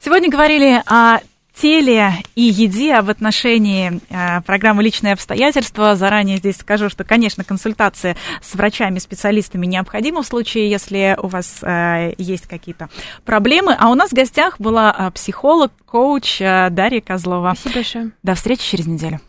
Сегодня 0.00 0.28
говорили 0.28 0.82
о 0.86 1.20
теле 1.60 2.12
и 2.34 2.42
еде 2.42 3.00
в 3.00 3.10
отношении 3.10 4.00
э, 4.10 4.42
программы 4.42 4.82
«Личные 4.82 5.14
обстоятельства». 5.14 5.96
Заранее 5.96 6.36
здесь 6.36 6.56
скажу, 6.56 6.88
что, 6.88 7.04
конечно, 7.04 7.44
консультация 7.44 8.16
с 8.42 8.54
врачами, 8.54 8.98
специалистами 8.98 9.66
необходима 9.66 10.22
в 10.22 10.26
случае, 10.26 10.70
если 10.70 11.16
у 11.20 11.28
вас 11.28 11.58
э, 11.62 12.12
есть 12.18 12.46
какие-то 12.46 12.88
проблемы. 13.24 13.74
А 13.78 13.90
у 13.90 13.94
нас 13.94 14.10
в 14.10 14.14
гостях 14.14 14.60
была 14.60 14.94
э, 14.96 15.10
психолог, 15.12 15.72
коуч 15.86 16.40
э, 16.40 16.68
Дарья 16.70 17.00
Козлова. 17.00 17.54
Спасибо 17.54 17.74
большое. 17.76 18.10
До 18.22 18.34
встречи 18.34 18.68
через 18.68 18.86
неделю. 18.86 19.20